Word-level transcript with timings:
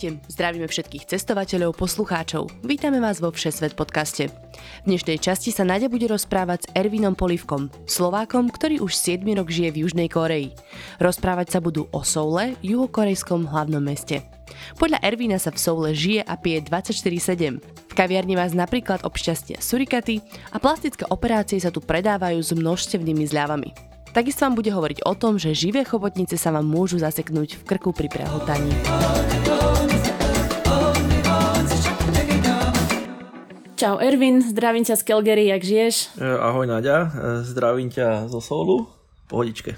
Ahojte, 0.00 0.32
zdravíme 0.32 0.64
všetkých 0.64 1.12
cestovateľov, 1.12 1.76
poslucháčov. 1.76 2.64
Vítame 2.64 3.04
vás 3.04 3.20
vo 3.20 3.28
Všesvet 3.28 3.76
podcaste. 3.76 4.32
V 4.80 4.88
dnešnej 4.88 5.20
časti 5.20 5.52
sa 5.52 5.60
Nadia 5.60 5.92
bude 5.92 6.08
rozprávať 6.08 6.64
s 6.64 6.70
Ervinom 6.72 7.12
Polivkom, 7.12 7.68
Slovákom, 7.84 8.48
ktorý 8.48 8.80
už 8.80 8.96
7 8.96 9.20
rok 9.36 9.52
žije 9.52 9.76
v 9.76 9.80
Južnej 9.84 10.08
Koreji. 10.08 10.56
Rozprávať 11.04 11.52
sa 11.52 11.58
budú 11.60 11.84
o 11.92 12.00
Soule, 12.00 12.56
juhokorejskom 12.64 13.44
hlavnom 13.52 13.84
meste. 13.84 14.24
Podľa 14.80 15.04
Ervina 15.04 15.36
sa 15.36 15.52
v 15.52 15.60
Soule 15.60 15.92
žije 15.92 16.24
a 16.24 16.32
pije 16.32 16.64
24-7. 16.64 17.60
V 17.60 17.92
kaviarni 17.92 18.40
vás 18.40 18.56
napríklad 18.56 19.04
obšťastia 19.04 19.60
surikaty 19.60 20.24
a 20.48 20.56
plastické 20.56 21.04
operácie 21.12 21.60
sa 21.60 21.68
tu 21.68 21.84
predávajú 21.84 22.40
s 22.40 22.56
množstevnými 22.56 23.28
zľavami. 23.28 23.68
Takisto 24.16 24.48
vám 24.48 24.56
bude 24.56 24.72
hovoriť 24.72 25.04
o 25.04 25.12
tom, 25.12 25.36
že 25.36 25.52
živé 25.52 25.84
chobotnice 25.84 26.40
sa 26.40 26.56
vám 26.56 26.64
môžu 26.64 26.96
zaseknúť 26.96 27.60
v 27.60 27.62
krku 27.68 27.92
pri 27.92 28.08
prehltaní. 28.08 28.72
Čau 33.80 33.96
Ervin, 33.96 34.44
zdravím 34.44 34.84
ťa 34.84 34.92
z 34.92 35.02
Calgary, 35.08 35.48
jak 35.48 35.64
žiješ? 35.64 36.20
E, 36.20 36.28
ahoj 36.36 36.68
Nadia, 36.68 37.08
e, 37.08 37.08
zdravím 37.48 37.88
ťa 37.88 38.28
zo 38.28 38.44
Soulu, 38.44 38.84
pohodičke. 39.24 39.72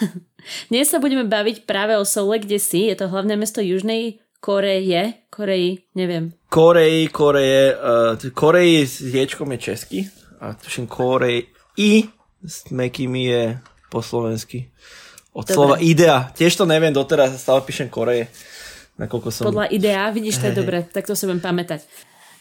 Dnes 0.72 0.88
sa 0.88 0.96
budeme 0.96 1.28
baviť 1.28 1.68
práve 1.68 1.92
o 2.00 2.08
Soule, 2.08 2.40
kde 2.40 2.56
si, 2.56 2.88
je 2.88 2.96
to 2.96 3.12
hlavné 3.12 3.36
mesto 3.36 3.60
Južnej 3.60 4.16
Koreje, 4.40 5.28
Koreji, 5.28 5.84
neviem. 5.92 6.32
Koreji, 6.48 7.12
Koreje, 7.12 7.76
uh, 7.76 8.16
Koreji 8.32 8.80
s 8.88 9.12
ječkom 9.12 9.52
je 9.52 9.58
česky 9.60 10.08
a 10.40 10.56
tuším 10.56 10.88
Korej 10.88 11.44
i 11.76 12.08
s 12.40 12.72
mekými 12.72 13.28
je 13.28 13.60
po 13.92 14.00
slovensky. 14.00 14.72
Od 15.36 15.44
Dobre. 15.44 15.52
slova 15.52 15.76
idea. 15.84 16.32
Tiež 16.32 16.56
to 16.56 16.64
neviem 16.64 16.96
doteraz, 16.96 17.36
stále 17.36 17.60
píšem 17.60 17.92
Koreje. 17.92 18.24
Nakoľko 18.96 19.28
som... 19.28 19.52
Podľa 19.52 19.68
idea, 19.68 20.08
vidíš, 20.08 20.40
to 20.40 20.48
je 20.48 20.56
dobre, 20.56 20.80
tak 20.88 21.04
to 21.04 21.12
si 21.12 21.28
budem 21.28 21.44
pamätať. 21.44 21.84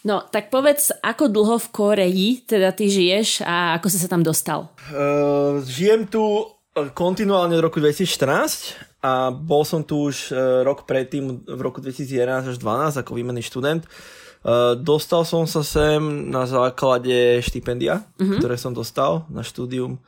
No, 0.03 0.19
tak 0.27 0.51
povedz, 0.51 0.91
ako 0.99 1.31
dlho 1.31 1.55
v 1.55 1.67
Koreji 1.71 2.29
teda 2.43 2.75
ty 2.75 2.91
žiješ 2.91 3.47
a 3.47 3.79
ako 3.79 3.87
si 3.87 3.97
sa 4.03 4.11
tam 4.11 4.19
dostal? 4.19 4.67
Uh, 4.91 5.63
žijem 5.63 6.11
tu 6.11 6.19
e, 6.75 6.91
kontinuálne 6.91 7.55
od 7.55 7.63
roku 7.63 7.79
2014 7.79 8.99
a 8.99 9.31
bol 9.31 9.63
som 9.63 9.79
tu 9.79 10.11
už 10.11 10.35
uh, 10.35 10.59
rok 10.67 10.83
predtým, 10.83 11.47
v 11.47 11.61
roku 11.63 11.79
2011 11.79 12.51
až 12.51 12.57
2012 12.59 12.99
ako 12.99 13.11
výmenný 13.15 13.47
študent. 13.47 13.87
Uh, 14.43 14.75
dostal 14.75 15.23
som 15.23 15.47
sa 15.47 15.63
sem 15.63 16.03
na 16.27 16.43
základe 16.43 17.39
štipendia, 17.39 18.03
uh-huh. 18.19 18.43
ktoré 18.43 18.59
som 18.59 18.75
dostal 18.75 19.23
na 19.31 19.39
štúdium. 19.39 20.03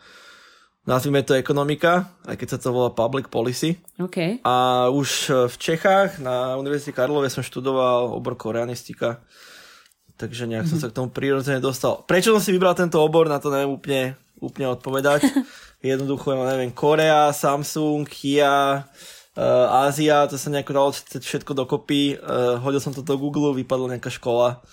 Nazvime 0.84 1.24
to 1.24 1.40
ekonomika, 1.40 2.12
aj 2.28 2.36
keď 2.36 2.48
sa 2.52 2.60
to 2.60 2.76
volá 2.76 2.92
public 2.92 3.32
policy. 3.32 3.80
Okay. 3.96 4.44
A 4.44 4.86
už 4.92 5.32
v 5.50 5.56
Čechách 5.56 6.20
na 6.20 6.60
Univerzite 6.60 6.94
Karlove 6.94 7.32
som 7.32 7.42
študoval 7.42 8.12
obor 8.12 8.38
koreanistika 8.38 9.24
takže 10.16 10.48
nejak 10.48 10.68
som 10.68 10.80
sa 10.80 10.88
k 10.92 10.98
tomu 10.98 11.12
prirodzene 11.12 11.60
dostal. 11.60 12.04
Prečo 12.08 12.32
som 12.36 12.44
si 12.44 12.56
vybral 12.56 12.76
tento 12.76 13.00
obor, 13.00 13.28
na 13.28 13.40
to 13.40 13.52
neviem 13.52 13.76
úplne, 13.76 14.04
úplne 14.40 14.72
odpovedať. 14.72 15.28
Jednoducho, 15.86 16.34
ja 16.34 16.50
neviem, 16.56 16.74
Korea, 16.74 17.30
Samsung, 17.30 18.10
Kia, 18.10 18.82
uh, 18.82 19.86
Ázia, 19.86 20.26
to 20.26 20.40
sa 20.40 20.50
nejako 20.50 20.72
dalo 20.74 20.90
všetko 20.98 21.54
dokopy. 21.54 22.18
Uh, 22.18 22.58
hodil 22.64 22.82
som 22.82 22.96
to 22.96 23.06
do 23.06 23.20
Google, 23.20 23.54
vypadla 23.54 23.96
nejaká 23.96 24.10
škola 24.10 24.66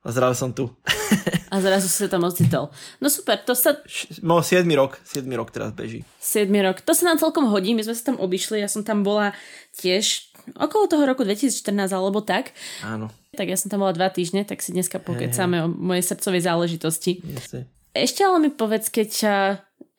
a 0.00 0.08
zrazu 0.12 0.36
som 0.36 0.50
tu. 0.52 0.72
a 1.52 1.60
zrazu 1.60 1.88
si 1.88 2.00
sa 2.00 2.08
tam 2.08 2.24
ocitol. 2.24 2.72
No 3.04 3.12
super, 3.12 3.36
to 3.44 3.52
sa... 3.52 3.76
No 4.24 4.40
7 4.40 4.64
rok, 4.72 4.96
7 5.04 5.28
rok 5.36 5.52
teraz 5.52 5.76
beží. 5.76 6.04
7 6.20 6.48
rok, 6.64 6.80
to 6.80 6.96
sa 6.96 7.12
nám 7.12 7.20
celkom 7.20 7.52
hodí, 7.52 7.76
my 7.76 7.84
sme 7.84 7.92
sa 7.92 8.12
tam 8.12 8.16
obišli, 8.16 8.64
ja 8.64 8.68
som 8.68 8.80
tam 8.80 9.04
bola 9.04 9.36
tiež 9.76 10.32
okolo 10.56 10.88
toho 10.88 11.04
roku 11.04 11.22
2014 11.22 11.92
alebo 11.92 12.24
tak. 12.24 12.56
Áno. 12.80 13.12
Tak 13.30 13.46
ja 13.46 13.54
som 13.54 13.70
tam 13.70 13.86
bola 13.86 13.94
dva 13.94 14.10
týždne, 14.10 14.42
tak 14.42 14.58
si 14.58 14.74
dneska 14.74 14.98
pokecáme 14.98 15.56
hey, 15.58 15.62
hey. 15.62 15.70
o 15.70 15.74
mojej 15.74 16.04
srdcovej 16.06 16.42
záležitosti. 16.42 17.12
Jasne. 17.22 17.70
Ešte 17.94 18.26
ale 18.26 18.38
mi 18.42 18.50
povedz, 18.50 18.90
keď 18.90 19.10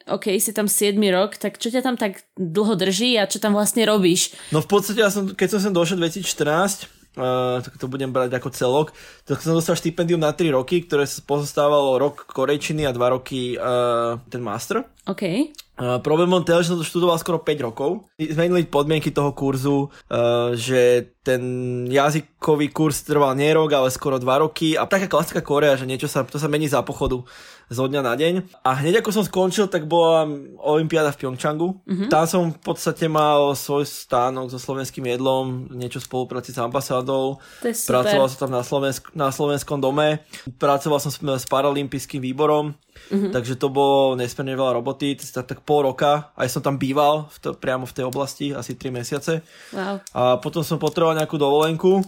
OK, 0.07 0.35
si 0.41 0.51
tam 0.51 0.67
7 0.67 0.97
rok, 1.13 1.37
tak 1.39 1.55
čo 1.61 1.69
ťa 1.69 1.85
tam 1.85 1.95
tak 1.95 2.25
dlho 2.35 2.73
drží 2.75 3.15
a 3.15 3.29
čo 3.29 3.37
tam 3.39 3.53
vlastne 3.53 3.87
robíš? 3.87 4.35
No 4.51 4.59
v 4.59 4.67
podstate, 4.67 4.99
ja 4.99 5.13
som, 5.13 5.31
keď 5.31 5.47
som 5.57 5.59
sem 5.69 5.73
došiel 5.75 5.99
2014, 5.99 7.01
Uh, 7.11 7.59
tak 7.59 7.75
to 7.75 7.91
budem 7.91 8.07
brať 8.15 8.39
ako 8.39 8.55
celok. 8.55 8.95
Tak 9.27 9.43
som 9.43 9.51
dostal 9.51 9.75
štipendium 9.75 10.23
na 10.23 10.31
3 10.31 10.55
roky, 10.55 10.79
ktoré 10.79 11.03
pozostávalo 11.27 11.99
rok 11.99 12.23
korejčiny 12.23 12.87
a 12.87 12.95
2 12.95 13.03
roky 13.11 13.59
uh, 13.59 14.15
ten 14.31 14.39
master. 14.39 14.87
OK. 15.11 15.51
Uh, 15.81 15.97
problém 15.97 16.29
bol 16.29 16.45
ten, 16.45 16.61
že 16.61 16.69
som 16.69 16.77
to 16.77 16.85
študoval 16.85 17.17
skoro 17.17 17.41
5 17.41 17.65
rokov. 17.65 18.05
Zmenili 18.21 18.69
podmienky 18.69 19.09
toho 19.09 19.33
kurzu, 19.33 19.89
uh, 19.89 20.53
že 20.53 21.09
ten 21.25 21.41
jazykový 21.89 22.69
kurz 22.69 23.01
trval 23.01 23.33
nie 23.33 23.49
rok, 23.49 23.73
ale 23.73 23.89
skoro 23.89 24.21
2 24.21 24.45
roky. 24.45 24.77
A 24.77 24.85
taká 24.85 25.09
klasická 25.09 25.41
Korea, 25.41 25.73
že 25.73 25.89
niečo 25.89 26.05
sa, 26.05 26.21
to 26.21 26.37
sa 26.37 26.45
mení 26.45 26.69
za 26.69 26.85
pochodu 26.85 27.25
zo 27.71 27.87
dňa 27.87 28.01
na 28.03 28.13
deň. 28.13 28.33
A 28.67 28.77
hneď 28.83 29.01
ako 29.01 29.09
som 29.09 29.23
skončil, 29.23 29.71
tak 29.71 29.87
bola 29.87 30.27
Olympiáda 30.59 31.15
v 31.15 31.23
Pyeongchangu. 31.23 31.81
Mm-hmm. 31.87 32.09
Tam 32.11 32.25
som 32.27 32.51
v 32.51 32.59
podstate 32.59 33.07
mal 33.07 33.55
svoj 33.55 33.87
stánok 33.87 34.51
so 34.51 34.59
slovenským 34.59 35.07
jedlom, 35.07 35.71
niečo 35.71 36.03
v 36.03 36.05
spolupráci 36.05 36.51
s 36.51 36.59
ambasádou. 36.59 37.39
Pracoval 37.63 38.27
som 38.27 38.37
tam 38.37 38.51
na, 38.51 38.61
Slovensk- 38.61 39.15
na 39.15 39.31
slovenskom 39.31 39.79
dome. 39.79 40.21
Pracoval 40.59 40.99
som 40.99 41.09
s, 41.09 41.17
s 41.17 41.45
paralympijským 41.47 42.19
výborom. 42.19 42.75
Mm-hmm. 43.11 43.35
Takže 43.35 43.59
to 43.59 43.67
bolo 43.67 44.15
nesmierne 44.15 44.55
veľa 44.55 44.79
roboty, 44.79 45.19
tak, 45.19 45.67
pol 45.67 45.83
roka, 45.83 46.31
aj 46.39 46.47
som 46.47 46.63
tam 46.63 46.79
býval 46.79 47.27
v 47.27 47.37
to, 47.43 47.49
priamo 47.59 47.83
v 47.83 47.95
tej 47.99 48.05
oblasti, 48.07 48.55
asi 48.55 48.79
3 48.79 48.87
mesiace. 48.87 49.43
Wow. 49.75 49.99
A 50.15 50.39
potom 50.39 50.63
som 50.63 50.79
potreboval 50.79 51.19
nejakú 51.19 51.35
dovolenku, 51.35 51.99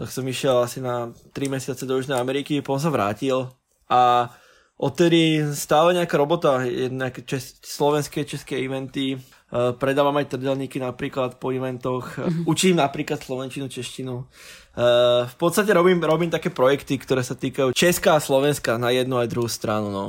tak 0.00 0.08
som 0.08 0.24
išiel 0.24 0.64
asi 0.64 0.80
na 0.80 1.12
3 1.36 1.52
mesiace 1.52 1.84
do 1.84 2.00
Južnej 2.00 2.16
Ameriky, 2.16 2.64
potom 2.64 2.80
sa 2.80 2.88
vrátil 2.88 3.52
a 3.92 4.32
Odtedy 4.74 5.38
stále 5.54 5.94
nejaká 5.94 6.18
robota, 6.18 6.58
nejaké 6.90 7.22
čes- 7.22 7.62
slovenské, 7.62 8.26
české 8.26 8.58
eventy, 8.58 9.14
uh, 9.14 9.70
predávam 9.70 10.18
aj 10.18 10.34
trdelníky 10.34 10.82
napríklad 10.82 11.38
po 11.38 11.54
eventoch, 11.54 12.18
mm-hmm. 12.18 12.42
učím 12.50 12.82
napríklad 12.82 13.22
slovenčinu, 13.22 13.70
češtinu. 13.70 14.26
Uh, 14.74 15.30
v 15.30 15.36
podstate 15.38 15.70
robím, 15.70 16.02
robím 16.02 16.30
také 16.30 16.50
projekty, 16.50 16.98
ktoré 16.98 17.22
sa 17.22 17.38
týkajú 17.38 17.70
Česká 17.70 18.18
a 18.18 18.24
Slovenska 18.24 18.74
na 18.74 18.90
jednu 18.90 19.18
aj 19.22 19.30
druhú 19.30 19.46
stranu. 19.46 19.90
No. 19.90 20.04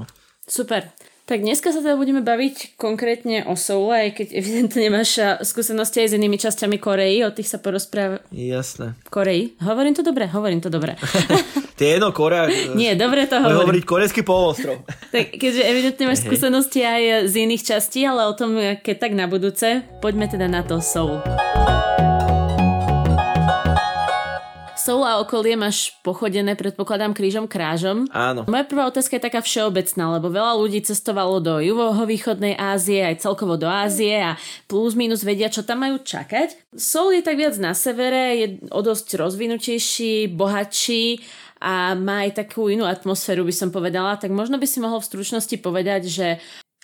Super. 0.50 0.90
Tak 1.26 1.42
dneska 1.42 1.74
sa 1.74 1.81
teda 1.81 1.98
budeme 1.98 2.22
baviť 2.22 2.78
konkrétne 2.78 3.50
o 3.50 3.58
Soule, 3.58 3.98
aj 3.98 4.09
keď 4.14 4.28
evidentne 4.38 4.78
nemáš 4.78 5.18
skúsenosti 5.42 6.06
aj 6.06 6.14
s 6.14 6.18
inými 6.22 6.38
časťami 6.38 6.78
Koreji, 6.78 7.26
o 7.26 7.34
tých 7.34 7.50
sa 7.50 7.58
porozpráva. 7.58 8.22
Jasné. 8.30 8.94
Koreji. 9.09 9.58
Hovorím 9.58 9.98
to 9.98 10.06
dobre, 10.06 10.30
hovorím 10.30 10.62
to 10.62 10.70
dobre. 10.70 10.94
Tie 11.82 11.97
jedno 11.97 12.14
Korea. 12.14 12.46
Nie, 12.78 12.94
dobre 12.94 13.26
to 13.26 13.42
hovorím. 13.42 13.58
hovoriť 13.58 13.84
korejský 13.90 14.22
polostrov. 14.22 14.86
tak 15.14 15.34
keďže 15.34 15.66
evidentne 15.66 16.14
máš 16.14 16.22
skúsenosti 16.22 16.86
aj 16.86 17.26
z 17.26 17.34
iných 17.42 17.74
častí, 17.74 18.06
ale 18.06 18.30
o 18.30 18.34
tom 18.38 18.53
keď 18.86 18.96
tak 19.02 19.18
na 19.18 19.26
budúce, 19.26 19.82
poďme 20.06 20.30
teda 20.30 20.46
na 20.46 20.62
to 20.62 20.78
Soul. 20.78 21.26
Soul 21.26 21.44
a 24.85 25.17
okolie 25.17 25.58
máš 25.58 25.97
pochodené, 26.05 26.53
predpokladám, 26.53 27.17
krížom 27.17 27.49
krážom. 27.49 28.05
Áno. 28.14 28.46
Moja 28.46 28.66
prvá 28.70 28.85
otázka 28.85 29.17
je 29.17 29.26
taká 29.26 29.41
všeobecná, 29.41 30.20
lebo 30.20 30.29
veľa 30.29 30.53
ľudí 30.61 30.85
cestovalo 30.85 31.41
do 31.41 31.58
juhovýchodnej 31.58 32.53
Ázie, 32.53 33.02
aj 33.02 33.26
celkovo 33.26 33.58
do 33.58 33.66
Ázie 33.66 34.22
a 34.22 34.37
plus 34.70 34.93
minus 34.93 35.26
vedia, 35.26 35.49
čo 35.49 35.66
tam 35.66 35.82
majú 35.82 36.05
čakať. 36.05 36.78
Soul 36.78 37.17
je 37.17 37.26
tak 37.26 37.41
viac 37.41 37.58
na 37.58 37.73
severe, 37.73 38.37
je 38.37 38.47
o 38.70 38.82
dosť 38.85 39.17
rozvinutejší, 39.17 40.29
bohatší 40.29 41.26
a 41.66 41.97
má 41.97 42.29
aj 42.29 42.46
takú 42.46 42.70
inú 42.70 42.85
atmosféru, 42.85 43.41
by 43.41 43.55
som 43.58 43.73
povedala. 43.73 44.22
Tak 44.22 44.29
možno 44.29 44.61
by 44.61 44.67
si 44.70 44.78
mohol 44.78 45.02
v 45.02 45.09
stručnosti 45.09 45.55
povedať, 45.66 46.02
že 46.05 46.28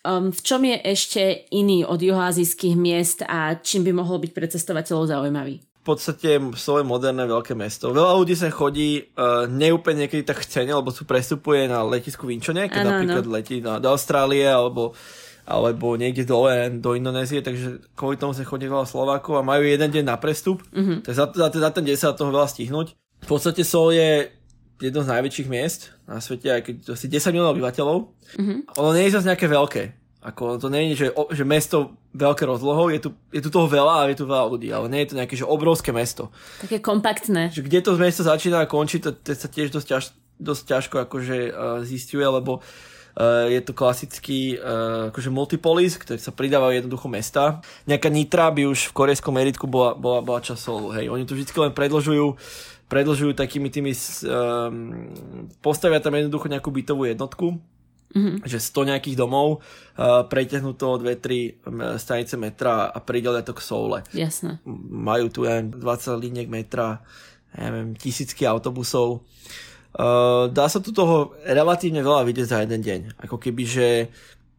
um, 0.02 0.34
v 0.34 0.42
čom 0.42 0.62
je 0.66 0.78
ešte 0.90 1.22
iný 1.54 1.86
od 1.86 2.02
juhoazijských 2.02 2.74
miest 2.74 3.22
a 3.30 3.62
čím 3.62 3.86
by 3.86 3.94
mohol 3.94 4.18
byť 4.18 4.32
pre 4.34 4.50
cestovateľov 4.50 5.06
zaujímavý? 5.06 5.62
V 5.82 5.98
podstate 5.98 6.38
svoje 6.62 6.86
moderné 6.86 7.26
veľké 7.26 7.58
mesto. 7.58 7.90
Veľa 7.90 8.14
ľudí 8.14 8.38
sa 8.38 8.54
chodí 8.54 9.02
uh, 9.18 9.50
neúplne 9.50 10.06
niekedy 10.06 10.22
tak 10.22 10.46
chcene, 10.46 10.78
lebo 10.78 10.94
sú 10.94 11.10
prestupuje 11.10 11.66
na 11.66 11.82
letisku 11.82 12.30
Vinčone, 12.30 12.70
keď 12.70 12.86
ano, 12.86 12.90
napríklad 12.94 13.26
ano. 13.26 13.34
letí 13.34 13.66
na, 13.66 13.82
do 13.82 13.90
Austrálie 13.90 14.46
alebo, 14.46 14.94
alebo 15.42 15.98
niekde 15.98 16.22
dole 16.22 16.70
do 16.78 16.94
Indonézie, 16.94 17.42
takže 17.42 17.82
kvôli 17.98 18.22
tomu 18.22 18.38
sa 18.38 18.46
chodí 18.46 18.70
veľa 18.70 18.86
Slovákov 18.86 19.42
a 19.42 19.48
majú 19.48 19.66
jeden 19.66 19.90
deň 19.90 20.06
na 20.06 20.22
prestup, 20.22 20.62
uh-huh. 20.70 21.02
tak 21.02 21.18
za, 21.18 21.26
za, 21.34 21.48
za 21.50 21.70
ten 21.74 21.82
deň 21.82 21.98
sa 21.98 22.14
toho 22.14 22.30
veľa 22.30 22.46
stihnúť. 22.46 22.94
V 23.26 23.28
podstate 23.28 23.66
Sol 23.66 23.90
je 23.90 24.30
jedno 24.78 25.02
z 25.02 25.12
najväčších 25.18 25.50
miest 25.50 25.98
na 26.06 26.22
svete, 26.22 26.46
aj 26.46 26.62
keď 26.62 26.76
asi 26.94 27.10
10 27.10 27.34
miliónov 27.34 27.58
obyvateľov. 27.58 27.98
Uh-huh. 28.38 28.58
Ono 28.78 28.90
nie 28.94 29.10
je 29.10 29.18
zase 29.18 29.34
nejaké 29.34 29.50
veľké 29.50 30.01
Ako 30.22 30.62
to 30.62 30.70
nie 30.70 30.94
je, 30.94 31.06
že, 31.06 31.08
že 31.34 31.42
mesto 31.42 31.98
veľké 32.14 32.46
rozlohou, 32.46 32.94
je 32.94 33.02
tu, 33.02 33.10
je 33.34 33.42
tu 33.42 33.50
toho 33.50 33.66
veľa 33.66 34.06
a 34.06 34.10
je 34.14 34.22
tu 34.22 34.30
veľa 34.30 34.46
ľudí, 34.54 34.70
ale 34.70 34.86
nie 34.86 35.02
je 35.02 35.10
to 35.10 35.18
nejaké 35.18 35.34
že 35.34 35.50
obrovské 35.50 35.90
mesto. 35.90 36.30
Také 36.62 36.78
kompaktné. 36.78 37.50
Že 37.50 37.66
kde 37.66 37.80
to 37.82 37.92
mesto 37.98 38.22
začína 38.22 38.62
a 38.62 38.70
končí, 38.70 39.02
to, 39.02 39.18
to 39.18 39.34
sa 39.34 39.50
tiež 39.50 39.74
dosť, 39.74 39.88
ťaž, 39.90 40.04
dosť 40.38 40.64
ťažko 40.70 40.96
akože 41.10 41.38
uh, 41.50 41.54
zistuje, 41.82 42.22
lebo 42.22 42.62
uh, 42.62 43.50
je 43.50 43.62
to 43.66 43.74
klasický 43.74 44.62
uh, 44.62 45.10
akože 45.10 45.34
multipolis, 45.34 45.98
ktorý 45.98 46.22
sa 46.22 46.30
pridávajú 46.30 46.86
jednoducho 46.86 47.10
mesta. 47.10 47.66
Nejaká 47.90 48.14
Nitra 48.14 48.54
by 48.54 48.70
už 48.70 48.94
v 48.94 48.96
korejskom 49.02 49.34
meritku 49.34 49.66
bola, 49.66 49.98
bola, 49.98 50.22
bola 50.22 50.38
časol, 50.38 50.94
hej. 51.02 51.10
Oni 51.10 51.26
to 51.26 51.34
vždy 51.34 51.50
len 51.58 51.74
predlžujú 51.74 52.38
predlžujú 52.92 53.32
takými 53.40 53.72
tými 53.72 53.96
um, 53.96 55.08
postavia 55.64 56.04
tam 56.04 56.12
jednoducho 56.12 56.52
nejakú 56.52 56.68
bytovú 56.76 57.08
jednotku 57.08 57.56
Mm-hmm. 58.12 58.44
Že 58.44 58.58
100 58.60 58.90
nejakých 58.92 59.16
domov, 59.16 59.64
uh, 59.96 60.28
preťahnú 60.28 60.76
to 60.76 61.00
2-3 61.00 61.96
stanice 61.96 62.36
metra 62.36 62.92
a 62.92 63.00
pridelia 63.00 63.40
to 63.44 63.56
k 63.56 63.64
soule. 63.64 64.04
Jasné. 64.12 64.60
Majú 64.92 65.32
tu 65.32 65.40
aj 65.48 65.72
20 65.72 66.20
liniek 66.20 66.48
metra, 66.52 67.00
ja 67.56 67.72
neviem, 67.72 67.96
tisícky 67.96 68.44
autobusov. 68.44 69.24
Uh, 69.92 70.48
dá 70.52 70.72
sa 70.72 70.80
tu 70.80 70.96
toho 70.96 71.36
relatívne 71.44 72.00
veľa 72.00 72.24
vidieť 72.24 72.48
za 72.48 72.58
jeden 72.64 72.80
deň. 72.80 73.02
Ako 73.28 73.36
keby, 73.36 73.64
že 73.68 73.88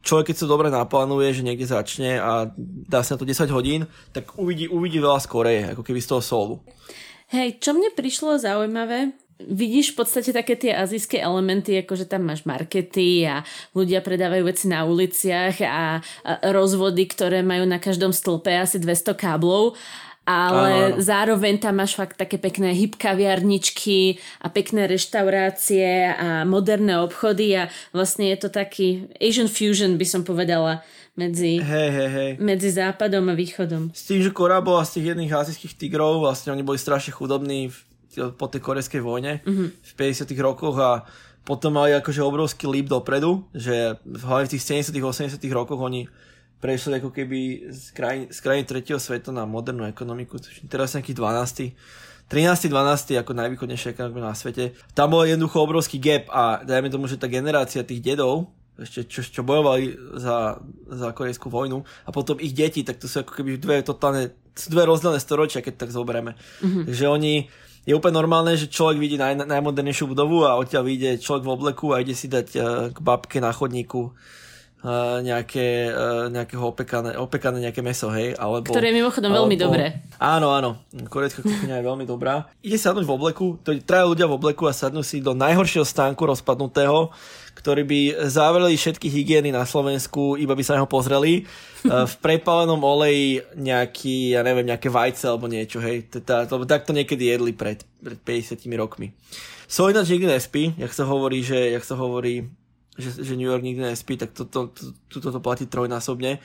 človek, 0.05 0.33
keď 0.33 0.37
sa 0.37 0.51
dobre 0.51 0.69
naplánuje, 0.69 1.41
že 1.41 1.47
niekde 1.47 1.65
začne 1.65 2.21
a 2.21 2.53
dá 2.89 3.01
sa 3.01 3.17
na 3.17 3.19
to 3.23 3.29
10 3.29 3.49
hodín, 3.55 3.89
tak 4.13 4.37
uvidí, 4.37 4.69
uvidí 4.69 5.01
veľa 5.01 5.23
skorej, 5.23 5.73
ako 5.73 5.83
keby 5.87 6.01
z 6.03 6.09
toho 6.13 6.23
soulu. 6.23 6.57
Hej, 7.33 7.65
čo 7.65 7.73
mne 7.73 7.89
prišlo 7.97 8.37
zaujímavé, 8.37 9.17
vidíš 9.49 9.93
v 9.93 10.05
podstate 10.05 10.31
také 10.31 10.55
tie 10.55 10.73
azijské 10.75 11.19
elementy, 11.19 11.79
ako 11.81 11.99
že 11.99 12.07
tam 12.07 12.29
máš 12.29 12.43
markety 12.47 13.27
a 13.27 13.43
ľudia 13.73 14.03
predávajú 14.05 14.43
veci 14.47 14.67
na 14.69 14.87
uliciach 14.87 15.57
a, 15.63 15.67
a 15.67 15.83
rozvody, 16.51 17.07
ktoré 17.09 17.41
majú 17.41 17.67
na 17.67 17.83
každom 17.83 18.15
stĺpe 18.15 18.55
asi 18.55 18.79
200 18.79 19.15
káblov 19.15 19.75
ale 20.23 20.95
áno, 20.95 20.95
áno. 20.95 21.03
zároveň 21.03 21.59
tam 21.59 21.83
máš 21.83 21.99
fakt 21.99 22.15
také 22.15 22.39
pekné 22.39 22.71
hybkaviarničky 22.79 24.23
a 24.39 24.47
pekné 24.55 24.87
reštaurácie 24.87 26.15
a 26.15 26.47
moderné 26.47 26.95
obchody 27.03 27.59
a 27.59 27.67
vlastne 27.91 28.31
je 28.31 28.47
to 28.47 28.49
taký 28.55 29.11
Asian 29.19 29.51
fusion 29.51 29.99
by 29.99 30.07
som 30.07 30.23
povedala 30.23 30.87
medzi, 31.19 31.61
hey, 31.61 31.91
hey, 31.93 32.09
hey. 32.09 32.31
medzi 32.41 32.73
západom 32.73 33.29
a 33.29 33.35
východom. 33.37 33.93
S 33.93 34.09
tým, 34.09 34.25
že 34.25 34.33
Korea 34.33 34.65
bola 34.65 34.87
z 34.87 34.97
tých 34.97 35.13
jedných 35.13 35.29
azijských 35.35 35.77
tigrov, 35.77 36.25
vlastne 36.25 36.57
oni 36.57 36.65
boli 36.65 36.81
strašne 36.81 37.13
chudobní 37.13 37.69
po 38.37 38.47
tej 38.49 38.61
korejskej 38.61 39.01
vojne 39.01 39.41
mm-hmm. 39.43 39.69
v 39.81 39.93
50 39.97 40.29
rokoch 40.41 40.77
a 40.79 41.05
potom 41.43 41.75
mali 41.75 41.91
akože 41.99 42.23
obrovský 42.23 42.71
líp 42.71 42.87
dopredu, 42.87 43.43
že 43.51 43.99
hlavne 44.07 44.47
v 44.47 44.53
tých 44.55 44.87
70 44.87 44.95
80 44.95 45.43
rokoch 45.51 45.81
oni 45.81 46.07
prešli 46.63 47.03
ako 47.03 47.11
keby 47.11 47.75
z 47.75 47.91
krajiny, 47.91 48.27
z 48.31 48.39
krajiny 48.39 48.65
tretieho 48.71 49.03
sveta 49.03 49.35
na 49.35 49.43
modernú 49.43 49.83
ekonomiku, 49.91 50.39
teraz 50.71 50.95
nejaký 50.95 51.11
12. 51.11 51.75
13. 52.31 52.71
12. 52.71 53.19
ako 53.19 53.33
najvýchodnejšia 53.35 53.93
ekonomika 53.93 54.23
na 54.23 54.39
svete. 54.39 54.79
Tam 54.95 55.11
bol 55.11 55.27
jednoducho 55.27 55.59
obrovský 55.59 55.99
gap 55.99 56.31
a 56.31 56.63
dajme 56.63 56.89
tomu, 56.89 57.11
že 57.11 57.19
tá 57.19 57.27
generácia 57.27 57.83
tých 57.83 58.01
dedov, 58.01 58.55
ešte 58.79 59.05
čo, 59.05 59.21
čo 59.21 59.43
bojovali 59.45 60.17
za, 60.17 60.63
za 60.89 61.09
korejskú 61.13 61.53
vojnu 61.53 61.85
a 62.07 62.11
potom 62.15 62.41
ich 62.41 62.57
deti, 62.57 62.87
tak 62.87 63.03
to 63.03 63.11
sú 63.11 63.21
ako 63.21 63.43
keby 63.43 63.61
dve 63.61 63.85
totálne, 63.85 64.33
sú 64.57 64.73
dve 64.73 64.89
rozdielne 64.89 65.21
storočia, 65.21 65.61
keď 65.61 65.85
tak 65.85 65.91
zoberieme. 65.93 66.39
Mm-hmm. 66.65 66.85
Takže 66.89 67.05
oni, 67.11 67.35
je 67.83 67.93
úplne 67.99 68.15
normálne, 68.15 68.55
že 68.55 68.71
človek 68.71 68.99
vidí 69.03 69.17
naj, 69.19 69.43
najmodernejšiu 69.43 70.15
budovu 70.15 70.47
a 70.47 70.55
odtiaľ 70.55 70.87
vyjde 70.87 71.19
človek 71.19 71.43
v 71.43 71.53
obleku 71.53 71.87
a 71.91 71.99
ide 71.99 72.15
si 72.15 72.31
dať 72.31 72.47
uh, 72.55 72.63
k 72.95 72.99
babke 73.03 73.43
na 73.43 73.51
chodníku 73.51 74.15
nejaké, 75.23 75.95
uh, 75.95 76.27
nejakého 76.27 76.65
opekané, 76.67 77.15
opekané 77.15 77.71
nejaké 77.71 77.87
meso, 77.87 78.11
hej, 78.11 78.35
alebo... 78.35 78.75
Ktoré 78.75 78.91
je 78.91 78.99
mimochodom 78.99 79.31
alebo, 79.31 79.47
veľmi 79.47 79.57
dobré. 79.57 80.03
Áno, 80.19 80.51
áno, 80.51 80.83
korejská 81.07 81.47
kuchyňa 81.47 81.79
je 81.79 81.85
veľmi 81.87 82.03
dobrá. 82.03 82.51
Ide 82.67 82.83
sadnúť 82.83 83.07
v 83.07 83.15
obleku, 83.15 83.47
to 83.63 83.79
traja 83.87 84.11
ľudia 84.11 84.27
v 84.27 84.35
obleku 84.43 84.67
a 84.67 84.75
sadnú 84.75 85.07
si 85.07 85.23
do 85.23 85.39
najhoršieho 85.39 85.87
stánku 85.87 86.27
rozpadnutého, 86.27 87.15
ktorí 87.55 87.83
by 87.87 88.01
zavreli 88.27 88.75
všetky 88.75 89.07
hygieny 89.07 89.55
na 89.55 89.63
Slovensku, 89.63 90.35
iba 90.41 90.57
by 90.57 90.65
sa 90.67 90.81
ho 90.81 90.89
pozreli. 90.89 91.45
Eh, 91.45 92.07
v 92.11 92.15
prepálenom 92.19 92.81
oleji 92.83 93.45
nejaký, 93.55 94.35
ja 94.35 94.43
neviem, 94.43 94.67
nejaké 94.67 94.91
vajce 94.91 95.31
alebo 95.31 95.47
niečo, 95.47 95.79
hej. 95.79 96.11
Lebo 96.27 96.65
takto 96.67 96.91
niekedy 96.91 97.31
jedli 97.31 97.53
pred, 97.55 97.87
pred 98.03 98.19
50 98.19 98.67
rokmi. 98.75 99.15
So 99.71 99.89
ináč 99.89 100.13
nikdy 100.13 100.29
nespí, 100.29 100.77
jak 100.77 100.93
sa 100.93 101.09
hovorí, 101.09 101.41
že, 101.41 101.73
jak 101.73 101.85
sa 101.87 101.97
hovorí, 101.97 102.45
že, 102.99 103.25
že 103.25 103.37
New 103.37 103.49
York 103.49 103.65
nikdy 103.65 103.93
nespí, 103.93 104.21
tak 104.21 104.37
toto 104.37 104.69
to, 104.73 104.93
to, 105.09 105.17
to, 105.21 105.29
to 105.33 105.41
platí 105.41 105.65
trojnásobne. 105.65 106.39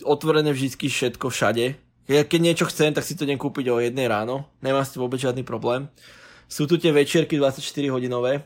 Otvorené 0.00 0.52
vždy 0.52 0.88
všetko 0.88 1.28
všade. 1.28 1.76
Ja 2.10 2.24
keď 2.26 2.40
niečo 2.40 2.66
chcem, 2.66 2.90
tak 2.96 3.04
si 3.04 3.14
to 3.14 3.28
idem 3.28 3.38
kúpiť 3.38 3.70
o 3.70 3.78
jednej 3.78 4.08
ráno. 4.08 4.48
Nemám 4.64 4.82
s 4.82 4.96
tým 4.96 5.04
vôbec 5.04 5.20
žiadny 5.20 5.44
problém. 5.44 5.86
Sú 6.50 6.66
tu 6.66 6.80
tie 6.80 6.90
večierky 6.90 7.38
24 7.38 7.62
hodinové, 7.94 8.42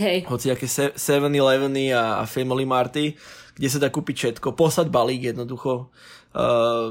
Hej. 0.00 0.24
Hoci 0.32 0.48
aké 0.48 0.64
7-Eleveny 0.96 1.92
a, 1.92 2.22
a 2.22 2.24
Family 2.24 2.64
Marty, 2.64 3.12
kde 3.52 3.68
sa 3.68 3.76
dá 3.76 3.92
kúpiť 3.92 4.16
všetko, 4.16 4.56
poslať 4.56 4.88
balík 4.88 5.28
jednoducho, 5.28 5.92
uh, 6.32 6.88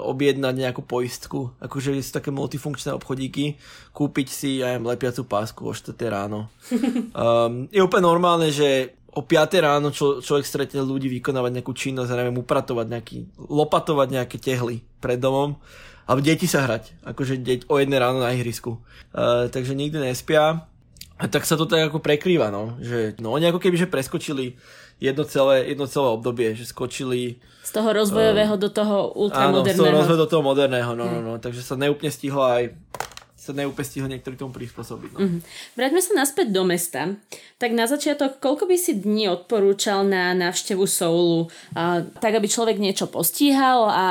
objednať 0.00 0.54
nejakú 0.56 0.80
poistku, 0.80 1.52
akože 1.60 1.92
sú 2.00 2.12
také 2.16 2.32
multifunkčné 2.32 2.96
obchodíky, 2.96 3.60
kúpiť 3.92 4.28
si, 4.32 4.50
neviem, 4.64 4.86
lepiacu 4.86 5.28
pásku 5.28 5.60
o 5.60 5.76
4 5.76 5.92
ráno. 6.08 6.48
um, 7.12 7.68
je 7.68 7.84
úplne 7.84 8.08
normálne, 8.08 8.48
že 8.48 8.96
o 9.12 9.20
5 9.20 9.60
ráno 9.60 9.92
čo, 9.92 10.24
človek 10.24 10.44
stretne 10.48 10.80
ľudí 10.80 11.12
vykonávať 11.20 11.60
nejakú 11.60 11.72
činnosť, 11.76 12.08
ja 12.08 12.16
neviem, 12.16 12.40
upratovať 12.40 12.86
nejaký, 12.88 13.16
lopatovať 13.36 14.08
nejaké 14.08 14.36
tehly 14.40 14.80
pred 15.04 15.20
domom, 15.20 15.60
alebo 16.08 16.24
deti 16.24 16.48
sa 16.48 16.64
hrať, 16.64 17.04
akože 17.04 17.44
deť 17.44 17.60
o 17.68 17.76
jedné 17.76 17.96
ráno 18.00 18.24
na 18.24 18.32
ihrisku. 18.32 18.80
Uh, 19.12 19.52
takže 19.52 19.76
nikdy 19.76 20.00
nespia 20.00 20.64
a 21.20 21.24
tak 21.28 21.44
sa 21.44 21.54
to 21.54 21.68
tak 21.68 21.92
ako 21.92 22.00
prekrýva, 22.00 22.48
no. 22.48 22.80
Že, 22.80 23.20
no 23.20 23.36
oni 23.36 23.52
ako 23.52 23.60
keby, 23.60 23.76
že 23.78 23.86
preskočili 23.86 24.56
jedno 24.98 25.28
celé, 25.28 25.70
jedno 25.70 25.86
celé 25.86 26.08
obdobie, 26.08 26.56
že 26.56 26.64
skočili... 26.66 27.38
Z 27.62 27.78
toho 27.78 27.92
rozvojového 27.94 28.54
uh, 28.56 28.60
do 28.60 28.68
toho 28.72 29.12
ultramoderného. 29.14 29.62
Áno, 29.62 29.76
z 29.76 29.78
toho 29.78 29.92
rozvojového 29.92 30.24
do 30.24 30.30
toho 30.30 30.42
moderného, 30.42 30.90
no, 30.96 31.04
no, 31.06 31.20
no. 31.20 31.32
Takže 31.38 31.60
sa 31.62 31.78
neúplne 31.78 32.10
stihlo 32.10 32.42
aj 32.42 32.74
sa 33.42 33.50
neúplne 33.50 33.82
stihlo 33.82 34.06
niektorý 34.06 34.38
tomu 34.38 34.54
prispôsobiť. 34.54 35.10
No. 35.12 35.18
Mm-hmm. 35.18 35.40
Vráťme 35.74 35.98
sa 35.98 36.12
naspäť 36.14 36.54
do 36.54 36.62
mesta. 36.62 37.18
Tak 37.58 37.74
na 37.74 37.90
začiatok, 37.90 38.38
koľko 38.38 38.70
by 38.70 38.76
si 38.78 39.02
dní 39.02 39.26
odporúčal 39.26 40.06
na 40.06 40.30
návštevu 40.38 40.86
Soulu? 40.86 41.50
A, 41.74 42.06
tak, 42.22 42.38
aby 42.38 42.46
človek 42.46 42.78
niečo 42.78 43.10
postíhal 43.10 43.90
a 43.90 44.06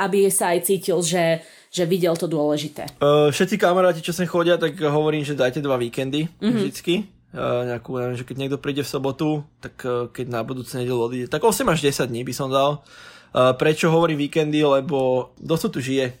aby 0.00 0.32
sa 0.32 0.56
aj 0.56 0.72
cítil, 0.72 1.04
že 1.04 1.44
že 1.74 1.90
videl 1.90 2.14
to 2.14 2.30
dôležité? 2.30 2.86
Uh, 3.02 3.34
všetci 3.34 3.58
kamaráti, 3.58 3.98
čo 3.98 4.14
sem 4.14 4.30
chodia, 4.30 4.54
tak 4.54 4.78
hovorím, 4.78 5.26
že 5.26 5.34
dajte 5.34 5.58
dva 5.58 5.74
víkendy 5.74 6.30
mm-hmm. 6.30 6.54
vždycky. 6.54 6.94
Uh, 7.34 7.66
nejakú, 7.66 7.98
neviem, 7.98 8.14
že 8.14 8.22
keď 8.22 8.36
niekto 8.38 8.62
príde 8.62 8.86
v 8.86 8.92
sobotu, 8.94 9.42
tak 9.58 9.82
uh, 9.82 10.06
keď 10.06 10.38
na 10.38 10.46
budúce 10.46 10.78
nedelu 10.78 11.02
odíde, 11.02 11.26
tak 11.26 11.42
8 11.42 11.66
až 11.66 11.82
10 11.82 12.14
dní 12.14 12.22
by 12.22 12.30
som 12.30 12.46
dal. 12.46 12.86
Uh, 13.34 13.50
prečo 13.58 13.90
hovorím 13.90 14.22
víkendy? 14.22 14.62
Lebo 14.62 15.34
dosť 15.42 15.74
tu 15.74 15.82
žije. 15.82 16.14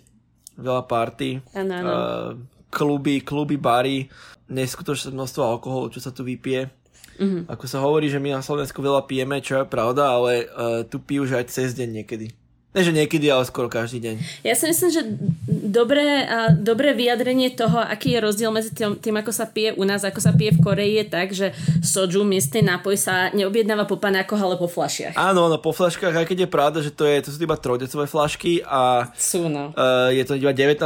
Veľa 0.54 0.82
party. 0.86 1.42
Uh, 1.54 2.38
kluby, 2.70 3.22
kluby, 3.22 3.58
bary. 3.58 4.06
Neskutočné 4.50 5.10
množstvo 5.14 5.42
alkoholu, 5.42 5.90
čo 5.90 5.98
sa 6.02 6.12
tu 6.12 6.22
vypije. 6.22 6.68
Mm-hmm. 7.14 7.42
Ako 7.46 7.64
sa 7.70 7.78
hovorí, 7.78 8.10
že 8.10 8.18
my 8.18 8.34
na 8.34 8.42
Slovensku 8.42 8.82
veľa 8.82 9.06
pijeme, 9.06 9.38
čo 9.38 9.62
je 9.62 9.70
pravda, 9.70 10.18
ale 10.18 10.50
uh, 10.50 10.82
tu 10.82 10.98
pijú 10.98 11.26
už 11.26 11.38
aj 11.38 11.46
cez 11.50 11.74
deň 11.74 12.02
niekedy. 12.02 12.34
Ne, 12.74 12.82
že 12.82 12.90
niekedy, 12.90 13.30
ale 13.30 13.46
skoro 13.46 13.70
každý 13.70 14.02
deň. 14.02 14.42
Ja 14.42 14.58
si 14.58 14.66
myslím, 14.66 14.90
že 14.90 15.06
dobré, 15.46 16.26
dobré 16.58 16.90
vyjadrenie 16.90 17.54
toho, 17.54 17.78
aký 17.78 18.18
je 18.18 18.20
rozdiel 18.20 18.50
medzi 18.50 18.74
tým, 18.74 18.98
tým, 18.98 19.14
ako 19.14 19.30
sa 19.30 19.46
pije 19.46 19.78
u 19.78 19.86
nás, 19.86 20.02
ako 20.02 20.18
sa 20.18 20.34
pije 20.34 20.58
v 20.58 20.60
Koreji, 20.60 20.94
je 20.98 21.06
tak, 21.06 21.28
že 21.30 21.54
soju, 21.86 22.26
miestny 22.26 22.66
nápoj 22.66 22.98
sa 22.98 23.30
neobjednáva 23.30 23.86
po 23.86 23.94
panákoch, 23.94 24.42
ale 24.42 24.58
po 24.58 24.66
flašiach. 24.66 25.14
Áno, 25.14 25.46
no 25.46 25.62
po 25.62 25.70
flaškách, 25.70 26.18
aj 26.18 26.26
keď 26.26 26.38
je 26.44 26.50
pravda, 26.50 26.78
že 26.82 26.90
to, 26.90 27.06
je, 27.06 27.22
to 27.22 27.30
sú 27.30 27.46
iba 27.46 27.54
trojdecové 27.54 28.10
flašky 28.10 28.66
a 28.66 29.06
sú, 29.14 29.46
no. 29.46 29.70
uh, 29.70 30.10
je 30.10 30.26
to 30.26 30.34
iba 30.34 30.50
19%. 30.50 30.82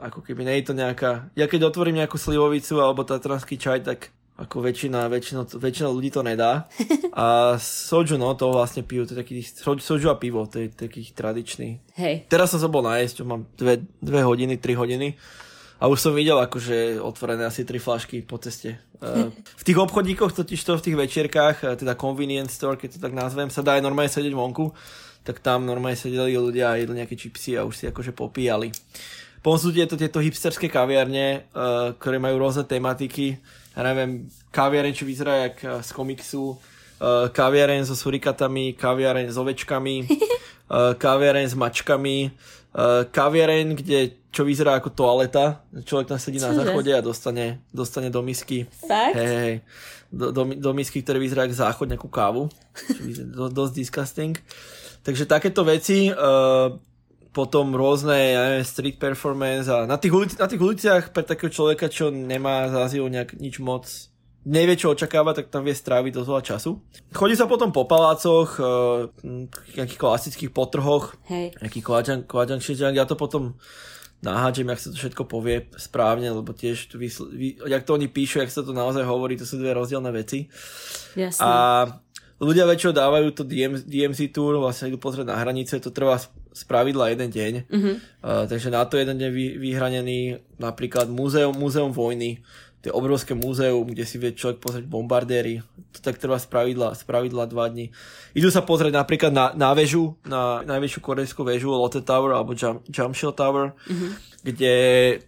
Ako 0.00 0.24
keby 0.24 0.48
nie 0.48 0.64
je 0.64 0.72
to 0.72 0.74
nejaká... 0.78 1.28
Ja 1.36 1.44
keď 1.50 1.68
otvorím 1.68 2.00
nejakú 2.00 2.16
slivovicu 2.16 2.80
alebo 2.80 3.04
tatranský 3.04 3.60
čaj, 3.60 3.84
tak 3.84 4.08
ako 4.38 4.62
väčšina, 4.62 5.10
väčšina, 5.10 5.40
väčšina 5.58 5.88
ľudí 5.90 6.14
to 6.14 6.22
nedá. 6.22 6.70
A 7.18 7.58
soju, 7.58 8.14
no, 8.14 8.30
to 8.38 8.54
vlastne 8.54 8.86
pijú, 8.86 9.02
to 9.02 9.18
je 9.18 9.20
taký, 9.26 9.42
soju 9.82 10.06
a 10.06 10.14
pivo, 10.14 10.46
to 10.46 10.62
je 10.62 10.70
taký 10.70 11.02
tradičný. 11.10 11.82
Hej. 11.98 12.30
Teraz 12.30 12.54
som 12.54 12.62
sa 12.62 12.70
bol 12.70 12.86
nájsť, 12.86 13.26
mám 13.26 13.50
dve, 13.58 13.82
dve 13.98 14.22
hodiny, 14.22 14.54
tri 14.62 14.78
hodiny. 14.78 15.18
A 15.78 15.86
už 15.86 15.98
som 15.98 16.12
videl 16.14 16.38
akože 16.38 16.98
otvorené 16.98 17.46
asi 17.46 17.62
tri 17.62 17.78
flašky 17.78 18.22
po 18.22 18.38
ceste. 18.38 18.78
v 19.34 19.62
tých 19.66 19.78
obchodíkoch, 19.78 20.34
totiž 20.34 20.58
to 20.62 20.78
v 20.78 20.84
tých 20.90 20.96
večierkách, 20.98 21.78
teda 21.78 21.94
convenience 21.94 22.54
store, 22.54 22.78
keď 22.78 22.98
to 22.98 23.02
tak 23.02 23.14
nazvem, 23.14 23.50
sa 23.50 23.62
dá 23.62 23.78
aj 23.78 23.86
normálne 23.86 24.10
sedieť 24.10 24.34
vonku, 24.34 24.74
tak 25.22 25.38
tam 25.38 25.66
normálne 25.66 25.94
sedeli 25.94 26.34
ľudia 26.34 26.74
a 26.74 26.78
jedli 26.78 26.98
nejaké 26.98 27.14
čipsy 27.14 27.54
a 27.54 27.62
už 27.62 27.74
si 27.74 27.84
akože 27.86 28.10
popíjali. 28.10 28.74
Potom 29.38 29.58
sú 29.58 29.70
tieto, 29.70 29.94
tieto 29.94 30.18
hipsterské 30.18 30.66
kaviarne, 30.66 31.46
uh, 31.54 31.94
ktoré 31.94 32.18
majú 32.18 32.42
rôzne 32.42 32.66
tematiky 32.66 33.38
ja 33.78 33.80
neviem, 33.86 34.26
kaviareň, 34.50 34.90
čo 34.90 35.06
vyzerá 35.06 35.46
jak 35.46 35.56
eh, 35.62 35.78
z 35.86 35.90
komiksu, 35.94 36.58
uh, 36.98 37.30
kaviareň 37.30 37.86
so 37.86 37.94
surikatami, 37.94 38.74
kaviareň 38.74 39.30
s 39.30 39.38
ovečkami, 39.38 39.96
uh, 40.02 40.98
kaviareň 41.06 41.46
s 41.46 41.54
mačkami, 41.54 42.34
kaviareň, 43.10 43.66
kde 43.80 44.18
čo 44.28 44.44
vyzerá 44.44 44.76
ako 44.76 44.92
toaleta. 44.92 45.64
Človek 45.72 46.14
tam 46.14 46.20
sedí 46.20 46.36
Čože? 46.36 46.52
na 46.52 46.54
záchode 46.62 46.92
a 46.94 47.00
dostane, 47.00 47.64
dostane 47.72 48.12
do 48.12 48.20
misky. 48.20 48.68
Fakt? 48.86 49.16
Hej, 49.16 49.34
hej, 49.40 49.54
do, 50.12 50.30
do, 50.30 50.42
do 50.52 50.70
misky, 50.76 51.00
ktoré 51.00 51.16
vyzerá 51.18 51.48
ako 51.48 51.56
záchod, 51.56 51.88
nejakú 51.88 52.06
kávu. 52.12 52.52
Čo 53.34 53.48
dosť 53.50 53.72
disgusting. 53.72 54.34
Takže 55.02 55.24
takéto 55.24 55.64
veci. 55.64 56.12
Uh, 56.12 56.76
potom 57.38 57.70
rôzne, 57.70 58.18
ja 58.34 58.40
neviem, 58.50 58.66
street 58.66 58.98
performance 58.98 59.70
a 59.70 59.86
na 59.86 59.94
tých, 59.94 60.10
ulici, 60.10 60.34
na 60.34 60.50
tých 60.50 60.58
uliciach 60.58 61.14
pre 61.14 61.22
takého 61.22 61.54
človeka, 61.54 61.86
čo 61.86 62.10
nemá 62.10 62.66
z 62.66 62.74
Áziou 62.74 63.06
nejak 63.06 63.38
nič 63.38 63.62
moc 63.62 63.86
nevie, 64.48 64.74
čo 64.74 64.96
očakáva, 64.96 65.36
tak 65.36 65.52
tam 65.52 65.62
vie 65.62 65.76
stráviť 65.76 66.18
dosť 66.18 66.28
veľa 66.28 66.42
času. 66.42 66.70
Chodí 67.12 67.36
sa 67.36 67.44
potom 67.44 67.68
po 67.70 67.84
palácoch, 67.84 68.58
uh, 68.58 69.06
nejakých 69.76 70.00
klasických 70.00 70.50
potrhoch, 70.50 71.14
Hej. 71.28 71.54
nejaký 71.60 71.84
kváďan, 71.84 72.24
kváďan 72.24 72.58
ja 72.96 73.04
to 73.04 73.14
potom 73.14 73.60
nahádžem, 74.18 74.66
jak 74.66 74.82
sa 74.82 74.88
to 74.90 74.96
všetko 74.98 75.22
povie 75.30 75.70
správne, 75.78 76.34
lebo 76.34 76.50
tiež, 76.50 76.90
vysl- 76.98 77.30
vy, 77.30 77.54
jak 77.70 77.86
to 77.86 77.94
oni 77.94 78.10
píšu, 78.10 78.42
jak 78.42 78.50
sa 78.50 78.66
to 78.66 78.74
naozaj 78.74 79.06
hovorí, 79.06 79.38
to 79.38 79.46
sú 79.46 79.62
dve 79.62 79.70
rozdielne 79.78 80.10
veci. 80.10 80.50
Jasne. 81.14 81.44
A 81.44 81.50
ľudia 82.38 82.64
väčšinou 82.66 82.94
dávajú 82.94 83.28
to 83.34 83.42
DM, 83.42 83.82
DMZ 83.82 84.30
tour, 84.30 84.58
vlastne 84.58 84.90
idú 84.90 84.98
pozrieť 84.98 85.26
na 85.26 85.38
hranice, 85.38 85.82
to 85.82 85.90
trvá 85.90 86.18
z 86.18 86.62
pravidla 86.66 87.14
jeden 87.14 87.30
deň. 87.30 87.52
Mm-hmm. 87.66 87.94
Uh, 88.22 88.44
takže 88.46 88.70
na 88.70 88.86
to 88.86 88.98
jeden 88.98 89.18
deň 89.18 89.30
vy, 89.30 89.46
vyhranený 89.58 90.42
napríklad 90.58 91.10
múzeum, 91.10 91.54
múzeum 91.54 91.90
vojny, 91.90 92.42
to 92.78 92.90
je 92.90 92.94
obrovské 92.94 93.34
múzeum, 93.34 93.82
kde 93.90 94.06
si 94.06 94.22
vie 94.22 94.30
človek 94.30 94.62
pozrieť 94.62 94.86
bombardéry. 94.86 95.66
To 95.66 95.98
tak 95.98 96.22
trvá 96.22 96.38
z 96.38 96.46
pravidla, 96.46 96.94
z 96.94 97.02
pravidla 97.02 97.50
dva 97.50 97.66
dní. 97.66 97.90
Idú 98.38 98.54
sa 98.54 98.62
pozrieť 98.62 98.94
napríklad 98.94 99.34
na, 99.34 99.50
na 99.50 99.74
väžu, 99.74 100.14
na 100.22 100.62
najväčšiu 100.62 101.02
korejskú 101.02 101.42
väžu, 101.42 101.74
Lotte 101.74 102.06
Tower 102.06 102.38
alebo 102.38 102.54
Jam, 102.54 102.78
Jamshil 102.86 103.34
Tower, 103.34 103.74
mm-hmm. 103.74 104.10
kde 104.46 104.74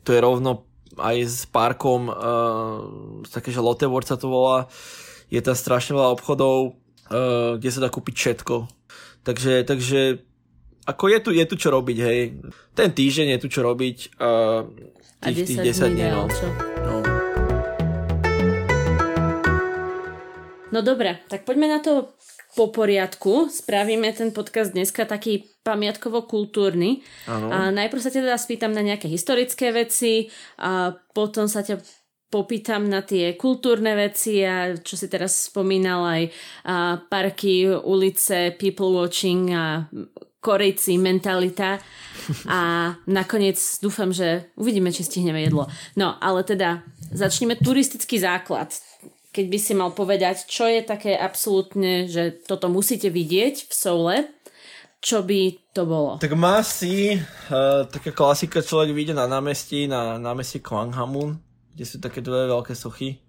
to 0.07 0.15
je 0.15 0.21
rovno 0.23 0.63
aj 0.95 1.17
s 1.27 1.43
parkom, 1.51 2.07
uh, 2.07 3.27
také, 3.27 3.51
že 3.51 3.59
Lotte 3.59 3.91
World 3.91 4.07
sa 4.07 4.15
to 4.15 4.31
volá. 4.31 4.71
Je 5.27 5.43
tam 5.43 5.59
strašne 5.59 5.99
veľa 5.99 6.15
obchodov, 6.15 6.79
kde 7.11 7.69
sa 7.71 7.81
dá 7.83 7.91
kúpiť 7.91 8.15
všetko. 8.15 8.71
Takže, 9.27 9.67
takže 9.67 10.23
ako 10.87 11.05
je 11.13 11.19
tu, 11.21 11.31
je 11.35 11.45
tu 11.45 11.55
čo 11.59 11.69
robiť, 11.75 11.99
hej. 12.01 12.21
Ten 12.73 12.91
týždeň 12.95 13.37
je 13.37 13.39
tu 13.43 13.49
čo 13.53 13.61
robiť. 13.67 14.17
Uh, 14.17 14.65
tých, 15.21 15.45
a 15.45 15.45
10 15.45 15.47
tých 15.47 15.59
10 15.77 15.95
dní, 15.95 16.07
no. 16.09 16.23
no. 16.87 16.95
No 20.71 20.87
dobre, 20.87 21.19
tak 21.27 21.43
poďme 21.43 21.67
na 21.67 21.83
to 21.83 22.15
po 22.55 22.71
poriadku. 22.71 23.51
Spravíme 23.51 24.11
ten 24.15 24.31
podcast 24.31 24.71
dneska 24.71 25.03
taký 25.03 25.51
pamiatkovo-kultúrny. 25.67 27.03
A 27.27 27.75
najprv 27.75 28.01
sa 28.03 28.11
teda 28.11 28.39
spýtam 28.39 28.71
na 28.71 28.83
nejaké 28.83 29.11
historické 29.11 29.75
veci 29.75 30.31
a 30.63 30.95
potom 31.15 31.51
sa 31.51 31.67
ťa 31.67 31.83
popýtam 32.31 32.87
na 32.87 33.03
tie 33.03 33.35
kultúrne 33.35 33.99
veci 33.99 34.41
a 34.47 34.79
čo 34.79 34.95
si 34.95 35.11
teraz 35.11 35.51
spomínal 35.51 36.07
aj 36.07 36.23
a 36.65 37.03
parky, 37.11 37.67
ulice, 37.67 38.55
people 38.55 38.95
watching 38.95 39.51
a 39.51 39.91
Korejci 40.41 40.97
mentalita 40.97 41.77
a 42.49 42.61
nakoniec 43.05 43.61
dúfam, 43.85 44.09
že 44.09 44.49
uvidíme, 44.57 44.89
či 44.89 45.05
stihneme 45.05 45.45
jedlo. 45.45 45.69
No, 46.01 46.17
ale 46.17 46.47
teda 46.49 46.81
začneme 47.13 47.61
turistický 47.61 48.17
základ 48.17 48.73
keď 49.31 49.47
by 49.47 49.59
si 49.63 49.73
mal 49.79 49.95
povedať, 49.95 50.51
čo 50.51 50.67
je 50.67 50.83
také 50.83 51.15
absolútne, 51.15 52.11
že 52.11 52.35
toto 52.35 52.67
musíte 52.67 53.15
vidieť 53.15 53.71
v 53.71 53.73
Soule, 53.73 54.17
čo 55.01 55.23
by 55.23 55.71
to 55.73 55.87
bolo? 55.87 56.19
Tak 56.21 56.35
má 56.35 56.61
si 56.67 57.15
uh, 57.17 57.87
taká 57.87 58.13
klasika, 58.13 58.61
človek 58.61 58.93
vyjde 58.93 59.15
na 59.17 59.31
námestí, 59.31 59.87
na 59.87 60.19
námestí 60.19 60.61
Kwanghamun, 60.61 61.41
kde 61.75 61.85
sú 61.87 61.97
také 62.03 62.21
dve 62.21 62.51
veľké 62.51 62.75
sochy 62.77 63.23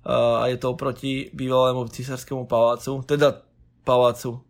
a 0.00 0.48
je 0.48 0.56
to 0.56 0.72
oproti 0.72 1.28
bývalému 1.36 1.84
císarskému 1.92 2.48
palácu, 2.48 3.04
teda 3.04 3.44
palácu, 3.84 4.40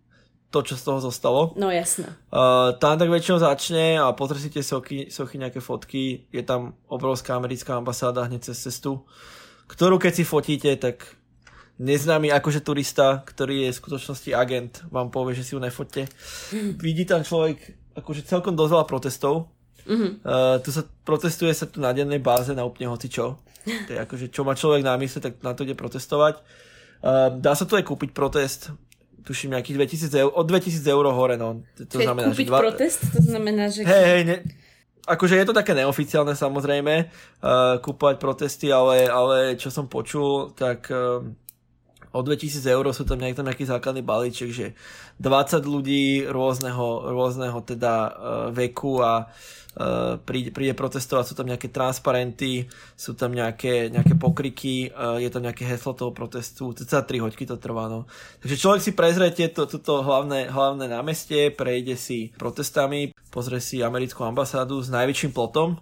to, 0.55 0.59
čo 0.63 0.79
z 0.79 0.83
toho 0.87 0.99
zostalo. 1.03 1.43
No 1.59 1.75
jasné. 1.75 2.07
Uh, 2.31 2.71
tam 2.79 2.95
tak 2.99 3.11
väčšinou 3.11 3.43
začne 3.43 3.99
a 3.99 4.15
pozri 4.15 4.39
si 4.39 4.47
tie 4.47 4.63
sochy, 4.63 5.11
sochy, 5.11 5.43
nejaké 5.43 5.59
fotky, 5.59 6.31
je 6.31 6.43
tam 6.47 6.79
obrovská 6.87 7.35
americká 7.35 7.75
ambasáda 7.75 8.31
hneď 8.31 8.51
cez 8.51 8.63
cestu 8.63 9.03
ktorú 9.71 10.03
keď 10.03 10.13
si 10.19 10.25
fotíte, 10.27 10.71
tak 10.75 11.15
neznámy 11.79 12.35
akože 12.35 12.67
turista, 12.67 13.23
ktorý 13.23 13.71
je 13.71 13.71
v 13.71 13.79
skutočnosti 13.79 14.31
agent, 14.35 14.83
vám 14.91 15.15
povie, 15.15 15.39
že 15.39 15.47
si 15.47 15.55
ju 15.55 15.63
nefotte. 15.63 16.11
Vidí 16.85 17.07
tam 17.07 17.23
človek 17.23 17.79
akože 17.95 18.27
celkom 18.27 18.59
dosť 18.59 18.73
veľa 18.75 18.87
protestov. 18.91 19.47
Mm-hmm. 19.91 20.11
Uh, 20.23 20.57
tu 20.63 20.71
sa 20.71 20.87
protestuje 21.03 21.51
sa 21.51 21.67
tu 21.67 21.83
na 21.83 21.91
dennej 21.91 22.23
báze 22.23 22.55
na 22.55 22.63
úplne 22.63 22.87
hoci 22.87 23.11
čo. 23.11 23.43
To 23.87 23.91
je 23.93 23.99
akože, 23.99 24.27
čo 24.33 24.47
má 24.47 24.55
človek 24.55 24.87
na 24.87 24.95
mysle, 24.97 25.21
tak 25.21 25.43
na 25.43 25.53
to 25.53 25.67
ide 25.67 25.75
protestovať. 25.75 26.39
Uh, 27.03 27.35
dá 27.35 27.59
sa 27.59 27.67
tu 27.67 27.75
aj 27.75 27.85
kúpiť 27.85 28.15
protest, 28.15 28.71
tuším 29.27 29.53
nejakých 29.53 30.07
2000 30.09 30.23
eur, 30.23 30.31
od 30.33 30.47
2000 30.49 30.81
eur 30.87 31.05
hore, 31.13 31.37
no. 31.37 31.61
To, 31.77 31.83
to 31.85 31.99
znamená, 32.01 32.33
kúpiť 32.33 32.47
že 32.47 32.53
dva... 32.53 32.61
protest? 32.63 33.01
To 33.13 33.21
znamená, 33.21 33.65
že... 33.69 33.81
Hej, 33.85 34.05
hej, 34.15 34.23
ne, 34.25 34.37
akože 35.11 35.35
je 35.37 35.47
to 35.49 35.55
také 35.57 35.73
neoficiálne 35.75 36.33
samozrejme, 36.33 36.95
uh, 37.05 37.77
kúpovať 37.83 38.17
protesty, 38.17 38.69
ale, 38.71 39.11
ale 39.11 39.59
čo 39.59 39.69
som 39.73 39.91
počul, 39.91 40.55
tak 40.55 40.87
uh, 40.93 41.25
o 42.11 42.21
2000 42.23 42.67
eur 42.67 42.85
sú 42.91 43.07
tam 43.07 43.23
nejaký, 43.23 43.37
tam 43.39 43.47
nejaký 43.47 43.65
základný 43.71 44.03
balíček, 44.03 44.51
že 44.51 44.67
20 45.23 45.63
ľudí 45.63 46.27
rôzneho, 46.27 47.15
rôzneho 47.15 47.59
teda 47.63 47.95
uh, 47.95 48.11
veku 48.51 48.99
a 48.99 49.31
uh, 49.31 50.19
príde, 50.19 50.51
príde 50.51 50.75
protestovať, 50.75 51.25
sú 51.31 51.35
tam 51.39 51.47
nejaké 51.47 51.71
transparenty, 51.71 52.67
sú 52.99 53.15
tam 53.15 53.31
nejaké, 53.31 53.95
nejaké 53.95 54.19
pokriky, 54.19 54.91
uh, 54.91 55.23
je 55.23 55.31
tam 55.31 55.47
nejaké 55.47 55.63
heslo 55.63 55.95
toho 55.95 56.11
protestu, 56.11 56.75
teda 56.75 57.07
3 57.07 57.23
hoďky 57.23 57.47
to 57.47 57.55
trvá. 57.63 57.87
No. 57.87 58.11
Takže 58.43 58.59
človek 58.59 58.83
si 58.83 58.93
prezrie 58.99 59.31
to, 59.31 59.71
toto 59.71 60.03
hlavné, 60.03 60.51
hlavné 60.51 60.91
námestie, 60.91 61.55
prejde 61.55 61.95
si 61.95 62.35
protestami, 62.35 63.15
pozrie 63.31 63.63
si 63.63 63.87
americkú 63.87 64.27
ambasádu 64.27 64.83
s 64.83 64.91
najväčším 64.91 65.31
plotom, 65.31 65.79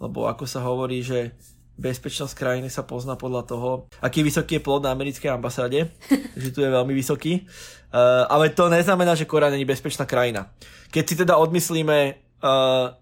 lebo 0.00 0.30
ako 0.30 0.48
sa 0.48 0.64
hovorí, 0.64 1.04
že 1.04 1.36
bezpečnosť 1.78 2.34
krajiny 2.34 2.68
sa 2.68 2.82
pozná 2.82 3.14
podľa 3.14 3.42
toho, 3.46 3.70
aký 4.02 4.26
vysoký 4.26 4.58
je 4.58 4.64
plot 4.66 4.82
na 4.82 4.90
americkej 4.90 5.30
ambasáde, 5.30 5.94
že 6.42 6.50
tu 6.50 6.60
je 6.60 6.68
veľmi 6.68 6.90
vysoký. 6.90 7.46
Uh, 7.88 8.26
ale 8.28 8.50
to 8.52 8.68
neznamená, 8.68 9.14
že 9.14 9.24
Korea 9.24 9.48
není 9.48 9.64
bezpečná 9.64 10.04
krajina. 10.04 10.50
Keď 10.90 11.04
si 11.06 11.14
teda 11.16 11.38
odmyslíme 11.38 11.98
uh, 12.42 12.92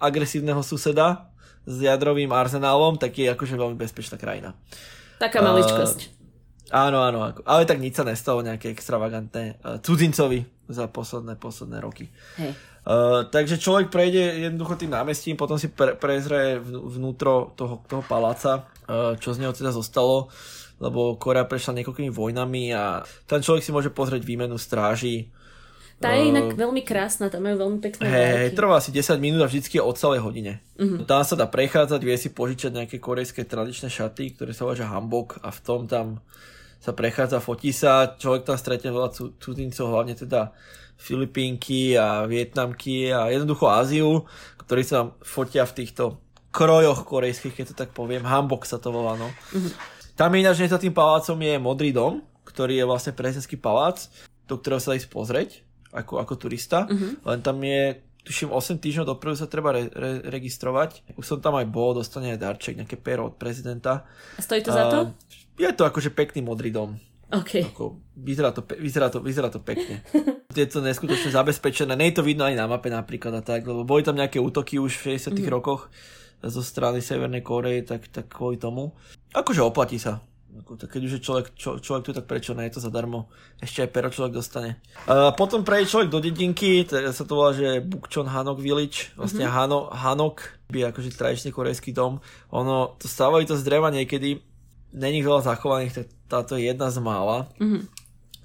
agresívneho 0.00 0.64
suseda 0.64 1.30
s 1.62 1.78
jadrovým 1.78 2.32
arzenálom, 2.32 2.98
tak 2.98 3.14
je 3.14 3.30
akože 3.30 3.54
veľmi 3.54 3.78
bezpečná 3.78 4.18
krajina. 4.18 4.56
Taká 5.22 5.38
maličkosť. 5.44 6.00
Uh, 6.66 6.90
áno, 6.90 6.98
áno, 7.06 7.30
ale 7.46 7.62
tak 7.68 7.78
nič 7.78 8.00
sa 8.00 8.08
nestalo 8.08 8.42
nejaké 8.42 8.72
extravagantné 8.74 9.62
uh, 9.62 9.78
cudzincovi 9.78 10.42
za 10.66 10.88
posledné, 10.88 11.38
posledné 11.38 11.78
roky. 11.78 12.10
Hej. 12.40 12.56
Uh, 12.82 13.22
takže 13.30 13.62
človek 13.62 13.94
prejde 13.94 14.50
jednoducho 14.50 14.74
tým 14.74 14.90
námestím, 14.90 15.38
potom 15.38 15.54
si 15.54 15.70
pre, 15.70 15.94
prezrie 15.94 16.58
vnútro 16.66 17.54
toho, 17.54 17.78
toho 17.86 18.02
paláca, 18.02 18.66
uh, 18.90 19.14
čo 19.22 19.30
z 19.30 19.38
neho 19.38 19.54
teda 19.54 19.70
zostalo, 19.70 20.26
lebo 20.82 21.14
Korea 21.14 21.46
prešla 21.46 21.78
niekoľkými 21.78 22.10
vojnami 22.10 22.74
a 22.74 23.06
tam 23.30 23.38
človek 23.38 23.62
si 23.62 23.70
môže 23.70 23.94
pozrieť 23.94 24.26
výmenu 24.26 24.58
stráži. 24.58 25.30
Tá 26.02 26.18
je 26.18 26.26
uh, 26.26 26.30
inak 26.34 26.58
veľmi 26.58 26.82
krásna, 26.82 27.30
tam 27.30 27.46
majú 27.46 27.62
veľmi 27.62 27.78
pekné 27.78 28.02
Hej, 28.02 28.58
trvá 28.58 28.82
asi 28.82 28.90
10 28.90 29.14
minút 29.22 29.46
a 29.46 29.50
vždycky 29.50 29.78
je 29.78 29.86
o 29.86 29.94
celej 29.94 30.26
hodine. 30.26 30.58
Uh-huh. 30.74 31.06
Tam 31.06 31.22
sa 31.22 31.38
dá 31.38 31.46
prechádzať, 31.46 32.02
vie 32.02 32.18
si 32.18 32.34
požičať 32.34 32.82
nejaké 32.82 32.98
korejské 32.98 33.46
tradičné 33.46 33.94
šaty, 33.94 34.34
ktoré 34.34 34.50
sa 34.50 34.66
uvažia 34.66 34.90
hambok 34.90 35.38
a 35.38 35.54
v 35.54 35.60
tom 35.62 35.86
tam 35.86 36.18
sa 36.82 36.90
prechádza, 36.90 37.38
fotí 37.38 37.70
sa, 37.70 38.18
človek 38.18 38.42
tam 38.42 38.58
stretne 38.58 38.90
veľa 38.90 39.14
cudzincov, 39.38 39.86
hlavne 39.86 40.18
teda 40.18 40.50
Filipínky 40.98 41.94
a 41.94 42.26
Vietnamky 42.26 43.14
a 43.14 43.30
jednoducho 43.30 43.70
Áziu, 43.70 44.26
ktorí 44.66 44.82
sa 44.82 45.14
fotia 45.22 45.62
v 45.62 45.82
týchto 45.82 46.18
krojoch 46.50 47.06
korejských, 47.06 47.54
keď 47.54 47.66
to 47.70 47.76
tak 47.78 47.90
poviem. 47.94 48.26
Hambok 48.26 48.66
sa 48.66 48.82
to 48.82 48.90
volá, 48.90 49.14
no. 49.14 49.30
Mm-hmm. 49.30 49.72
Tam 50.18 50.30
ináč 50.34 50.66
za 50.66 50.76
tým 50.76 50.92
palácom 50.92 51.38
je 51.38 51.54
Modrý 51.56 51.90
dom, 51.94 52.20
ktorý 52.44 52.82
je 52.82 52.84
vlastne 52.84 53.16
prezidentský 53.16 53.56
palác, 53.56 54.10
do 54.44 54.58
ktorého 54.58 54.82
sa 54.82 54.98
ísť 54.98 55.08
pozrieť 55.08 55.50
ako, 55.94 56.18
ako 56.18 56.34
turista. 56.36 56.84
Mm-hmm. 56.90 57.12
Len 57.24 57.38
tam 57.40 57.56
je, 57.62 57.82
tuším, 58.26 58.50
8 58.52 58.82
týždňov 58.82 59.06
dopredu 59.08 59.38
sa 59.40 59.48
treba 59.48 59.72
re, 59.72 59.88
re, 59.88 60.20
registrovať. 60.28 61.16
Už 61.16 61.24
som 61.24 61.38
tam 61.40 61.56
aj 61.56 61.66
bol, 61.70 61.96
dostane 61.96 62.36
aj 62.36 62.42
darček, 62.42 62.76
nejaké 62.76 63.00
pero 63.00 63.32
od 63.32 63.40
prezidenta. 63.40 64.04
A 64.36 64.40
stojí 64.44 64.60
to 64.60 64.70
uh, 64.70 64.76
za 64.76 64.84
to? 64.92 64.98
Je 65.60 65.68
to 65.72 65.84
akože 65.84 66.12
pekný 66.12 66.40
modrý 66.44 66.72
dom. 66.72 66.96
Okay. 67.32 67.64
Ako, 67.64 67.96
vyzerá, 68.12 68.52
to, 68.52 68.60
vyzerá, 68.60 69.08
to, 69.08 69.24
vyzerá 69.24 69.48
to 69.48 69.64
pekne. 69.64 70.04
je 70.52 70.68
to 70.68 70.84
neskutočne 70.84 71.32
zabezpečené. 71.32 71.96
Nie 71.96 72.12
je 72.12 72.20
to 72.20 72.28
vidno 72.28 72.44
ani 72.44 72.60
na 72.60 72.68
mape 72.68 72.92
napríklad 72.92 73.40
a 73.40 73.42
tak, 73.42 73.64
lebo 73.64 73.88
boli 73.88 74.04
tam 74.04 74.20
nejaké 74.20 74.36
útoky 74.36 74.76
už 74.76 75.00
v 75.00 75.16
60 75.16 75.32
mm. 75.32 75.48
rokoch 75.48 75.88
zo 76.44 76.60
strany 76.60 77.00
Severnej 77.00 77.40
Koreje, 77.40 77.88
tak, 77.88 78.12
tak 78.12 78.28
kvôli 78.28 78.60
tomu. 78.60 78.92
Akože 79.32 79.64
oplatí 79.64 79.96
sa. 79.96 80.20
Ako, 80.52 80.76
tak 80.76 80.92
keď 80.92 81.02
už 81.08 81.12
je 81.16 81.24
človek, 81.24 81.46
čo, 81.56 81.80
človek 81.80 82.02
tu, 82.04 82.12
tak 82.12 82.28
prečo 82.28 82.52
ne, 82.52 82.68
je 82.68 82.76
to 82.76 82.84
zadarmo. 82.84 83.32
Ešte 83.56 83.88
aj 83.88 83.90
pero 83.96 84.12
človek 84.12 84.36
dostane. 84.36 84.84
A 85.08 85.32
potom 85.32 85.64
prejde 85.64 85.88
človek 85.88 86.12
do 86.12 86.20
dedinky, 86.20 86.84
sa 86.84 87.24
to 87.24 87.32
volá, 87.32 87.56
že 87.56 87.80
Bukchon 87.80 88.28
Hanok 88.28 88.60
Village, 88.60 89.16
vlastne 89.16 89.48
mm-hmm. 89.48 89.56
Hano, 89.56 89.88
Hanok, 89.88 90.60
by 90.68 90.92
akože 90.92 91.16
tradičný 91.16 91.56
korejský 91.56 91.96
dom. 91.96 92.20
Ono, 92.52 93.00
to 93.00 93.08
stávajú 93.08 93.48
to 93.48 93.56
z 93.56 93.64
dreva 93.64 93.88
niekedy, 93.88 94.44
není 94.92 95.24
veľa 95.24 95.48
zachovaných, 95.48 95.92
tak 95.92 96.06
táto 96.28 96.56
je 96.56 96.68
jedna 96.68 96.88
z 96.92 97.00
mála. 97.00 97.48
Mm-hmm. 97.58 97.82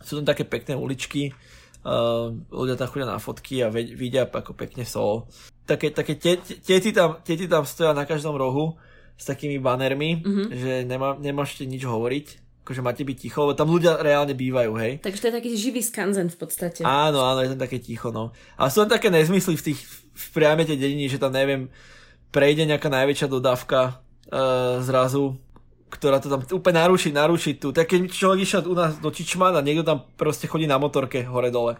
Sú 0.03 0.19
tam 0.19 0.25
také 0.27 0.47
pekné 0.47 0.79
uličky, 0.79 1.35
uh, 1.83 2.31
ľudia 2.51 2.79
tam 2.79 2.87
chodia 2.87 3.07
na 3.07 3.19
fotky 3.19 3.63
a 3.63 3.71
vidia 3.71 4.25
ako 4.27 4.55
pekne 4.55 4.87
sol. 4.87 5.27
Také, 5.67 5.91
také 5.91 6.15
tety 6.15 6.95
tam, 6.95 7.19
tety 7.19 7.45
tam 7.51 7.67
stoja 7.67 7.91
na 7.91 8.07
každom 8.07 8.39
rohu 8.39 8.79
s 9.17 9.27
takými 9.27 9.59
banermi, 9.59 10.23
mm-hmm. 10.23 10.47
že 10.55 10.73
nemá, 10.87 11.19
nemášte 11.19 11.67
nič 11.67 11.83
hovoriť, 11.83 12.25
akože 12.63 12.83
máte 12.83 13.03
byť 13.07 13.17
ticho, 13.17 13.47
lebo 13.47 13.55
tam 13.55 13.71
ľudia 13.71 13.99
reálne 13.99 14.35
bývajú, 14.35 14.71
hej. 14.79 14.99
Takže 14.99 15.19
to 15.23 15.27
je 15.31 15.37
taký 15.39 15.51
živý 15.55 15.81
skanzen 15.83 16.27
v 16.27 16.37
podstate. 16.37 16.83
Áno, 16.83 17.23
áno, 17.23 17.39
je 17.43 17.55
tam 17.55 17.63
také 17.63 17.79
ticho, 17.79 18.11
no. 18.11 18.35
A 18.59 18.67
sú 18.67 18.83
tam 18.83 18.95
také 18.99 19.07
nezmysly 19.07 19.55
v 19.55 19.65
tých, 19.71 19.79
v 20.11 20.25
priame 20.35 20.67
tej 20.67 20.75
dediny, 20.75 21.07
že 21.07 21.19
tam 21.19 21.31
neviem, 21.31 21.71
prejde 22.29 22.67
nejaká 22.67 22.91
najväčšia 22.91 23.27
dodávka 23.31 23.79
uh, 24.29 24.83
zrazu, 24.83 25.39
ktorá 25.87 26.19
to 26.19 26.27
tam 26.27 26.43
úplne 26.51 26.83
naruší, 26.83 27.15
naruší 27.15 27.55
tu. 27.55 27.71
Tak 27.71 27.87
keď 27.87 28.11
človek 28.11 28.39
išiel 28.43 28.61
u 28.67 28.75
nás 28.75 28.99
do 28.99 29.07
Čičman 29.07 29.55
a 29.55 29.63
niekto 29.63 29.87
tam 29.87 30.03
proste 30.19 30.45
chodí 30.45 30.67
na 30.67 30.75
motorke 30.75 31.23
hore-dole. 31.23 31.79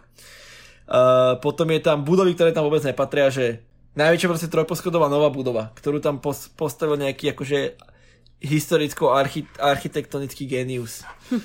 Uh, 0.88 1.36
potom 1.44 1.68
je 1.68 1.84
tam 1.84 2.00
budovy, 2.00 2.32
ktoré 2.32 2.56
tam 2.56 2.64
vôbec 2.64 2.80
nepatria, 2.80 3.28
že 3.28 3.60
najväčšia 3.92 4.30
proste 4.32 4.48
trojposchodová 4.48 5.12
nová 5.12 5.28
budova, 5.28 5.68
ktorú 5.76 6.00
tam 6.00 6.16
pos- 6.16 6.48
postavil 6.48 6.96
nejaký 6.96 7.36
akože 7.36 7.76
historicko-architektonický 8.40 9.60
architektonický 9.60 10.44
genius. 10.48 11.04
Hm. 11.28 11.36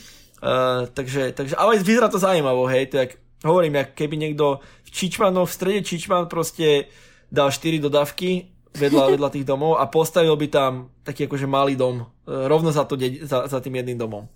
Uh, 0.43 0.87
takže, 0.91 1.35
takže, 1.35 1.55
ale 1.55 1.79
vyzerá 1.79 2.07
to 2.11 2.19
zaujímavo, 2.19 2.67
hej, 2.67 2.91
to 2.91 2.99
hovorím, 3.43 3.79
jak 3.79 3.95
keby 3.95 4.15
niekto 4.15 4.63
v 4.87 4.89
Čičmanoch, 4.91 5.47
v 5.47 5.55
strede 5.55 5.81
Čičman 5.83 6.31
proste 6.31 6.87
dal 7.27 7.51
4 7.51 7.83
dodávky 7.83 8.53
vedľa, 8.73 9.17
vedľa 9.17 9.29
tých 9.33 9.45
domov 9.47 9.77
a 9.77 9.85
postavil 9.87 10.33
by 10.33 10.47
tam 10.49 10.71
taký 11.05 11.29
akože 11.29 11.47
malý 11.47 11.77
dom, 11.77 12.05
rovno 12.27 12.71
za, 12.71 12.87
to, 12.87 12.95
za, 12.99 13.47
za 13.47 13.59
tým 13.59 13.83
jedným 13.83 13.99
domom. 13.99 14.27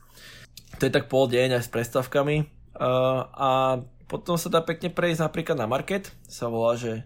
To 0.78 0.82
je 0.84 0.92
tak 0.92 1.08
pol 1.08 1.32
deň 1.32 1.58
aj 1.58 1.64
s 1.66 1.74
predstavkami 1.74 2.36
uh, 2.44 3.22
a 3.32 3.50
potom 4.08 4.40
sa 4.40 4.48
dá 4.48 4.64
pekne 4.64 4.92
prejsť 4.92 5.24
napríklad 5.24 5.58
na 5.60 5.68
market, 5.68 6.12
sa 6.28 6.48
volá, 6.48 6.80
že 6.80 7.04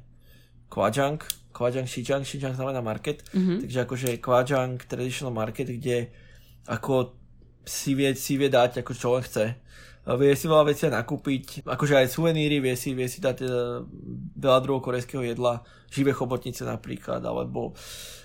Kwajang, 0.69 1.21
Kwajang 1.49 1.89
Xijang, 1.89 2.21
Xijang 2.21 2.53
znamená 2.53 2.81
market, 2.81 3.25
mm-hmm. 3.33 3.65
takže 3.65 3.79
akože 3.85 4.09
Kwajang 4.21 4.77
traditional 4.85 5.33
market, 5.33 5.69
kde 5.69 6.13
ako 6.69 7.17
si 7.65 7.97
vie, 7.97 8.13
si 8.13 8.37
vie 8.37 8.49
dať 8.49 8.85
ako 8.85 8.91
čo 8.93 9.07
len 9.17 9.25
chce. 9.25 9.45
Vie 10.01 10.33
si 10.33 10.49
veľa 10.49 10.65
vecí 10.65 10.89
nakúpiť, 10.89 11.61
akože 11.65 11.93
aj 11.93 12.09
suveníry, 12.09 12.57
vie 12.57 12.73
si, 12.73 12.97
vie 12.97 13.05
si 13.05 13.21
dať 13.21 13.37
uh, 13.45 13.85
veľa 14.37 14.59
druhov 14.65 14.81
korejského 14.81 15.21
jedla, 15.21 15.61
živé 15.93 16.09
chobotnice 16.09 16.65
napríklad, 16.65 17.21
alebo 17.21 17.73
uh, 17.73 18.20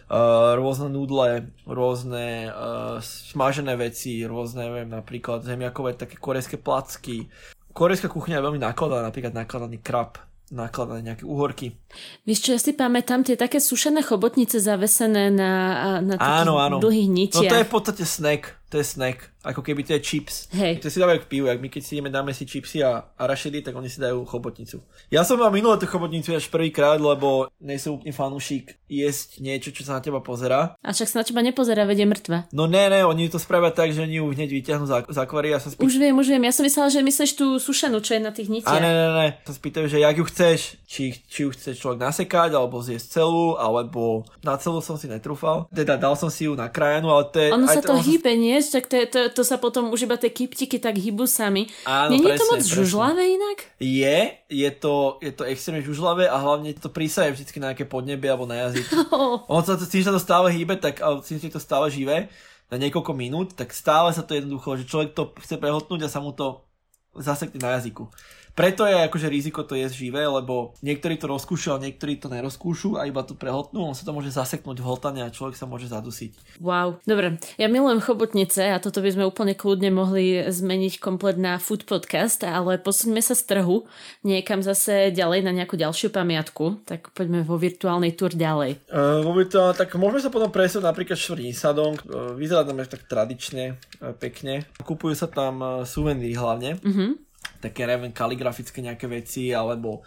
rôzne 0.56 0.88
nudle, 0.90 1.50
rôzne 1.66 2.50
uh, 2.50 3.02
smažené 3.02 3.74
veci, 3.74 4.22
rôzne, 4.22 4.70
neviem, 4.70 4.88
napríklad 4.90 5.42
zemiakové 5.42 5.98
také 5.98 6.14
korejské 6.14 6.56
placky. 6.62 7.26
Korejská 7.74 8.08
kuchyňa 8.08 8.40
je 8.40 8.46
veľmi 8.46 8.62
nakladaná, 8.62 9.10
napríklad 9.10 9.34
nakladaný 9.34 9.82
krab, 9.84 10.16
nakladané 10.48 11.12
nejaké 11.12 11.28
uhorky. 11.28 11.76
Vieš 12.24 12.38
čo, 12.40 12.50
ja 12.56 12.60
si 12.62 12.72
pamätám 12.72 13.26
tie 13.26 13.36
také 13.36 13.60
sušené 13.60 14.00
chobotnice 14.00 14.62
zavesené 14.62 15.28
na, 15.28 15.52
na 16.00 16.14
takých 16.16 16.40
áno, 16.48 16.54
áno. 16.56 16.76
dlhých 16.80 17.10
nitiach. 17.10 17.42
No 17.42 17.52
to 17.52 17.60
je 17.60 17.68
v 17.68 17.72
podstate 17.72 18.04
snack, 18.08 18.55
to 18.70 18.78
je 18.78 18.84
snack 18.84 19.36
ako 19.46 19.62
keby 19.62 19.86
to 19.86 19.94
je 19.94 20.02
chips. 20.02 20.50
Hej. 20.50 20.82
To 20.82 20.90
si 20.90 20.98
dávajú 20.98 21.22
k 21.22 21.30
pivu, 21.30 21.46
ak 21.46 21.62
my 21.62 21.70
keď 21.70 21.82
si 21.86 21.94
ideme, 21.94 22.10
dáme 22.10 22.34
si 22.34 22.42
chipsy 22.42 22.82
a 22.82 23.06
arašidy, 23.14 23.62
tak 23.62 23.78
oni 23.78 23.86
si 23.86 24.02
dajú 24.02 24.26
chobotnicu. 24.26 24.82
Ja 25.06 25.22
som 25.22 25.38
mal 25.38 25.54
minulé 25.54 25.78
tú 25.78 25.86
chobotnicu 25.86 26.34
až 26.34 26.50
prvýkrát, 26.50 26.98
lebo 26.98 27.46
nie 27.62 27.78
som 27.78 27.94
úplne 27.94 28.10
fanúšik 28.10 28.74
jesť 28.90 29.38
niečo, 29.38 29.70
čo 29.70 29.86
sa 29.86 29.98
na 29.98 30.02
teba 30.02 30.18
pozera. 30.18 30.74
A 30.82 30.90
však 30.90 31.06
sa 31.06 31.16
na 31.22 31.24
teba 31.24 31.40
nepozerá, 31.46 31.86
vedie 31.86 32.02
mŕtva. 32.02 32.50
No 32.50 32.66
ne, 32.66 32.90
ne, 32.90 33.06
oni 33.06 33.30
to 33.30 33.38
spravia 33.38 33.70
tak, 33.70 33.94
že 33.94 34.02
oni 34.02 34.18
ju 34.18 34.26
hneď 34.34 34.50
vyťahnú 34.50 34.86
z, 34.90 35.14
z 35.14 35.18
akvária. 35.22 35.62
Sa 35.62 35.70
spý... 35.70 35.86
Už 35.86 35.94
viem, 35.94 36.14
už 36.18 36.26
viem, 36.26 36.42
ja 36.42 36.50
som 36.50 36.66
myslela, 36.66 36.90
že 36.90 37.06
myslíš 37.06 37.32
tú 37.38 37.46
sušenú, 37.62 38.02
čo 38.02 38.18
je 38.18 38.20
na 38.26 38.34
tých 38.34 38.50
nitiach. 38.50 38.74
A 38.74 38.82
ne, 38.82 38.90
ne, 38.90 39.08
ne, 39.14 39.28
sa 39.46 39.54
spýtajú, 39.54 39.86
že 39.86 40.02
jak 40.02 40.16
ju 40.18 40.24
chceš, 40.26 40.58
či, 40.90 41.22
či 41.22 41.46
ju 41.46 41.54
chceš 41.54 41.78
človek 41.78 42.02
nasekať, 42.02 42.50
alebo 42.58 42.82
zjesť 42.82 43.22
celú, 43.22 43.54
alebo 43.54 44.26
na 44.42 44.58
celú 44.58 44.82
som 44.82 44.98
si 44.98 45.06
netrúfal. 45.06 45.70
Teda 45.70 45.94
dal 45.94 46.18
som 46.18 46.26
si 46.26 46.50
ju 46.50 46.58
na 46.58 46.66
krajanu, 46.66 47.14
ale 47.14 47.24
to 47.30 47.38
je... 47.38 47.48
Ono 47.54 47.70
sa 47.70 47.78
to, 47.78 47.94
to 47.94 48.02
hýbe, 48.02 48.34
nie? 48.34 48.55
Tak 48.64 48.88
to, 48.88 48.96
to, 49.08 49.20
to 49.32 49.42
sa 49.44 49.60
potom 49.60 49.92
už 49.92 50.08
iba 50.08 50.16
tie 50.16 50.32
kyptiky 50.32 50.80
tak 50.80 50.96
hýbu 50.96 51.28
sami. 51.28 51.68
Áno, 51.84 52.16
Není 52.16 52.26
presne, 52.26 52.40
to 52.40 52.44
moc 52.48 52.62
presne. 52.64 52.76
žužlavé 52.80 53.22
inak? 53.36 53.58
Je, 53.80 54.18
je 54.48 54.70
to, 54.76 54.94
je 55.20 55.32
to 55.32 55.42
extrémne 55.44 55.82
žužlavé 55.84 56.24
a 56.28 56.36
hlavne 56.40 56.72
to 56.76 56.88
prísaje 56.88 57.36
vždy 57.36 57.60
na 57.60 57.72
nejaké 57.72 57.84
podnebie 57.84 58.28
alebo 58.32 58.48
na 58.48 58.68
jazyk. 58.68 58.88
Oh. 59.16 59.40
On 59.48 59.62
sa 59.62 59.78
to, 59.78 59.86
tým, 59.86 60.02
že 60.02 60.10
sa 60.10 60.16
to 60.16 60.20
stále 60.20 60.50
hýbe, 60.50 60.76
tak, 60.76 60.98
tým, 61.24 61.38
že 61.38 61.48
to 61.48 61.62
stále 61.62 61.88
živé, 61.88 62.28
na 62.66 62.76
niekoľko 62.76 63.12
minút, 63.14 63.54
tak 63.54 63.70
stále 63.70 64.10
sa 64.10 64.26
to 64.26 64.34
jednoducho, 64.34 64.82
že 64.82 64.88
človek 64.90 65.14
to 65.14 65.30
chce 65.38 65.56
prehotnúť 65.56 66.04
a 66.04 66.10
sa 66.10 66.18
mu 66.18 66.34
to 66.34 66.66
zasekne 67.14 67.62
na 67.62 67.78
jazyku. 67.78 68.10
Preto 68.56 68.88
je 68.88 68.96
akože 68.96 69.28
riziko 69.28 69.68
to 69.68 69.76
jesť 69.76 70.08
živé, 70.08 70.24
lebo 70.24 70.72
niektorí 70.80 71.20
to 71.20 71.28
rozkúšajú, 71.28 71.76
niektorí 71.76 72.16
to 72.16 72.32
nerozkúšu 72.32 72.96
a 72.96 73.04
iba 73.04 73.20
to 73.20 73.36
prehotnú, 73.36 73.84
on 73.84 73.92
sa 73.92 74.08
to 74.08 74.16
môže 74.16 74.32
zaseknúť 74.32 74.80
v 74.80 74.88
hltane 74.88 75.20
a 75.20 75.28
človek 75.28 75.60
sa 75.60 75.68
môže 75.68 75.92
zadusiť. 75.92 76.56
Wow, 76.64 76.96
dobre. 77.04 77.36
Ja 77.60 77.68
milujem 77.68 78.00
chobotnice 78.00 78.72
a 78.72 78.80
toto 78.80 79.04
by 79.04 79.12
sme 79.12 79.28
úplne 79.28 79.52
kľudne 79.52 79.92
mohli 79.92 80.40
zmeniť 80.48 81.04
komplet 81.04 81.36
na 81.36 81.60
food 81.60 81.84
podcast, 81.84 82.40
ale 82.48 82.80
posuňme 82.80 83.20
sa 83.20 83.36
z 83.36 83.44
trhu 83.44 83.84
niekam 84.24 84.64
zase 84.64 85.12
ďalej 85.12 85.44
na 85.44 85.52
nejakú 85.52 85.76
ďalšiu 85.76 86.08
pamiatku, 86.08 86.80
tak 86.88 87.12
poďme 87.12 87.44
vo 87.44 87.60
virtuálnej 87.60 88.16
tur 88.16 88.32
ďalej. 88.32 88.88
Uh, 88.88 89.20
vo 89.20 89.36
virtuálnej, 89.36 89.76
tak 89.76 89.92
môžeme 90.00 90.24
sa 90.24 90.32
potom 90.32 90.48
presúť 90.48 90.80
napríklad 90.80 91.20
Švrnisadong, 91.20 92.00
uh, 92.08 92.32
vyzerá 92.32 92.64
tam 92.64 92.80
tak 92.80 93.04
tradične, 93.04 93.76
uh, 94.00 94.16
pekne. 94.16 94.64
Kupujú 94.80 95.12
sa 95.12 95.28
tam 95.28 95.60
uh, 95.60 95.68
suveníry 95.84 96.32
hlavne. 96.32 96.80
Uh-huh 96.80 97.25
také, 97.70 97.86
neviem, 97.86 98.14
kaligrafické 98.14 98.78
nejaké 98.82 99.06
veci, 99.10 99.50
alebo 99.50 100.02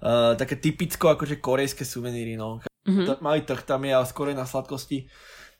uh, 0.00 0.32
také 0.34 0.56
typicko 0.56 1.12
akože 1.14 1.40
korejské 1.40 1.84
suveníry, 1.84 2.36
no. 2.36 2.64
Mm-hmm. 2.84 3.20
Malý 3.24 3.44
trh 3.44 3.64
tam 3.64 3.84
je, 3.84 3.92
ale 3.92 4.06
skôr 4.08 4.32
na 4.32 4.44
sladkosti. 4.44 5.08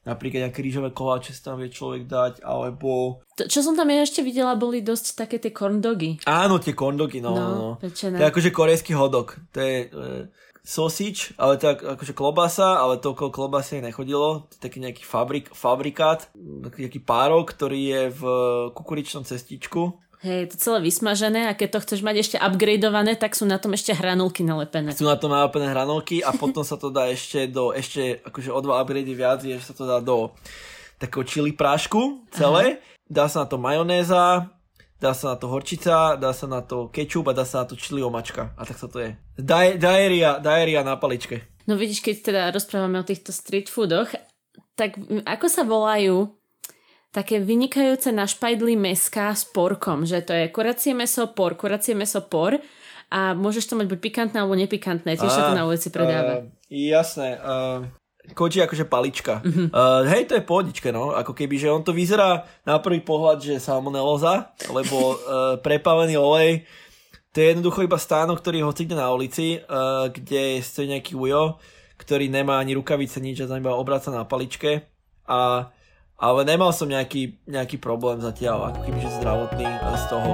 Napríklad 0.04 0.48
nejaké 0.48 0.60
rýžové 0.60 0.92
koláče 0.92 1.32
sa 1.32 1.52
tam 1.52 1.64
vie 1.64 1.72
človek 1.72 2.04
dať, 2.04 2.44
alebo... 2.44 3.24
To, 3.40 3.48
čo 3.48 3.64
som 3.64 3.72
tam 3.72 3.88
ja 3.88 4.04
ešte 4.04 4.20
videla, 4.20 4.52
boli 4.52 4.84
dosť 4.84 5.16
také 5.16 5.40
tie 5.40 5.48
corndogy. 5.48 6.20
Áno, 6.28 6.60
tie 6.60 6.76
corndogy, 6.76 7.24
no. 7.24 7.32
no, 7.32 7.48
no. 7.56 7.70
Pečené. 7.80 8.20
To 8.20 8.28
je 8.28 8.30
akože 8.32 8.50
korejský 8.52 8.92
hodok. 8.92 9.40
To 9.52 9.58
je... 9.60 9.76
Uh, 9.88 10.28
sausage, 10.64 11.36
ale 11.36 11.60
to 11.60 11.68
je 11.68 11.72
akože 11.76 12.16
klobasa, 12.16 12.80
ale 12.80 12.96
to 12.96 13.12
okolo 13.12 13.28
klobasy 13.28 13.84
nechodilo. 13.84 14.48
To 14.48 14.52
je 14.56 14.64
taký 14.64 14.80
nejaký 14.80 15.04
fabrik, 15.04 15.52
fabrikát, 15.52 16.32
taký, 16.64 16.88
taký 16.88 17.00
párok, 17.04 17.52
ktorý 17.52 17.80
je 17.84 18.02
v 18.16 18.22
kukuričnom 18.72 19.28
cestičku 19.28 20.00
Hej, 20.24 20.56
to 20.56 20.56
celé 20.56 20.88
vysmažené 20.88 21.44
a 21.44 21.52
keď 21.52 21.68
to 21.76 21.82
chceš 21.84 22.00
mať 22.00 22.16
ešte 22.24 22.36
upgradeované, 22.40 23.12
tak 23.12 23.36
sú 23.36 23.44
na 23.44 23.60
tom 23.60 23.76
ešte 23.76 23.92
hranolky 23.92 24.40
nalepené. 24.40 24.96
Sú 24.96 25.04
na 25.04 25.20
tom 25.20 25.28
nalepené 25.28 25.68
hranolky 25.68 26.24
a 26.24 26.32
potom 26.32 26.64
sa 26.64 26.80
to 26.80 26.88
dá 26.88 27.12
ešte 27.12 27.44
do, 27.44 27.76
ešte 27.76 28.24
akože 28.24 28.48
o 28.48 28.60
dva 28.64 28.80
upgrade 28.80 29.12
viac, 29.12 29.44
je, 29.44 29.60
že 29.60 29.68
sa 29.68 29.76
to 29.76 29.84
dá 29.84 30.00
do 30.00 30.32
takého 30.96 31.28
chili 31.28 31.52
prášku 31.52 32.24
celé. 32.32 32.80
Aha. 32.80 33.04
Dá 33.04 33.28
sa 33.28 33.44
na 33.44 33.46
to 33.52 33.60
majonéza, 33.60 34.48
dá 34.96 35.12
sa 35.12 35.34
na 35.34 35.36
to 35.36 35.52
horčica, 35.52 36.16
dá 36.16 36.32
sa 36.32 36.48
na 36.48 36.64
to 36.64 36.88
kečup 36.88 37.28
a 37.28 37.36
dá 37.36 37.44
sa 37.44 37.60
na 37.60 37.68
to 37.68 37.76
chili 37.76 38.00
omačka. 38.00 38.56
A 38.56 38.64
tak 38.64 38.80
sa 38.80 38.88
to 38.88 39.04
je. 39.04 39.20
Daeria, 39.36 40.40
daeria 40.40 40.80
na 40.80 40.96
paličke. 40.96 41.44
No 41.68 41.76
vidíš, 41.76 42.00
keď 42.00 42.16
teda 42.24 42.42
rozprávame 42.48 42.96
o 42.96 43.04
týchto 43.04 43.28
street 43.28 43.68
foodoch, 43.68 44.08
tak 44.72 44.96
ako 45.28 45.46
sa 45.52 45.68
volajú 45.68 46.32
také 47.14 47.38
vynikajúce 47.38 48.10
na 48.10 48.26
špajdli 48.26 48.74
meska 48.74 49.30
s 49.30 49.46
porkom, 49.46 50.02
že 50.02 50.18
to 50.26 50.34
je 50.34 50.50
kuracie 50.50 50.90
meso, 50.98 51.30
por, 51.30 51.54
kuracie 51.54 51.94
meso, 51.94 52.18
por 52.26 52.58
a 53.14 53.38
môžeš 53.38 53.70
to 53.70 53.78
mať 53.78 53.86
buď 53.86 53.98
pikantné 54.02 54.36
alebo 54.42 54.58
nepikantné, 54.58 55.14
tiež 55.14 55.30
sa 55.30 55.46
to 55.46 55.54
na 55.54 55.62
ulici 55.62 55.94
predáva. 55.94 56.42
Uh, 56.42 56.50
jasné, 56.74 57.38
uh, 57.38 57.86
koči 58.34 58.66
akože 58.66 58.90
palička. 58.90 59.38
Uh-huh. 59.46 59.70
Uh, 59.70 60.02
hej, 60.10 60.26
to 60.26 60.34
je 60.34 60.42
pohodičke, 60.42 60.90
no, 60.90 61.14
ako 61.14 61.30
keby, 61.30 61.54
že 61.54 61.70
on 61.70 61.86
to 61.86 61.94
vyzerá 61.94 62.42
na 62.66 62.82
prvý 62.82 62.98
pohľad, 63.06 63.38
že 63.38 63.62
salmonelóza, 63.62 64.50
lebo 64.74 64.96
uh, 65.14 65.14
prepálený 65.62 66.18
olej, 66.18 66.66
to 67.30 67.38
je 67.38 67.54
jednoducho 67.54 67.86
iba 67.86 67.98
stánok, 67.98 68.42
ktorý 68.42 68.66
ho 68.66 68.74
cíti 68.74 68.98
na 68.98 69.14
ulici, 69.14 69.62
uh, 69.62 70.10
kde 70.10 70.58
stojí 70.58 70.90
nejaký 70.90 71.14
ujo, 71.14 71.62
ktorý 71.94 72.26
nemá 72.26 72.58
ani 72.58 72.74
rukavice, 72.74 73.22
nič, 73.22 73.46
a 73.46 73.54
iba 73.54 73.78
obráca 73.78 74.10
na 74.10 74.26
paličke 74.26 74.90
a 75.30 75.70
ale 76.14 76.46
nemal 76.46 76.70
som 76.70 76.86
nejaký, 76.86 77.42
nejaký 77.46 77.82
problém 77.82 78.22
zatiaľ, 78.22 78.70
ako 78.70 78.80
keby 78.86 78.98
že 79.02 79.10
zdravotný 79.18 79.66
z 79.98 80.04
toho. 80.06 80.30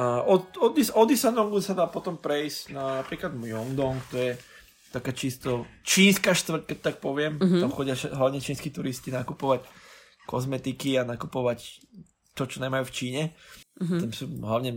A 0.00 0.04
od, 0.24 0.42
od, 0.58 0.72
od 0.74 1.08
Isanongu 1.12 1.60
sa 1.60 1.76
dá 1.76 1.86
potom 1.86 2.16
prejsť 2.16 2.72
na 2.72 3.04
napríklad 3.04 3.36
Myeongdong, 3.36 4.00
to 4.10 4.16
je 4.16 4.30
taká 4.90 5.14
čisto 5.14 5.70
čínska 5.86 6.34
štvrť, 6.34 6.62
keď 6.66 6.78
tak 6.82 6.96
poviem. 6.98 7.38
Mm-hmm. 7.38 7.60
Tam 7.62 7.70
chodia 7.70 7.94
hlavne 7.94 8.42
čínsky 8.42 8.74
turisti 8.74 9.14
nakupovať 9.14 9.62
kozmetiky 10.26 10.98
a 10.98 11.06
nakupovať 11.06 11.84
to, 12.34 12.42
čo 12.46 12.58
nemajú 12.58 12.84
v 12.90 12.94
Číne. 12.94 13.22
Mm-hmm. 13.78 14.00
Tam 14.02 14.10
sú 14.10 14.24
hlavne 14.42 14.70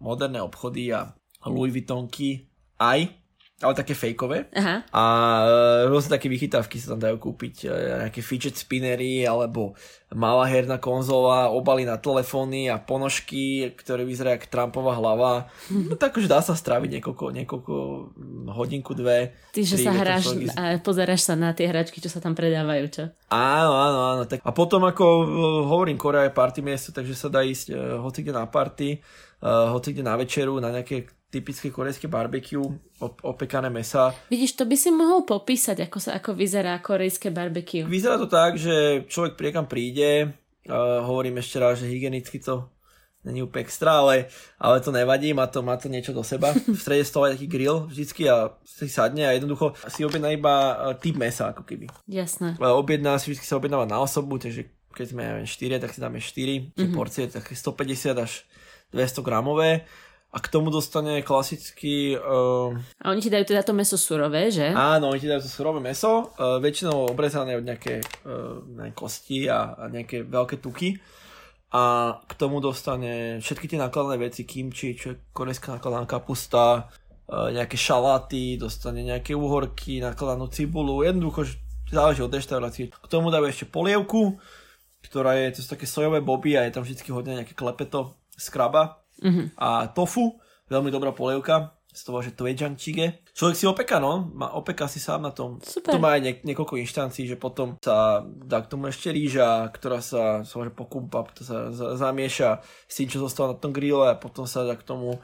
moderné 0.00 0.40
obchody 0.40 0.92
a 0.96 1.12
Louis 1.44 1.72
Vuittonky 1.72 2.48
aj 2.80 3.12
ale 3.60 3.76
také 3.76 3.92
fejkové. 3.92 4.48
Aha. 4.56 4.88
A 4.88 5.04
e, 5.44 5.92
rôzne 5.92 6.16
také 6.16 6.32
vychytávky 6.32 6.80
sa 6.80 6.96
tam 6.96 7.00
dajú 7.04 7.20
kúpiť, 7.20 7.68
e, 7.68 7.76
nejaké 8.08 8.24
fidget 8.24 8.56
spinnery, 8.56 9.28
alebo 9.28 9.76
malá 10.10 10.48
herná 10.48 10.80
konzola, 10.80 11.52
obaly 11.52 11.84
na 11.84 12.00
telefóny 12.00 12.72
a 12.72 12.80
ponožky, 12.80 13.70
ktoré 13.76 14.02
vyzerajú 14.08 14.40
ako 14.40 14.48
Trumpová 14.48 14.92
hlava. 14.96 15.32
No 15.70 15.94
tak 15.94 16.16
už 16.16 16.26
dá 16.26 16.40
sa 16.40 16.56
stráviť 16.56 16.98
niekoľko, 16.98 17.24
niekoľko 17.36 17.74
hodinku, 18.50 18.96
dve. 18.96 19.36
Ty, 19.52 19.60
že 19.62 19.76
sa 19.76 19.92
hráš 19.92 20.34
a 20.56 20.80
pozeráš 20.80 21.28
sa 21.28 21.36
na 21.36 21.52
tie 21.52 21.68
hračky, 21.68 22.00
čo 22.00 22.10
sa 22.10 22.18
tam 22.18 22.32
predávajú, 22.32 22.84
čo? 22.90 23.04
Áno, 23.30 23.72
áno, 23.76 23.98
áno. 24.16 24.22
Tak. 24.24 24.40
A 24.42 24.50
potom 24.56 24.82
ako 24.88 25.04
e, 25.04 25.24
hovorím, 25.68 26.00
Korea 26.00 26.26
je 26.26 26.34
party 26.34 26.64
miesto, 26.64 26.96
takže 26.96 27.12
sa 27.12 27.28
dá 27.28 27.44
ísť 27.44 27.76
hoci 28.00 28.24
kde 28.24 28.32
na 28.34 28.48
party, 28.48 28.98
uh, 29.42 29.72
hoci 29.72 29.92
kde 29.92 30.04
na 30.04 30.16
večeru, 30.16 30.60
na 30.60 30.70
nejaké 30.72 31.08
typické 31.30 31.70
korejské 31.70 32.10
barbecue, 32.10 32.58
op- 32.98 33.22
opekané 33.22 33.70
mesa. 33.70 34.10
Vidíš, 34.30 34.58
to 34.58 34.66
by 34.66 34.74
si 34.74 34.90
mohol 34.90 35.22
popísať, 35.22 35.86
ako 35.86 35.98
sa 36.02 36.18
ako 36.18 36.34
vyzerá 36.34 36.78
korejské 36.82 37.30
barbecue. 37.30 37.86
Vyzerá 37.86 38.18
to 38.18 38.26
tak, 38.26 38.58
že 38.58 39.06
človek 39.06 39.38
priekam 39.38 39.70
príde, 39.70 40.34
uh, 40.66 41.00
hovorím 41.06 41.38
ešte 41.38 41.56
raz, 41.62 41.78
že 41.78 41.86
hygienicky 41.86 42.42
to 42.42 42.66
není 43.20 43.44
úplne 43.44 43.68
extra, 43.68 44.00
ale, 44.00 44.32
ale 44.56 44.80
to 44.80 44.88
nevadí, 44.88 45.36
má 45.36 45.44
to, 45.44 45.60
má 45.60 45.76
to 45.76 45.92
niečo 45.92 46.16
do 46.16 46.24
seba. 46.24 46.56
V 46.56 46.80
strede 46.80 47.04
stola 47.04 47.28
je 47.28 47.36
taký 47.36 47.48
grill 47.52 47.84
vždycky 47.84 48.24
a 48.24 48.56
si 48.64 48.88
sadne 48.88 49.28
a 49.28 49.36
jednoducho 49.36 49.76
si 49.92 50.08
objedná 50.08 50.32
iba 50.32 50.72
typ 51.04 51.20
mesa, 51.20 51.52
ako 51.52 51.68
keby. 51.68 51.92
Jasné. 52.08 52.56
Objedná 52.56 53.20
si 53.20 53.36
vždy 53.36 53.44
sa 53.44 53.60
objednáva 53.60 53.84
na 53.84 54.00
osobu, 54.00 54.40
takže 54.40 54.72
keď 54.90 55.06
sme 55.10 55.24
4, 55.46 55.82
tak 55.82 55.90
si 55.94 56.00
dáme 56.02 56.18
4, 56.18 56.74
mm-hmm. 56.74 56.94
porcie 56.94 57.30
také 57.30 57.54
150 57.54 58.18
až 58.18 58.44
200 58.90 59.22
gramové 59.22 59.86
a 60.30 60.38
k 60.38 60.46
tomu 60.46 60.70
dostane 60.70 61.22
klasický... 61.26 62.14
Uh... 62.14 62.78
A 63.02 63.10
oni 63.10 63.18
ti 63.18 63.34
dajú 63.34 63.50
teda 63.50 63.66
to 63.66 63.74
meso 63.74 63.98
surové, 63.98 64.54
že? 64.54 64.70
Áno, 64.70 65.10
oni 65.10 65.18
ti 65.18 65.26
dajú 65.26 65.42
to 65.42 65.50
surové 65.50 65.82
meso, 65.82 66.30
uh, 66.38 66.62
väčšinou 66.62 67.10
obrezané 67.10 67.58
od 67.58 67.66
nejaké, 67.66 67.98
uh, 68.30 68.62
kosti 68.94 69.50
a, 69.50 69.74
a 69.74 69.90
nejaké 69.90 70.22
veľké 70.22 70.62
tuky. 70.62 70.94
A 71.74 72.14
k 72.30 72.32
tomu 72.38 72.62
dostane 72.62 73.42
všetky 73.42 73.74
tie 73.74 73.78
nákladné 73.78 74.22
veci, 74.22 74.46
kimči, 74.46 74.94
čo 74.94 75.14
je 75.14 75.20
korejská 75.34 75.78
nákladná 75.78 76.06
kapusta, 76.06 76.86
uh, 76.86 77.50
nejaké 77.50 77.74
šaláty, 77.74 78.54
dostane 78.54 79.02
nejaké 79.02 79.34
uhorky, 79.34 79.98
nákladanú 79.98 80.46
cibulu, 80.46 81.02
jednoducho 81.02 81.42
záleží 81.90 82.22
od 82.22 82.30
reštaurácie. 82.30 82.94
K 82.94 83.06
tomu 83.10 83.34
dajú 83.34 83.50
ešte 83.50 83.66
polievku, 83.66 84.38
ktorá 85.04 85.36
je, 85.40 85.56
to 85.56 85.60
sú 85.64 85.68
také 85.74 85.86
sojové 85.88 86.20
boby 86.20 86.56
a 86.56 86.64
je 86.68 86.74
tam 86.76 86.84
vždy 86.84 87.00
hodne 87.12 87.40
nejaké 87.40 87.56
klepeto 87.56 88.16
z 88.36 88.46
kraba 88.52 89.00
mm-hmm. 89.20 89.56
a 89.56 89.92
tofu, 89.92 90.40
veľmi 90.68 90.88
dobrá 90.92 91.12
polievka, 91.12 91.76
z 91.90 92.02
toho, 92.06 92.22
že 92.22 92.38
to 92.38 92.46
je 92.46 92.54
jančige. 92.54 93.26
Človek 93.34 93.56
si 93.58 93.66
opeka, 93.66 93.98
no, 93.98 94.30
má, 94.30 94.54
opeka 94.54 94.86
si 94.86 95.02
sám 95.02 95.26
na 95.26 95.34
tom. 95.34 95.58
Super. 95.58 95.90
To 95.90 95.98
má 95.98 96.14
aj 96.14 96.22
nie, 96.22 96.34
niekoľko 96.46 96.78
inštancií, 96.78 97.26
že 97.26 97.34
potom 97.34 97.74
sa 97.82 98.22
dá 98.22 98.62
k 98.62 98.70
tomu 98.70 98.86
ešte 98.86 99.10
rýža, 99.10 99.66
ktorá 99.74 99.98
sa, 99.98 100.46
sa 100.46 100.54
môže 100.54 100.70
pokúpa, 100.70 101.26
potom 101.26 101.42
sa 101.42 101.74
za, 101.74 101.98
zamieša 101.98 102.62
s 102.86 102.94
tým, 102.94 103.10
čo 103.10 103.18
zostalo 103.18 103.54
na 103.54 103.58
tom 103.58 103.74
grille 103.74 104.06
a 104.06 104.14
potom 104.14 104.46
sa 104.46 104.62
dá 104.62 104.78
k 104.78 104.86
tomu 104.86 105.18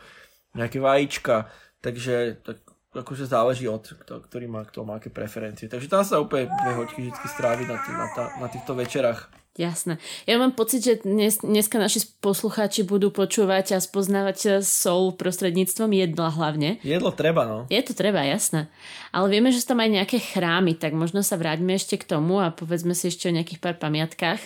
nejaké 0.58 0.82
vajíčka. 0.82 1.46
Takže 1.78 2.42
tak 2.42 2.66
akože 2.96 3.28
záleží 3.28 3.68
od 3.68 3.84
kto, 3.84 4.24
ktorý 4.24 4.48
má 4.48 4.64
kto 4.64 4.82
má 4.82 4.98
aké 4.98 5.12
preferencie. 5.12 5.68
Takže 5.68 5.86
tam 5.86 6.02
sa 6.02 6.18
úplne 6.18 6.48
dve 6.64 6.72
hoďky 6.82 7.12
vždy 7.12 7.28
strávi 7.28 7.68
na, 7.68 7.76
tý, 7.78 7.90
na, 7.92 8.06
tá, 8.10 8.24
na 8.40 8.48
týchto 8.48 8.72
večerách. 8.74 9.28
Jasné. 9.56 9.96
Ja 10.28 10.36
mám 10.36 10.52
pocit, 10.52 10.84
že 10.84 11.00
dnes, 11.00 11.40
dneska 11.40 11.80
naši 11.80 12.04
poslucháči 12.20 12.84
budú 12.84 13.08
počúvať 13.08 13.72
a 13.72 13.78
spoznávať 13.80 14.60
sol 14.60 15.16
prostredníctvom 15.16 15.96
jedla 15.96 16.28
hlavne. 16.28 16.76
Jedlo 16.84 17.08
treba, 17.08 17.48
no. 17.48 17.58
Je 17.72 17.80
to 17.80 17.96
treba, 17.96 18.20
jasné. 18.20 18.68
Ale 19.16 19.32
vieme, 19.32 19.48
že 19.48 19.64
sú 19.64 19.72
tam 19.72 19.80
aj 19.80 19.96
nejaké 19.96 20.20
chrámy, 20.20 20.76
tak 20.76 20.92
možno 20.92 21.24
sa 21.24 21.40
vráťme 21.40 21.72
ešte 21.72 21.96
k 21.96 22.04
tomu 22.04 22.36
a 22.44 22.52
povedzme 22.52 22.92
si 22.92 23.08
ešte 23.08 23.32
o 23.32 23.36
nejakých 23.36 23.64
pár 23.64 23.80
pamiatkách 23.80 24.44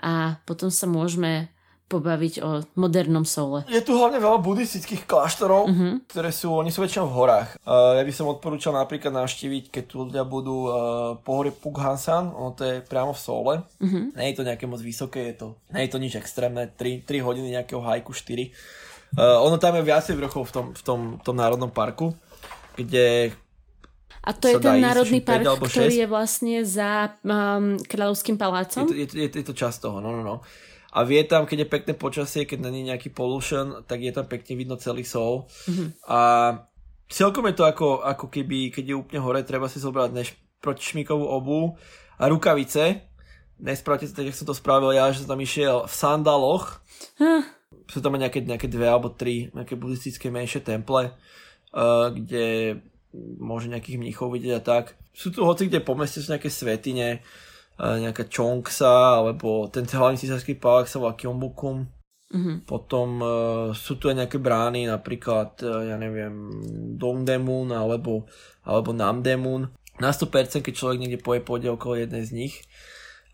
a 0.00 0.40
potom 0.48 0.72
sa 0.72 0.88
môžeme 0.88 1.52
pobaviť 1.86 2.34
o 2.42 2.66
modernom 2.74 3.22
soule. 3.22 3.62
Je 3.70 3.78
tu 3.78 3.94
hlavne 3.94 4.18
veľa 4.18 4.42
buddhistických 4.42 5.06
kláštorov, 5.06 5.70
uh-huh. 5.70 6.02
ktoré 6.10 6.34
sú, 6.34 6.50
oni 6.50 6.74
sú 6.74 6.82
väčšinou 6.82 7.06
v 7.06 7.14
horách. 7.14 7.48
Uh, 7.62 7.94
ja 7.94 8.02
by 8.02 8.10
som 8.10 8.26
odporúčal 8.26 8.74
napríklad 8.74 9.14
navštíviť, 9.14 9.70
keď 9.70 9.84
tu 9.86 9.94
ľudia 10.02 10.26
budú 10.26 10.66
uh, 10.66 10.74
po 11.22 11.38
hore 11.38 11.54
Pughansan, 11.54 12.34
ono 12.34 12.58
to 12.58 12.66
je 12.66 12.74
priamo 12.82 13.14
v 13.14 13.22
Soule. 13.22 13.54
Uh-huh. 13.78 14.10
Nie 14.18 14.34
je 14.34 14.38
to 14.42 14.42
nejaké 14.42 14.66
moc 14.66 14.82
vysoké, 14.82 15.30
je 15.30 15.46
to, 15.46 15.48
nie 15.70 15.86
je 15.86 15.90
to 15.94 15.98
nič 16.02 16.18
extrémne, 16.18 16.66
3, 16.74 17.06
3 17.06 17.22
hodiny 17.22 17.54
nejakého 17.54 17.78
hajku, 17.78 18.10
4. 18.10 18.50
Uh, 19.14 19.46
ono 19.46 19.54
tam 19.62 19.78
je 19.78 19.86
viacej 19.86 20.18
vrchov 20.18 20.50
v 20.50 20.52
tom, 20.52 20.66
v 20.74 20.82
tom, 20.82 21.00
v 21.18 21.22
tom 21.22 21.36
národnom 21.38 21.70
parku, 21.70 22.18
kde 22.74 23.30
a 24.26 24.34
to 24.34 24.50
je 24.50 24.58
ten 24.58 24.82
národný 24.82 25.22
park, 25.22 25.46
ktorý 25.70 26.02
je 26.02 26.08
vlastne 26.10 26.66
za 26.66 27.14
um, 27.22 27.78
Kráľovským 27.78 28.34
palácom? 28.34 28.90
Je 28.90 29.06
to, 29.06 29.22
je, 29.22 29.22
je, 29.22 29.28
je 29.30 29.46
to 29.46 29.54
časť 29.54 29.86
toho, 29.86 30.02
no, 30.02 30.10
no, 30.10 30.26
no 30.26 30.36
a 30.92 30.98
vie 31.02 31.22
tam, 31.26 31.44
keď 31.44 31.66
je 31.66 31.72
pekné 31.72 31.92
počasie, 31.98 32.42
keď 32.46 32.70
není 32.70 32.86
nejaký 32.86 33.10
pollution, 33.10 33.82
tak 33.84 34.00
je 34.00 34.12
tam 34.14 34.26
pekne 34.30 34.54
vidno 34.54 34.76
celý 34.78 35.02
sol. 35.02 35.50
Mm-hmm. 35.66 35.88
A 36.08 36.20
celkom 37.10 37.46
je 37.50 37.54
to 37.54 37.64
ako, 37.66 38.02
ako 38.02 38.26
keby, 38.30 38.70
keď 38.70 38.84
je 38.94 39.00
úplne 39.00 39.20
hore, 39.22 39.42
treba 39.42 39.66
si 39.66 39.82
zobrať 39.82 40.10
než 40.14 40.34
protišmikovú 40.62 41.26
obu 41.26 41.76
a 42.18 42.24
rukavice. 42.26 43.02
Nespravte 43.56 44.08
to 44.08 44.16
tak, 44.16 44.28
jak 44.28 44.36
som 44.36 44.48
to 44.48 44.56
spravil 44.56 44.92
ja, 44.92 45.08
že 45.12 45.24
som 45.24 45.36
tam 45.36 45.40
išiel 45.40 45.88
v 45.88 45.94
sandaloch. 45.94 46.80
Huh. 47.16 47.44
Sú 47.88 48.02
tam 48.04 48.16
nejaké, 48.16 48.44
nejaké 48.44 48.68
dve 48.68 48.88
alebo 48.88 49.12
tri 49.12 49.48
nejaké 49.52 49.78
buddhistické 49.78 50.28
menšie 50.28 50.60
temple, 50.60 51.12
uh, 51.12 52.08
kde 52.12 52.78
môže 53.16 53.72
nejakých 53.72 53.96
mníchov 54.00 54.32
vidieť 54.34 54.54
a 54.60 54.62
tak. 54.62 54.98
Sú 55.16 55.32
tu 55.32 55.44
hoci 55.44 55.68
kde 55.68 55.80
po 55.80 55.96
meste 55.96 56.20
sú 56.20 56.28
nejaké 56.28 56.52
svetine, 56.52 57.24
nejaká 57.76 58.24
Chongsa, 58.32 59.20
alebo 59.20 59.68
ten 59.68 59.84
hlavný 59.84 60.16
císarský 60.16 60.56
palák 60.56 60.88
sa 60.88 60.96
volá 60.96 61.12
Kyombukum. 61.12 61.84
Mm-hmm. 62.26 62.56
Potom 62.66 63.08
uh, 63.22 63.70
sú 63.70 64.02
tu 64.02 64.10
aj 64.10 64.26
nejaké 64.26 64.42
brány, 64.42 64.90
napríklad, 64.90 65.62
uh, 65.62 65.86
ja 65.86 65.94
neviem, 65.94 66.34
Dongdaemun 66.98 67.70
alebo, 67.70 68.26
alebo 68.66 68.90
Namdaemun. 68.90 69.70
Na 70.02 70.10
100% 70.10 70.60
keď 70.60 70.74
človek 70.74 70.98
niekde 70.98 71.22
poje, 71.22 71.40
pôjde 71.40 71.70
okolo 71.70 72.02
jednej 72.02 72.26
z 72.26 72.32
nich. 72.34 72.54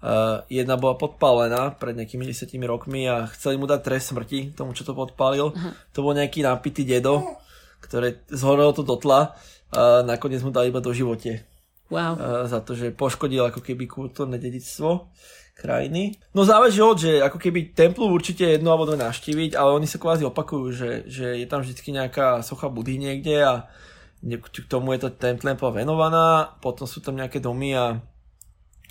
Uh, 0.03 0.43
jedna 0.51 0.75
bola 0.75 0.99
podpálená 0.99 1.79
pred 1.79 1.95
nejakými 1.95 2.27
10 2.27 2.51
rokmi 2.67 3.07
a 3.07 3.31
chceli 3.33 3.55
mu 3.55 3.71
dať 3.71 3.81
trest 3.87 4.11
smrti 4.11 4.53
tomu, 4.59 4.75
čo 4.75 4.83
to 4.83 4.99
podpálil. 4.99 5.55
Uh-huh. 5.55 5.73
To 5.95 5.99
bol 6.03 6.13
nejaký 6.13 6.43
napitý 6.43 6.83
dedo, 6.83 7.39
ktoré 7.79 8.27
zhorelo 8.29 8.75
to 8.75 8.83
dotla 8.83 9.39
a 9.73 10.03
nakoniec 10.05 10.43
mu 10.45 10.51
dali 10.53 10.69
iba 10.69 10.83
do 10.83 10.91
živote. 10.93 11.52
Wow. 11.91 12.47
za 12.49 12.65
to, 12.65 12.73
že 12.73 12.95
poškodil 12.95 13.53
ako 13.53 13.61
keby 13.61 13.85
kultúrne 13.85 14.41
dedictvo 14.41 15.13
krajiny. 15.53 16.17
No 16.33 16.49
záleží 16.49 16.81
od, 16.81 16.97
že 16.97 17.21
ako 17.21 17.37
keby 17.37 17.77
templu 17.77 18.09
určite 18.09 18.49
jedno 18.49 18.73
alebo 18.73 18.89
dve 18.89 18.97
navštíviť, 18.97 19.53
ale 19.53 19.77
oni 19.77 19.85
sa 19.85 20.01
kvázi 20.01 20.25
opakujú, 20.25 20.67
že, 20.73 20.91
že 21.05 21.37
je 21.37 21.47
tam 21.47 21.61
vždy 21.61 21.77
nejaká 21.77 22.41
socha 22.41 22.73
Budhy 22.73 22.97
niekde 22.97 23.45
a 23.45 23.69
k 24.25 24.67
tomu 24.71 24.97
je 24.97 25.05
to 25.05 25.11
ten 25.13 25.37
templa 25.37 25.69
venovaná, 25.69 26.57
potom 26.65 26.89
sú 26.89 27.05
tam 27.05 27.19
nejaké 27.19 27.43
domy 27.43 27.77
a 27.77 28.01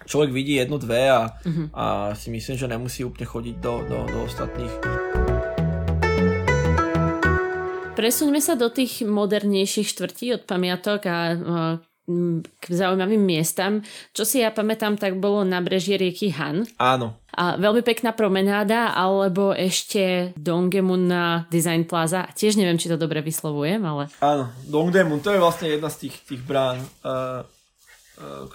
človek 0.06 0.30
vidí 0.30 0.62
jednu, 0.62 0.78
dve 0.78 1.10
a, 1.10 1.34
uh-huh. 1.42 1.68
a 1.74 1.86
si 2.14 2.30
myslím, 2.30 2.58
že 2.58 2.70
nemusí 2.70 3.02
úplne 3.02 3.26
chodiť 3.26 3.56
do, 3.58 3.74
do, 3.86 3.98
do 4.06 4.20
ostatných. 4.30 4.74
Presuňme 7.92 8.42
sa 8.42 8.58
do 8.58 8.72
tých 8.72 9.06
modernejších 9.06 9.94
štvrtí 9.94 10.34
od 10.34 10.44
pamiatok 10.50 11.02
a 11.06 11.18
k 12.60 12.66
zaujímavým 12.68 13.22
miestam. 13.22 13.86
Čo 14.12 14.26
si 14.26 14.42
ja 14.42 14.50
pamätám, 14.52 14.98
tak 14.98 15.22
bolo 15.22 15.46
na 15.46 15.62
brežie 15.62 15.96
rieky 15.96 16.34
Han. 16.36 16.66
Áno. 16.82 17.16
A 17.32 17.56
veľmi 17.56 17.86
pekná 17.86 18.12
promenáda, 18.12 18.92
alebo 18.92 19.56
ešte 19.56 20.36
Dongdaemun 20.36 21.08
na 21.08 21.24
Design 21.48 21.88
Plaza. 21.88 22.28
Tiež 22.36 22.60
neviem, 22.60 22.76
či 22.76 22.92
to 22.92 23.00
dobre 23.00 23.24
vyslovujem, 23.24 23.80
ale... 23.88 24.12
Áno, 24.20 24.52
Dongdaemun, 24.68 25.24
to 25.24 25.32
je 25.32 25.40
vlastne 25.40 25.72
jedna 25.72 25.88
z 25.88 26.08
tých, 26.08 26.16
tých 26.28 26.42
brán. 26.44 26.84
Uh 27.06 27.48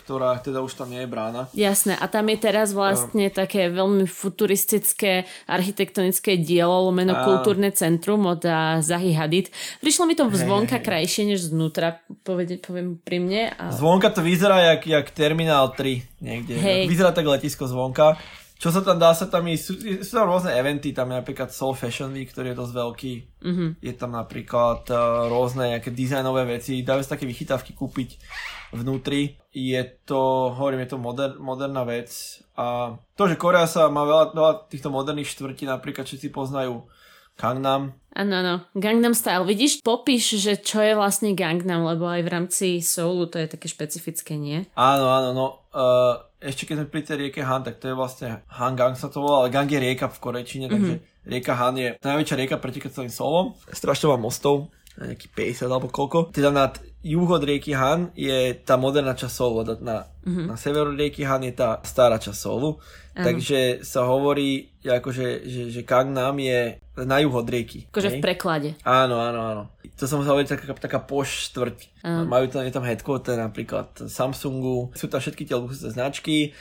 ktorá 0.03 0.39
teda 0.41 0.63
už 0.63 0.73
tam 0.79 0.89
nie 0.91 1.03
je 1.03 1.09
brána. 1.11 1.51
Jasné, 1.53 1.99
a 1.99 2.07
tam 2.07 2.31
je 2.31 2.39
teraz 2.39 2.73
vlastne 2.73 3.29
uh, 3.29 3.35
také 3.35 3.69
veľmi 3.69 4.07
futuristické 4.07 5.27
architektonické 5.51 6.39
dielo, 6.39 6.89
lomeno 6.91 7.15
uh, 7.15 7.23
kultúrne 7.27 7.75
centrum 7.75 8.25
od 8.27 8.43
Zahy 8.81 9.13
Hadid. 9.13 9.51
Prišlo 9.83 10.07
mi 10.07 10.15
to 10.15 10.29
zvonka 10.31 10.79
hey, 10.79 10.85
krajšie 10.85 11.23
než 11.29 11.51
znútra, 11.51 12.01
povede, 12.23 12.63
poviem 12.63 12.99
pri 13.01 13.19
mne. 13.19 13.43
A... 13.59 13.75
Zvonka 13.75 14.11
to 14.15 14.23
vyzerá 14.23 14.75
jak, 14.75 14.87
jak 14.87 15.07
Terminál 15.11 15.75
3 15.75 16.23
niekde. 16.23 16.55
Hey. 16.59 16.87
Vyzerá 16.87 17.13
tak 17.13 17.27
letisko 17.27 17.67
zvonka. 17.67 18.17
čo 18.57 18.73
sa 18.73 18.81
tam 18.81 18.97
dá, 18.97 19.13
sa 19.13 19.29
tam 19.29 19.45
ísť, 19.45 19.65
sú, 19.65 19.73
sú 20.01 20.13
tam 20.17 20.33
rôzne 20.33 20.57
eventy, 20.57 20.97
tam 20.97 21.13
je 21.13 21.21
napríklad 21.21 21.53
Soul 21.53 21.77
Fashion 21.77 22.09
Week, 22.17 22.33
ktorý 22.33 22.57
je 22.57 22.57
dosť 22.57 22.73
veľký. 22.73 23.13
Mm-hmm. 23.45 23.71
Je 23.85 23.93
tam 23.93 24.17
napríklad 24.17 24.89
uh, 24.89 25.29
rôzne 25.29 25.77
nejaké 25.77 25.93
dizajnové 25.93 26.57
veci, 26.57 26.81
dajú 26.81 27.05
sa 27.05 27.21
také 27.21 27.29
vychytávky 27.29 27.77
kúpiť 27.77 28.17
vnútri. 28.77 29.41
Je 29.51 29.81
to, 30.05 30.53
hovorím, 30.53 30.85
je 30.85 30.91
to 30.93 30.99
moder, 31.01 31.31
moderná 31.41 31.83
vec. 31.89 32.13
A 32.57 32.97
to, 33.17 33.29
že 33.29 33.41
Korea 33.41 33.65
sa 33.65 33.89
má 33.89 34.05
veľa, 34.05 34.37
veľa 34.37 34.53
týchto 34.69 34.93
moderných 34.93 35.33
štvrtí, 35.33 35.65
napríklad 35.65 36.05
všetci 36.05 36.29
poznajú 36.29 36.85
Gangnam. 37.37 37.93
Áno, 38.17 38.33
áno. 38.41 38.55
Gangnam 38.73 39.13
Style. 39.13 39.45
Vidíš, 39.45 39.85
popíš, 39.85 40.41
že 40.41 40.57
čo 40.57 40.81
je 40.81 40.97
vlastne 40.97 41.37
Gangnam, 41.37 41.85
lebo 41.85 42.09
aj 42.09 42.25
v 42.25 42.33
rámci 42.33 42.67
Soulu 42.81 43.29
to 43.29 43.37
je 43.37 43.45
také 43.45 43.69
špecifické, 43.69 44.41
nie? 44.41 44.65
Áno, 44.73 45.05
áno, 45.13 45.29
no. 45.37 45.47
Uh, 45.77 46.17
ešte 46.41 46.65
keď 46.65 46.75
sme 46.81 46.89
pri 46.89 47.03
tej 47.05 47.17
rieke 47.29 47.45
Han, 47.45 47.61
tak 47.61 47.77
to 47.77 47.93
je 47.93 47.97
vlastne 47.97 48.41
Hangang 48.49 48.97
sa 48.97 49.13
to 49.13 49.21
volá, 49.21 49.45
ale 49.45 49.53
Gang 49.53 49.69
je 49.69 49.77
rieka 49.77 50.09
v 50.09 50.17
Korečine, 50.17 50.65
mm-hmm. 50.65 50.73
takže 50.73 50.95
rieka 51.29 51.53
Han 51.61 51.77
je 51.77 51.89
najväčšia 52.01 52.41
rieka 52.41 52.57
preteká 52.57 52.89
celým 52.89 53.13
Soulom. 53.13 53.53
Strašne 53.69 54.09
má 54.09 54.17
mostov, 54.17 54.73
nejaký 54.97 55.29
50 55.37 55.69
alebo 55.69 55.93
koľko. 55.93 56.33
Teda 56.33 56.49
nad 56.49 56.81
juh 57.07 57.31
od 57.31 57.43
rieky 57.47 57.71
Han 57.79 58.11
je 58.19 58.59
tá 58.67 58.75
moderná 58.75 59.15
časť 59.15 59.31
Soulu, 59.31 59.63
na, 59.79 60.11
mm-hmm. 60.27 60.47
na 60.51 60.57
severu 60.59 60.91
rieky 60.91 61.23
Han 61.23 61.47
je 61.47 61.55
tá 61.55 61.79
stará 61.87 62.19
časť 62.19 62.35
Soulu. 62.35 62.83
Takže 63.17 63.81
sa 63.81 64.05
hovorí, 64.05 64.77
akože, 64.85 65.49
že, 65.49 65.63
že 65.73 65.81
Gangnam 65.89 66.37
je 66.37 66.77
na 67.01 67.17
juh 67.25 67.33
od 67.33 67.49
rieky. 67.49 67.89
Akože 67.89 68.13
v 68.13 68.21
preklade. 68.21 68.77
Áno, 68.85 69.17
áno, 69.17 69.41
áno. 69.41 69.63
To 69.97 70.05
som 70.05 70.21
sa 70.21 70.37
hovoril 70.37 70.45
taká, 70.45 70.77
taká 70.77 71.01
poš 71.01 71.49
štvrť. 71.49 72.05
Majú 72.05 72.53
tam, 72.53 72.69
je 72.69 72.73
tam 72.77 72.85
headquarter 72.85 73.41
napríklad 73.41 73.89
Samsungu, 74.05 74.93
sú 74.93 75.09
tam 75.09 75.25
všetky 75.25 75.49
tie 75.49 75.57
luxusné 75.57 75.97
značky. 75.97 76.53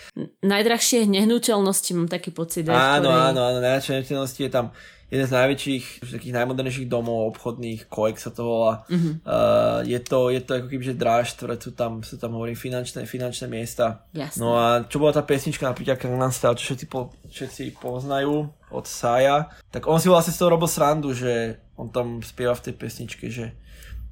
Najdrahšie 0.48 1.04
nehnuteľnosti 1.12 1.92
mám 1.92 2.08
taký 2.08 2.32
pocit. 2.32 2.72
Áno, 2.72 3.12
áno, 3.12 3.44
áno, 3.44 3.60
najdrahšie 3.60 4.00
nehnuteľnosti 4.00 4.40
je 4.48 4.52
tam 4.52 4.72
jeden 5.06 5.28
z 5.30 5.36
najväčších, 5.38 5.86
takých 6.02 6.34
najmodernejších 6.34 6.90
domov 6.90 7.30
obchodných, 7.38 7.86
Koek 7.86 8.18
sa 8.18 8.34
to 8.34 8.42
volá. 8.42 8.90
Uh-huh. 8.90 9.22
Uh, 9.22 9.80
je, 9.86 10.00
to, 10.02 10.34
je 10.34 10.42
to 10.42 10.58
ako 10.58 10.68
keby, 10.68 10.84
že 10.84 10.98
drážtvrť, 10.98 11.60
sú 11.62 11.72
tam, 11.78 12.02
sú 12.02 12.18
tam 12.18 12.34
hovorím, 12.34 12.58
finančné, 12.58 13.06
finančné 13.06 13.46
miesta. 13.46 14.02
Jasne. 14.18 14.42
No 14.42 14.58
a 14.58 14.82
čo 14.90 14.98
bola 14.98 15.14
tá 15.14 15.22
pesnička 15.22 15.70
napríklad 15.70 16.02
Gangnam 16.02 16.34
Style, 16.34 16.58
čo 16.58 16.74
všetci, 16.74 16.86
po, 16.90 17.14
všetci 17.30 17.78
poznajú 17.78 18.50
od 18.74 18.86
Saya, 18.90 19.54
tak 19.70 19.86
on 19.86 20.02
si 20.02 20.10
vlastne 20.10 20.34
z 20.34 20.42
toho 20.42 20.58
robil 20.58 20.66
srandu, 20.66 21.14
že 21.14 21.62
on 21.78 21.94
tam 21.94 22.26
spieva 22.26 22.58
v 22.58 22.66
tej 22.66 22.74
pesničke, 22.74 23.30
že, 23.30 23.54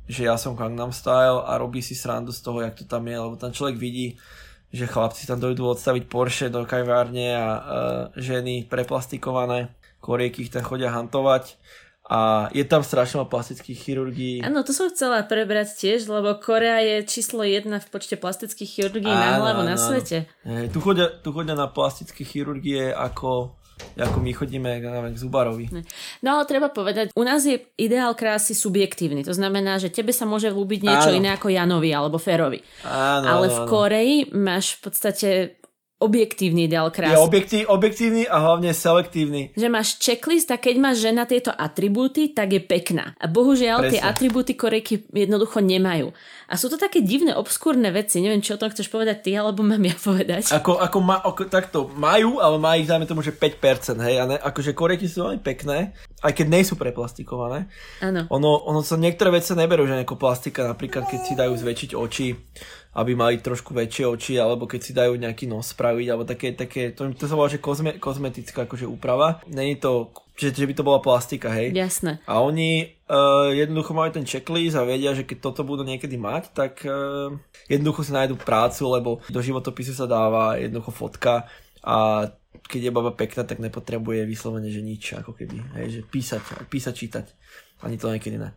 že 0.06 0.30
ja 0.30 0.38
som 0.38 0.54
Gangnam 0.54 0.94
Style 0.94 1.42
a 1.42 1.58
robí 1.58 1.82
si 1.82 1.98
srandu 1.98 2.30
z 2.30 2.46
toho, 2.46 2.62
jak 2.62 2.78
to 2.78 2.86
tam 2.86 3.10
je, 3.10 3.18
lebo 3.18 3.34
tam 3.34 3.50
človek 3.50 3.82
vidí, 3.82 4.22
že 4.70 4.90
chlapci 4.90 5.26
tam 5.26 5.42
dojdú 5.42 5.70
odstaviť 5.74 6.06
Porsche 6.06 6.48
do 6.54 6.66
kajvárne 6.66 7.34
a 7.34 7.48
uh, 7.50 7.62
ženy 8.18 8.66
preplastikované 8.70 9.74
korieky 10.04 10.44
ich 10.44 10.52
tam 10.52 10.68
chodia 10.68 10.92
hantovať 10.92 11.56
a 12.04 12.52
je 12.52 12.68
tam 12.68 12.84
strašne 12.84 13.24
plastických 13.24 13.80
chirurgií. 13.80 14.36
Áno, 14.44 14.68
to 14.68 14.76
som 14.76 14.92
chcela 14.92 15.24
prebrať 15.24 15.80
tiež, 15.80 16.12
lebo 16.12 16.36
Korea 16.36 16.84
je 16.84 17.08
číslo 17.08 17.48
jedna 17.48 17.80
v 17.80 17.88
počte 17.88 18.20
plastických 18.20 18.68
chirurgií 18.68 19.08
na 19.08 19.40
hlavu 19.40 19.64
na 19.64 19.80
svete. 19.80 20.28
Hej, 20.44 20.68
tu, 20.76 20.84
chodia, 20.84 21.08
tu 21.08 21.32
chodia 21.32 21.56
na 21.56 21.72
plastické 21.72 22.28
chirurgie 22.28 22.92
ako 22.92 23.56
ako 23.98 24.22
my 24.22 24.32
chodíme 24.32 24.70
neviem, 24.80 25.14
k 25.14 25.18
Zubarovi. 25.18 25.66
No 26.22 26.40
ale 26.40 26.44
treba 26.46 26.70
povedať, 26.70 27.12
u 27.18 27.24
nás 27.26 27.44
je 27.44 27.62
ideál 27.76 28.14
krásy 28.14 28.54
subjektívny. 28.54 29.26
To 29.26 29.34
znamená, 29.34 29.82
že 29.82 29.90
tebe 29.90 30.14
sa 30.14 30.30
môže 30.30 30.50
ľúbiť 30.54 30.86
niečo 30.86 31.10
áno. 31.12 31.18
iné 31.18 31.30
ako 31.34 31.52
Janovi 31.52 31.90
alebo 31.92 32.22
Ferovi. 32.22 32.62
Áno, 32.86 33.26
ale 33.28 33.48
áno, 33.50 33.54
v 33.54 33.60
Koreji 33.68 34.18
máš 34.34 34.78
v 34.78 34.80
podstate 34.88 35.30
objektívny 36.04 36.68
ideál 36.68 36.92
krásy. 36.92 37.16
Je 37.16 37.24
objektív, 37.24 37.64
objektívny 37.72 38.28
a 38.28 38.38
hlavne 38.44 38.76
selektívny. 38.76 39.56
Že 39.56 39.68
máš 39.72 39.96
checklist 40.04 40.52
a 40.52 40.60
keď 40.60 40.76
máš 40.84 41.00
žena 41.00 41.24
tieto 41.24 41.56
atribúty, 41.56 42.36
tak 42.36 42.52
je 42.52 42.62
pekná. 42.62 43.16
A 43.16 43.32
bohužiaľ 43.32 43.88
Presne. 43.88 43.92
tie 43.96 44.02
atribúty 44.04 44.52
korejky 44.60 45.08
jednoducho 45.16 45.64
nemajú. 45.64 46.12
A 46.52 46.60
sú 46.60 46.68
to 46.68 46.78
také 46.78 47.02
divné, 47.02 47.34
obskúrne 47.34 47.90
veci. 47.90 48.20
Neviem, 48.20 48.44
čo 48.44 48.60
o 48.60 48.62
tom 48.62 48.70
chceš 48.70 48.92
povedať 48.92 49.26
ty, 49.26 49.32
alebo 49.34 49.64
mám 49.64 49.82
ja 49.82 49.96
povedať. 49.96 50.52
Ako, 50.52 50.78
ako, 50.78 50.98
ma, 51.00 51.18
ako 51.24 51.48
takto 51.48 51.90
majú, 51.96 52.44
ale 52.44 52.60
má 52.60 52.76
ich, 52.76 52.86
dajme 52.86 53.08
tomu, 53.08 53.24
že 53.24 53.34
5%, 53.34 53.98
hej. 54.04 54.22
A 54.22 54.24
ne, 54.28 54.38
akože 54.38 54.76
korejky 54.76 55.08
sú 55.08 55.26
veľmi 55.26 55.42
pekné, 55.42 55.96
aj 56.22 56.34
keď 56.36 56.48
nie 56.52 56.62
sú 56.68 56.76
preplastikované. 56.76 57.72
Áno. 58.04 58.28
Ono, 58.28 58.70
ono 58.70 58.86
sa 58.86 59.00
niektoré 59.00 59.40
veci 59.40 59.56
neberú, 59.56 59.88
že 59.88 60.04
ako 60.04 60.20
plastika, 60.20 60.68
napríklad 60.68 61.08
keď 61.08 61.20
si 61.24 61.34
dajú 61.34 61.54
zväčšiť 61.58 61.92
oči 61.96 62.28
aby 62.94 63.18
mali 63.18 63.42
trošku 63.42 63.74
väčšie 63.74 64.06
oči, 64.06 64.34
alebo 64.38 64.70
keď 64.70 64.80
si 64.82 64.92
dajú 64.94 65.18
nejaký 65.18 65.50
nos 65.50 65.74
spraviť, 65.74 66.08
alebo 66.10 66.24
také, 66.30 66.54
také 66.54 66.94
to, 66.94 67.10
to 67.18 67.26
sa 67.26 67.34
volá, 67.34 67.50
že 67.50 67.58
kozme, 67.58 67.98
kozmetická 67.98 68.70
akože 68.70 68.86
úprava. 68.86 69.42
Není 69.50 69.82
to, 69.82 70.14
že, 70.38 70.54
že 70.54 70.66
by 70.70 70.74
to 70.78 70.86
bola 70.86 71.02
plastika, 71.02 71.50
hej? 71.50 71.74
Jasné. 71.74 72.22
A 72.30 72.42
oni 72.42 72.94
uh, 73.10 73.50
jednoducho 73.54 73.98
majú 73.98 74.14
ten 74.14 74.26
checklist 74.26 74.78
a 74.78 74.86
vedia, 74.86 75.18
že 75.18 75.26
keď 75.26 75.38
toto 75.42 75.66
budú 75.66 75.82
niekedy 75.82 76.18
mať, 76.18 76.54
tak 76.54 76.86
uh, 76.86 77.34
jednoducho 77.66 78.06
si 78.06 78.12
nájdu 78.14 78.38
prácu, 78.38 78.84
lebo 78.90 79.10
do 79.30 79.40
životopisu 79.42 79.98
sa 79.98 80.06
dáva 80.06 80.62
jednoducho 80.62 80.94
fotka 80.94 81.50
a 81.82 82.30
keď 82.64 82.90
je 82.90 82.96
baba 82.96 83.12
pekná, 83.12 83.44
tak 83.44 83.60
nepotrebuje 83.60 84.24
vyslovene, 84.24 84.72
že 84.72 84.80
nič, 84.80 85.20
ako 85.20 85.36
keby, 85.36 85.82
hej, 85.82 86.00
že 86.00 86.02
písať, 86.08 86.70
písať, 86.72 86.94
čítať. 86.96 87.26
Ani 87.84 88.00
to 88.00 88.08
niekedy 88.08 88.40
ne. 88.40 88.56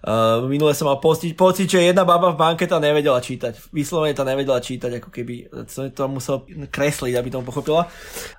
Uh, 0.00 0.48
minule 0.48 0.72
som 0.72 0.88
mal 0.88 0.96
pocit, 0.96 1.36
pocit, 1.36 1.68
že 1.68 1.84
jedna 1.84 2.08
baba 2.08 2.32
v 2.32 2.40
banke 2.40 2.64
tá 2.64 2.80
nevedela 2.80 3.20
čítať. 3.20 3.68
Vyslovene 3.68 4.16
tá 4.16 4.24
nevedela 4.24 4.56
čítať, 4.56 4.96
ako 4.96 5.12
keby 5.12 5.34
som 5.68 5.92
to 5.92 6.04
musel 6.08 6.36
kresliť, 6.72 7.20
aby 7.20 7.28
to 7.28 7.44
pochopila. 7.44 7.84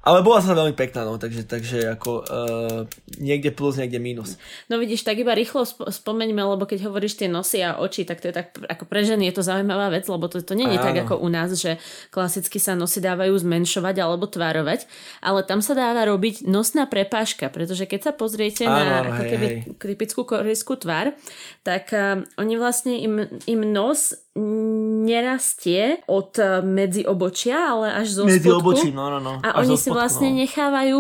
Ale 0.02 0.26
bola 0.26 0.42
sa 0.42 0.58
veľmi 0.58 0.74
pekná, 0.74 1.06
no, 1.06 1.22
takže, 1.22 1.46
takže 1.46 1.94
ako 1.94 2.12
uh, 2.26 2.90
niekde 3.22 3.54
plus, 3.54 3.78
niekde 3.78 4.02
minus. 4.02 4.42
No 4.74 4.82
vidíš, 4.82 5.06
tak 5.06 5.22
iba 5.22 5.38
rýchlo 5.38 5.62
sp- 5.62 5.86
spomeňme, 5.86 6.42
lebo 6.42 6.66
keď 6.66 6.90
hovoríš 6.90 7.22
tie 7.22 7.30
nosy 7.30 7.62
a 7.62 7.78
oči, 7.78 8.10
tak 8.10 8.26
to 8.26 8.34
je 8.34 8.36
tak, 8.42 8.58
ako 8.58 8.90
pre 8.90 9.06
ženy 9.06 9.30
je 9.30 9.38
to 9.38 9.46
zaujímavá 9.46 9.94
vec, 9.94 10.10
lebo 10.10 10.26
to, 10.26 10.42
to 10.42 10.58
nie 10.58 10.66
je 10.66 10.82
tak 10.82 10.98
ako 11.06 11.22
u 11.22 11.30
nás, 11.30 11.54
že 11.54 11.78
klasicky 12.10 12.58
sa 12.58 12.74
nosy 12.74 13.06
dávajú 13.06 13.38
zmenšovať 13.38 13.96
alebo 14.02 14.26
tvárovať, 14.26 14.90
ale 15.22 15.46
tam 15.46 15.62
sa 15.62 15.78
dáva 15.78 16.10
robiť 16.10 16.50
nosná 16.50 16.90
prepážka, 16.90 17.54
pretože 17.54 17.86
keď 17.86 18.10
sa 18.10 18.12
pozriete 18.18 18.66
áno, 18.66 18.82
na 18.82 18.98
ako 19.14 19.24
keby 19.30 19.48
typickú 19.78 20.22
korejskú 20.26 20.74
tvár, 20.82 21.14
tak 21.62 21.92
uh, 21.92 22.24
oni 22.40 22.54
vlastne 22.56 22.96
im, 22.96 23.28
im 23.48 23.62
nos 23.68 24.16
nerastie 25.04 26.00
od 26.08 26.40
uh, 26.40 26.64
medzi 26.64 27.04
obočia, 27.04 27.76
ale 27.76 28.00
až 28.00 28.08
zo 28.16 28.24
medzi 28.24 28.48
spodku. 28.48 28.64
Obočí, 28.64 28.90
no, 28.96 29.12
no, 29.12 29.20
no. 29.20 29.34
A 29.44 29.60
až 29.60 29.68
oni 29.68 29.76
si 29.76 29.90
vlastne 29.92 30.32
no. 30.32 30.40
nechávajú 30.40 30.98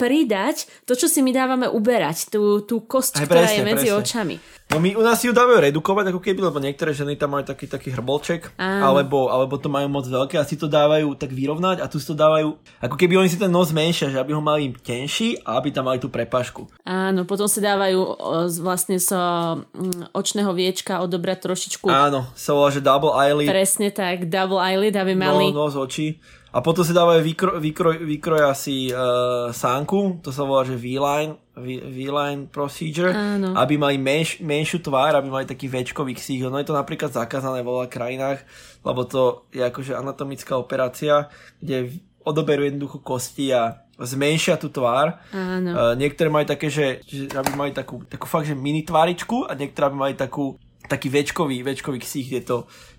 pridať 0.00 0.64
to, 0.88 0.96
čo 0.96 1.06
si 1.06 1.20
my 1.20 1.30
dávame 1.30 1.68
uberať, 1.68 2.32
tú, 2.32 2.64
tú 2.64 2.80
kosť, 2.80 3.20
Aj, 3.20 3.28
ktorá 3.28 3.44
presne, 3.44 3.56
je 3.56 3.68
medzi 3.68 3.88
presne. 3.92 4.00
očami. 4.00 4.36
No 4.70 4.78
my 4.78 4.94
u 4.94 5.02
nás 5.02 5.18
si 5.18 5.26
ju 5.26 5.34
dávajú 5.34 5.66
redukovať 5.66 6.14
ako 6.14 6.22
keby, 6.22 6.46
lebo 6.46 6.62
niektoré 6.62 6.94
ženy 6.94 7.18
tam 7.18 7.34
majú 7.34 7.42
taký, 7.42 7.66
taký 7.66 7.90
hrbolček, 7.90 8.54
alebo, 8.54 9.26
alebo 9.26 9.58
to 9.58 9.66
majú 9.66 9.90
moc 9.90 10.06
veľké 10.06 10.38
a 10.38 10.46
si 10.46 10.54
to 10.54 10.70
dávajú 10.70 11.10
tak 11.18 11.34
vyrovnať 11.34 11.82
a 11.82 11.90
tu 11.90 11.98
si 11.98 12.06
to 12.06 12.14
dávajú, 12.14 12.54
ako 12.78 12.94
keby 12.94 13.18
oni 13.18 13.26
si 13.26 13.34
ten 13.34 13.50
nos 13.50 13.74
zmenšia, 13.74 14.14
že 14.14 14.22
aby 14.22 14.30
ho 14.30 14.38
mali 14.38 14.70
tenší 14.78 15.42
a 15.42 15.58
aby 15.58 15.74
tam 15.74 15.90
mali 15.90 15.98
tú 15.98 16.06
prepašku. 16.06 16.70
Áno, 16.86 17.26
potom 17.26 17.50
si 17.50 17.58
dávajú 17.58 17.98
vlastne 18.62 19.02
so 19.02 19.18
mm, 19.18 20.14
očného 20.14 20.54
viečka 20.54 21.02
odobrať 21.02 21.50
trošičku. 21.50 21.90
Áno, 21.90 22.30
sa 22.38 22.54
volá, 22.54 22.70
že 22.70 22.78
double 22.78 23.10
eyelid. 23.18 23.50
Presne 23.50 23.90
tak, 23.90 24.30
double 24.30 24.62
eyelid, 24.62 24.94
aby 24.94 25.18
mali... 25.18 25.50
No, 25.50 25.66
nos, 25.66 25.74
oči. 25.74 26.22
A 26.50 26.58
potom 26.58 26.82
si 26.82 26.90
dávajú 26.90 27.22
výkroj, 27.22 27.56
výkroj, 27.62 27.96
výkroj 28.02 28.42
asi 28.50 28.90
uh, 28.90 29.54
sánku, 29.54 30.18
to 30.18 30.34
sa 30.34 30.42
volá, 30.42 30.66
že 30.66 30.74
V-line, 30.74 31.38
V-line 31.94 32.50
procedure, 32.50 33.14
Áno. 33.14 33.54
aby 33.54 33.78
mali 33.78 34.02
menš, 34.02 34.42
menšiu 34.42 34.82
tvár, 34.82 35.14
aby 35.14 35.30
mali 35.30 35.46
taký 35.46 35.70
väčkový 35.70 36.18
ksích. 36.18 36.42
No 36.50 36.58
je 36.58 36.66
to 36.66 36.74
napríklad 36.74 37.14
zakázané 37.14 37.62
vo 37.62 37.78
veľa 37.78 37.88
krajinách, 37.88 38.42
lebo 38.82 39.06
to 39.06 39.46
je 39.54 39.62
akože 39.62 39.94
anatomická 39.94 40.58
operácia, 40.58 41.30
kde 41.62 42.02
odoberú 42.26 42.66
jednoducho 42.66 42.98
kosti 42.98 43.54
a 43.54 43.86
zmenšia 44.00 44.58
tú 44.58 44.74
tvár. 44.74 45.22
Áno. 45.30 45.70
Uh, 45.70 45.94
niektoré 45.94 46.34
majú 46.34 46.50
také, 46.50 46.66
že, 46.66 46.98
že 47.06 47.30
aby 47.30 47.54
mali 47.54 47.70
takú, 47.70 48.02
takú 48.10 48.26
fakt, 48.26 48.50
že 48.50 48.58
mini 48.58 48.82
tváričku 48.82 49.46
a 49.46 49.54
niektoré 49.54 49.86
aby 49.86 49.96
mali 49.96 50.14
takú 50.18 50.58
taký 50.90 51.06
väčkový, 51.06 51.62
väčkový 51.62 52.02
ksích, 52.02 52.28
je 52.34 52.42
to 52.42 52.56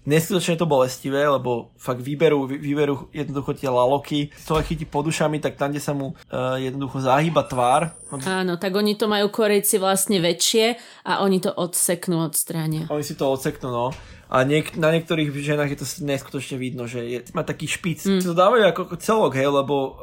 neskutočne 0.08 0.56
to 0.56 0.64
bolestivé, 0.64 1.28
lebo 1.28 1.76
fakt 1.76 2.00
vyberú, 2.00 2.48
vyberú 2.48 3.12
jednoducho 3.12 3.52
tie 3.54 3.68
laloky, 3.68 4.32
človek 4.48 4.74
chytí 4.74 4.86
podušami, 4.88 5.44
tak 5.44 5.60
tam, 5.60 5.76
kde 5.76 5.82
sa 5.84 5.94
mu 5.94 6.16
uh, 6.16 6.58
jednoducho 6.58 7.04
zahýba 7.04 7.44
tvár. 7.46 7.94
Áno, 8.24 8.56
tak 8.56 8.72
oni 8.74 8.96
to 8.96 9.12
majú 9.12 9.28
korejci 9.30 9.78
vlastne 9.78 10.24
väčšie 10.24 10.80
a 11.06 11.22
oni 11.22 11.44
to 11.44 11.52
odseknú 11.52 12.24
od 12.24 12.34
strania. 12.34 12.88
Oni 12.88 13.04
si 13.04 13.14
to 13.14 13.30
odseknú, 13.30 13.70
no. 13.70 13.88
A 14.32 14.48
niek- 14.48 14.80
na 14.80 14.96
niektorých 14.96 15.28
ženách 15.36 15.76
je 15.76 15.80
to 15.84 15.88
neskutočne 16.08 16.56
vidno, 16.56 16.88
že 16.88 17.04
je, 17.04 17.20
má 17.36 17.44
taký 17.44 17.68
špic. 17.68 18.00
Mm. 18.08 18.24
To 18.24 18.32
dávajú 18.32 18.64
ako 18.72 18.82
celok, 18.96 19.36
hej, 19.36 19.52
lebo 19.52 19.76
um, 19.76 19.94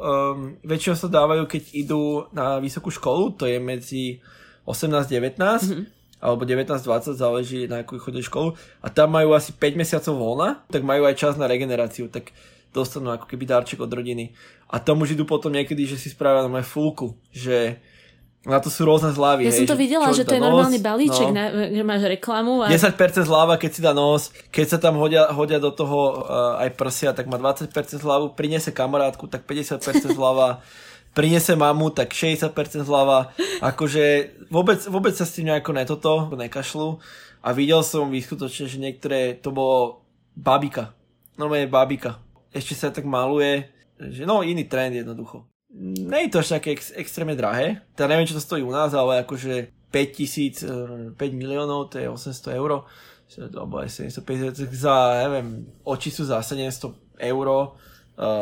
väčšinou 0.61 0.95
sa 0.95 1.09
dávajú, 1.09 1.49
keď 1.49 1.63
idú 1.73 2.29
na 2.29 2.61
vysokú 2.61 2.93
školu, 2.93 3.33
to 3.33 3.49
je 3.49 3.57
medzi 3.57 4.21
18-19, 4.69 5.33
mm-hmm 5.41 5.98
alebo 6.19 6.43
19-20, 6.43 7.15
záleží 7.15 7.59
na 7.71 7.83
akú 7.83 7.95
chodí 7.99 8.19
školu. 8.19 8.55
A 8.83 8.87
tam 8.91 9.15
majú 9.15 9.31
asi 9.31 9.55
5 9.55 9.79
mesiacov 9.79 10.13
voľna, 10.19 10.49
tak 10.67 10.83
majú 10.83 11.07
aj 11.07 11.15
čas 11.15 11.33
na 11.39 11.47
regeneráciu. 11.47 12.11
Tak 12.11 12.35
dostanú 12.75 13.09
ako 13.09 13.25
keby 13.25 13.49
darček 13.49 13.81
od 13.81 13.89
rodiny. 13.89 14.35
A 14.69 14.77
tomu 14.77 15.07
už 15.07 15.17
idú 15.17 15.25
potom 15.25 15.49
niekedy, 15.49 15.89
že 15.89 15.97
si 15.97 16.13
spravia 16.13 16.45
na 16.45 16.61
fulku, 16.61 17.17
že 17.33 17.81
na 18.47 18.55
to 18.63 18.71
sú 18.71 18.87
rôzne 18.87 19.11
zľavy. 19.11 19.43
Ja 19.43 19.51
hej, 19.51 19.67
som 19.67 19.75
to 19.75 19.75
že 19.75 19.83
videla, 19.83 20.05
že 20.15 20.23
to 20.23 20.31
je 20.31 20.39
nos, 20.39 20.47
normálny 20.47 20.79
balíček, 20.79 21.27
no. 21.27 21.35
na, 21.35 21.43
že 21.75 21.83
máš 21.83 22.07
reklamu. 22.07 22.63
A... 22.63 22.71
10% 22.71 23.27
zľava, 23.27 23.59
keď 23.59 23.71
si 23.75 23.81
dá 23.83 23.91
nos, 23.91 24.31
keď 24.47 24.65
sa 24.65 24.77
tam 24.79 24.95
hodia, 24.95 25.27
hodia 25.35 25.59
do 25.59 25.75
toho 25.75 26.23
uh, 26.23 26.63
aj 26.63 26.71
prsia, 26.79 27.11
tak 27.11 27.27
má 27.27 27.35
20% 27.35 27.67
zľavu, 27.99 28.39
prinese 28.39 28.71
kamarátku, 28.71 29.27
tak 29.27 29.43
50% 29.43 30.15
zľava, 30.15 30.63
prinese 31.13 31.55
mamu, 31.55 31.89
tak 31.89 32.13
60% 32.13 32.53
zľava. 32.85 33.33
Akože 33.59 34.35
vôbec, 34.49 34.79
vôbec 34.87 35.13
sa 35.15 35.25
s 35.25 35.35
tým 35.35 35.49
nejako 35.51 35.71
netoto, 35.75 36.11
nekašľú. 36.33 36.99
A 37.39 37.55
videl 37.55 37.79
som 37.83 38.11
vyskutočne, 38.11 38.67
že 38.67 38.77
niektoré, 38.77 39.39
to 39.39 39.55
bolo 39.55 40.03
babika. 40.35 40.91
Normálne 41.39 41.71
babika. 41.71 42.19
Ešte 42.51 42.75
sa 42.75 42.91
tak 42.91 43.07
maluje, 43.07 43.67
že 43.95 44.27
no 44.27 44.43
iný 44.43 44.67
trend 44.67 44.95
jednoducho. 44.95 45.47
Nie 45.69 46.27
je 46.27 46.33
to 46.33 46.41
až 46.41 46.59
také 46.59 46.73
ex- 46.75 46.95
extrémne 46.97 47.37
drahé. 47.37 47.85
Teda 47.93 48.09
neviem, 48.09 48.25
čo 48.25 48.35
to 48.35 48.43
stojí 48.43 48.65
u 48.65 48.73
nás, 48.73 48.91
ale 48.91 49.21
akože 49.23 49.69
5000, 49.93 51.13
5 51.15 51.19
miliónov, 51.33 51.93
to 51.93 52.01
je 52.01 52.09
800 52.09 52.57
eur. 52.57 52.83
Alebo 53.29 53.77
aj 53.77 54.09
750, 54.09 54.73
za, 54.73 55.21
neviem, 55.29 55.69
oči 55.85 56.09
sú 56.09 56.25
za 56.25 56.41
700 56.41 57.21
eur, 57.21 57.45
uh, 57.45 57.69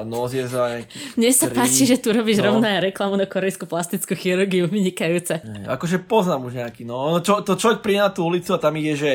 nos 0.03 0.27
je 0.27 0.41
za 0.41 0.73
nejakých 0.73 1.03
Mne 1.13 1.29
sa 1.29 1.47
3. 1.47 1.53
páči, 1.53 1.83
že 1.85 1.97
tu 1.97 2.09
robíš 2.09 2.37
No. 2.37 2.49
rovno 2.49 2.65
aj 2.65 2.81
reklamu 2.83 3.13
na 3.13 3.23
korejskú 3.23 3.63
plastickú 3.63 4.11
chirurgiu, 4.11 4.65
vynikajúce. 4.65 5.37
Nie, 5.39 5.69
Akože 5.69 6.01
poznám 6.01 6.43
už 6.43 6.53
nejaký, 6.57 6.81
no. 6.81 7.17
čo, 7.19 7.39
to 7.39 7.53
človek 7.53 7.79
príde 7.79 7.99
na 7.99 8.09
tú 8.09 8.23
ulicu 8.23 8.49
a 8.49 8.57
tam 8.57 8.73
ide, 8.73 8.93
že 8.93 9.11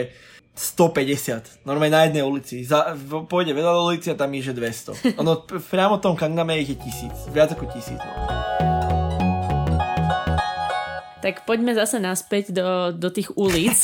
150. 0.52 1.64
Normálne 1.64 1.90
na 1.90 2.04
jednej 2.04 2.20
ulici. 2.20 2.60
Za, 2.60 2.92
pôjde 3.24 3.50
veľa 3.50 3.72
ulici 3.82 4.06
a 4.06 4.14
tam 4.14 4.28
je, 4.30 4.42
že 4.44 4.52
200. 4.52 5.16
Ono 5.16 5.32
priamo 5.48 5.96
v 5.96 6.02
tom 6.02 6.14
Kangname 6.14 6.56
ich 6.56 6.68
je 6.68 6.78
tisíc. 6.78 7.16
Viac 7.26 7.52
ako 7.52 7.66
tisíc, 7.68 7.96
no. 7.96 8.12
Tak 11.18 11.46
poďme 11.46 11.72
zase 11.72 11.96
naspäť 11.96 12.50
do, 12.50 12.68
do 12.90 13.08
tých 13.08 13.30
ulic 13.32 13.78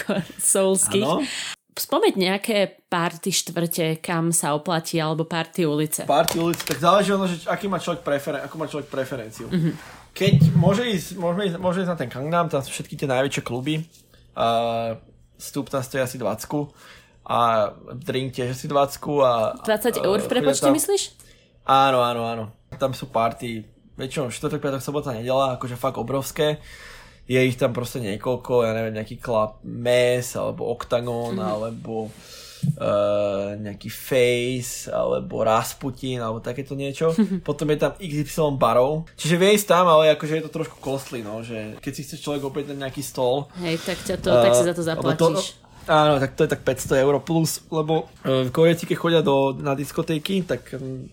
soulských. 0.38 1.02
Áno. 1.02 1.24
Spomeň 1.72 2.12
nejaké 2.20 2.84
party 2.92 3.32
štvrte, 3.32 3.96
kam 4.04 4.28
sa 4.28 4.52
oplatí, 4.52 5.00
alebo 5.00 5.24
party 5.24 5.64
ulice. 5.64 6.04
Party 6.04 6.36
ulic, 6.36 6.60
tak 6.60 6.76
záleží 6.76 7.16
ono, 7.16 7.24
že 7.24 7.48
aký 7.48 7.64
má 7.64 7.80
človek 7.80 8.04
preferen- 8.04 8.44
ako 8.44 8.54
má 8.60 8.66
človek 8.68 8.92
preferenciu. 8.92 9.48
Mhm. 9.48 9.56
Mm-hmm. 9.56 9.74
Keď 10.12 10.34
môže 10.52 10.84
ísť, 10.84 11.16
môže, 11.16 11.40
ísť, 11.48 11.56
môže 11.56 11.78
ísť 11.80 11.90
na 11.90 11.96
ten 11.96 12.12
Gangnam, 12.12 12.52
tam 12.52 12.60
sú 12.60 12.68
všetky 12.68 13.00
tie 13.00 13.08
najväčšie 13.08 13.40
kluby. 13.40 13.80
A 14.36 14.46
vstup 15.40 15.72
tam 15.72 15.80
stojí 15.80 16.04
asi 16.04 16.20
20 16.20 16.68
a 17.24 17.70
drink 17.96 18.36
tiež 18.36 18.52
asi 18.52 18.68
20 18.68 18.98
a... 19.24 19.32
20 19.64 20.04
eur 20.04 20.18
v 20.20 20.28
prepočte, 20.28 20.68
tam- 20.68 20.76
myslíš? 20.76 21.02
Áno, 21.64 22.04
áno, 22.04 22.28
áno. 22.28 22.44
Tam 22.76 22.92
sú 22.92 23.08
party, 23.08 23.64
väčšinou 23.96 24.28
štvrtok, 24.28 24.60
piatok, 24.60 24.82
sobota, 24.84 25.16
nedela, 25.16 25.56
akože 25.56 25.80
fakt 25.80 25.96
obrovské. 25.96 26.58
Je 27.32 27.40
ich 27.40 27.56
tam 27.56 27.72
proste 27.72 28.04
niekoľko, 28.04 28.68
ja 28.68 28.76
neviem, 28.76 28.92
nejaký 28.92 29.16
club 29.16 29.56
Mes, 29.64 30.36
alebo 30.36 30.68
Octagon, 30.68 31.32
mm-hmm. 31.32 31.48
alebo 31.48 32.12
uh, 32.76 33.56
nejaký 33.56 33.88
Face, 33.88 34.92
alebo 34.92 35.40
Rasputin, 35.42 36.20
alebo 36.20 36.44
takéto 36.44 36.76
niečo. 36.76 37.16
Potom 37.48 37.72
je 37.72 37.78
tam 37.80 37.92
XY 37.96 38.60
barov. 38.60 39.08
Čiže 39.16 39.40
vie 39.40 39.56
ísť 39.56 39.68
tam, 39.72 39.88
ale 39.88 40.12
akože 40.14 40.38
je 40.38 40.44
to 40.44 40.52
trošku 40.52 40.76
costly, 40.78 41.24
no, 41.24 41.40
že 41.40 41.80
keď 41.80 41.92
si 41.92 42.04
chce 42.04 42.16
človek 42.20 42.42
objednať 42.44 42.76
nejaký 42.78 43.02
stol, 43.02 43.48
Hej, 43.64 43.80
tak, 43.82 43.98
ťa 44.04 44.16
to, 44.20 44.30
tak 44.30 44.52
si 44.52 44.64
za 44.68 44.74
to 44.76 44.82
Uh, 44.82 44.98
lebo 44.98 45.14
to- 45.14 45.38
zaplatíš. 45.38 45.48
áno, 45.86 46.12
tak 46.18 46.30
to 46.34 46.42
je 46.42 46.50
tak 46.50 46.62
500 46.66 47.02
eur 47.06 47.14
plus, 47.22 47.50
lebo 47.70 48.10
uh, 48.26 48.50
Korejci, 48.50 48.84
keď 48.86 48.96
chodia 48.98 49.22
do, 49.22 49.54
na 49.56 49.72
diskotéky, 49.78 50.42
tak 50.42 50.74
um, 50.74 51.06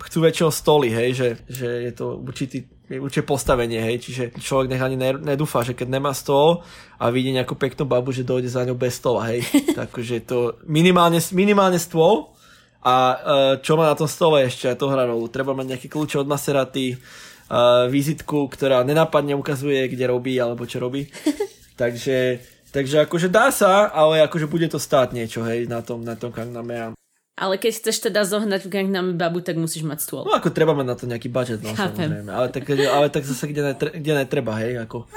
chcú 0.00 0.18
väčšieho 0.24 0.50
stoly, 0.54 0.88
hej, 0.88 1.10
že, 1.12 1.28
že 1.50 1.68
je 1.90 1.92
to 1.92 2.16
určitý, 2.22 2.64
určité 2.98 3.22
postavenie, 3.22 3.78
hej, 3.78 4.02
čiže 4.02 4.22
človek 4.34 4.66
nech 4.74 4.82
ani 4.82 4.98
ne, 4.98 5.14
nedúfa, 5.14 5.62
že 5.62 5.78
keď 5.78 5.94
nemá 5.94 6.10
stôl 6.10 6.66
a 6.98 7.06
vidí 7.14 7.30
nejakú 7.30 7.54
peknú 7.54 7.86
babu, 7.86 8.10
že 8.10 8.26
dojde 8.26 8.50
za 8.50 8.66
ňou 8.66 8.74
bez 8.74 8.98
stola, 8.98 9.30
hej, 9.30 9.46
takže 9.78 10.26
to 10.26 10.58
minimálne, 10.66 11.22
minimálne 11.30 11.78
stôl 11.78 12.34
a 12.82 12.94
uh, 12.96 13.16
čo 13.62 13.78
má 13.78 13.86
na 13.86 13.94
tom 13.94 14.10
stole 14.10 14.42
ešte, 14.42 14.66
a 14.66 14.74
to 14.74 14.90
hrá 14.90 15.06
rolu, 15.06 15.30
treba 15.30 15.54
mať 15.54 15.76
nejaké 15.76 15.86
kľúče 15.86 16.18
od 16.18 16.26
Maseraty, 16.26 16.96
uh, 16.96 17.86
vizitku, 17.86 18.50
ktorá 18.50 18.82
nenápadne 18.82 19.38
ukazuje, 19.38 19.86
kde 19.86 20.10
robí 20.10 20.34
alebo 20.40 20.66
čo 20.66 20.82
robí. 20.82 21.06
takže, 21.80 22.42
takže 22.74 23.06
akože 23.06 23.30
dá 23.30 23.54
sa, 23.54 23.86
ale 23.92 24.26
akože 24.26 24.50
bude 24.50 24.66
to 24.66 24.82
stáť 24.82 25.14
niečo, 25.14 25.46
hej, 25.46 25.70
na 25.70 25.84
tom, 25.84 26.02
na 26.02 26.18
tom 26.18 26.34
Gangname. 26.34 26.99
Ale 27.40 27.56
keď 27.56 27.72
chceš 27.80 27.96
teda 28.04 28.20
zohnať 28.28 28.68
v 28.68 28.70
Gangnam 28.70 29.16
babu, 29.16 29.40
tak 29.40 29.56
musíš 29.56 29.80
mať 29.80 29.98
stôl. 30.04 30.22
No 30.28 30.36
ako 30.36 30.52
treba 30.52 30.76
mať 30.76 30.86
na 30.86 30.94
to 30.94 31.08
nejaký 31.08 31.32
budget, 31.32 31.64
no 31.64 31.72
Chápem. 31.72 32.04
samozrejme. 32.12 32.28
Ale 32.28 32.46
tak, 32.52 32.62
ale 32.68 33.06
tak 33.08 33.24
zase 33.24 33.48
kde, 33.48 33.72
netre, 33.72 33.88
kde 33.96 34.12
netreba, 34.12 34.52
hej, 34.60 34.76
ako 34.84 35.08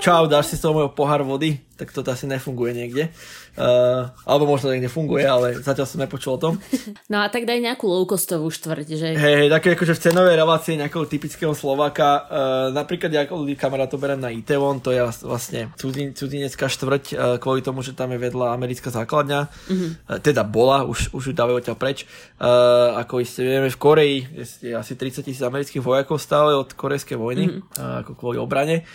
čau, 0.00 0.24
dáš 0.24 0.50
si 0.50 0.56
z 0.56 0.64
toho 0.64 0.72
môjho 0.72 0.90
pohár 0.96 1.20
vody, 1.20 1.60
tak 1.76 1.92
to 1.92 2.00
asi 2.04 2.24
nefunguje 2.24 2.72
niekde. 2.72 3.12
Uh, 3.60 4.08
alebo 4.24 4.48
možno 4.48 4.72
niekde 4.72 4.88
funguje, 4.88 5.26
ale 5.26 5.60
zatiaľ 5.60 5.84
som 5.84 6.00
nepočul 6.00 6.36
o 6.36 6.40
tom. 6.40 6.54
No 7.10 7.20
a 7.20 7.26
tak 7.28 7.44
daj 7.44 7.58
nejakú 7.58 7.90
low-costovú 7.90 8.48
štvrť, 8.48 8.88
že... 8.94 9.08
Hej, 9.18 9.34
hej, 9.44 9.48
také 9.50 9.74
akože 9.74 9.98
v 9.98 10.02
cenovej 10.06 10.38
relácii 10.38 10.78
nejakého 10.78 11.04
typického 11.10 11.52
Slováka, 11.52 12.08
uh, 12.08 12.20
napríklad 12.70 13.10
ja 13.10 13.26
ľudí 13.26 13.58
kamarát 13.58 13.90
to 13.90 13.98
berem 13.98 14.22
na 14.22 14.30
Itaewon, 14.30 14.78
to 14.78 14.94
je 14.94 15.02
vlastne 15.26 15.74
cudzin, 15.74 16.14
cudzinecká 16.14 16.70
štvrť, 16.70 17.04
uh, 17.12 17.36
kvôli 17.42 17.60
tomu, 17.60 17.82
že 17.82 17.92
tam 17.92 18.14
je 18.14 18.22
vedľa 18.22 18.54
americká 18.54 18.94
základňa, 18.94 19.40
mm-hmm. 19.50 19.90
uh, 20.06 20.18
teda 20.22 20.46
bola, 20.46 20.86
už, 20.86 21.10
už 21.10 21.22
ju 21.30 21.32
dávajú 21.34 21.58
odtiaľ 21.58 21.76
preč. 21.76 22.06
Uh, 22.38 22.94
ako 23.02 23.18
iste 23.20 23.42
vieme, 23.42 23.66
v 23.66 23.76
Koreji 23.82 24.16
je, 24.30 24.44
je 24.70 24.74
asi 24.78 24.94
30 24.94 25.26
tisíc 25.26 25.42
amerických 25.42 25.82
vojakov 25.82 26.22
stále 26.22 26.54
od 26.54 26.70
korejskej 26.70 27.18
vojny, 27.18 27.50
mm-hmm. 27.50 27.76
uh, 27.76 28.06
ako 28.06 28.14
kvôli 28.14 28.38
obrane. 28.38 28.86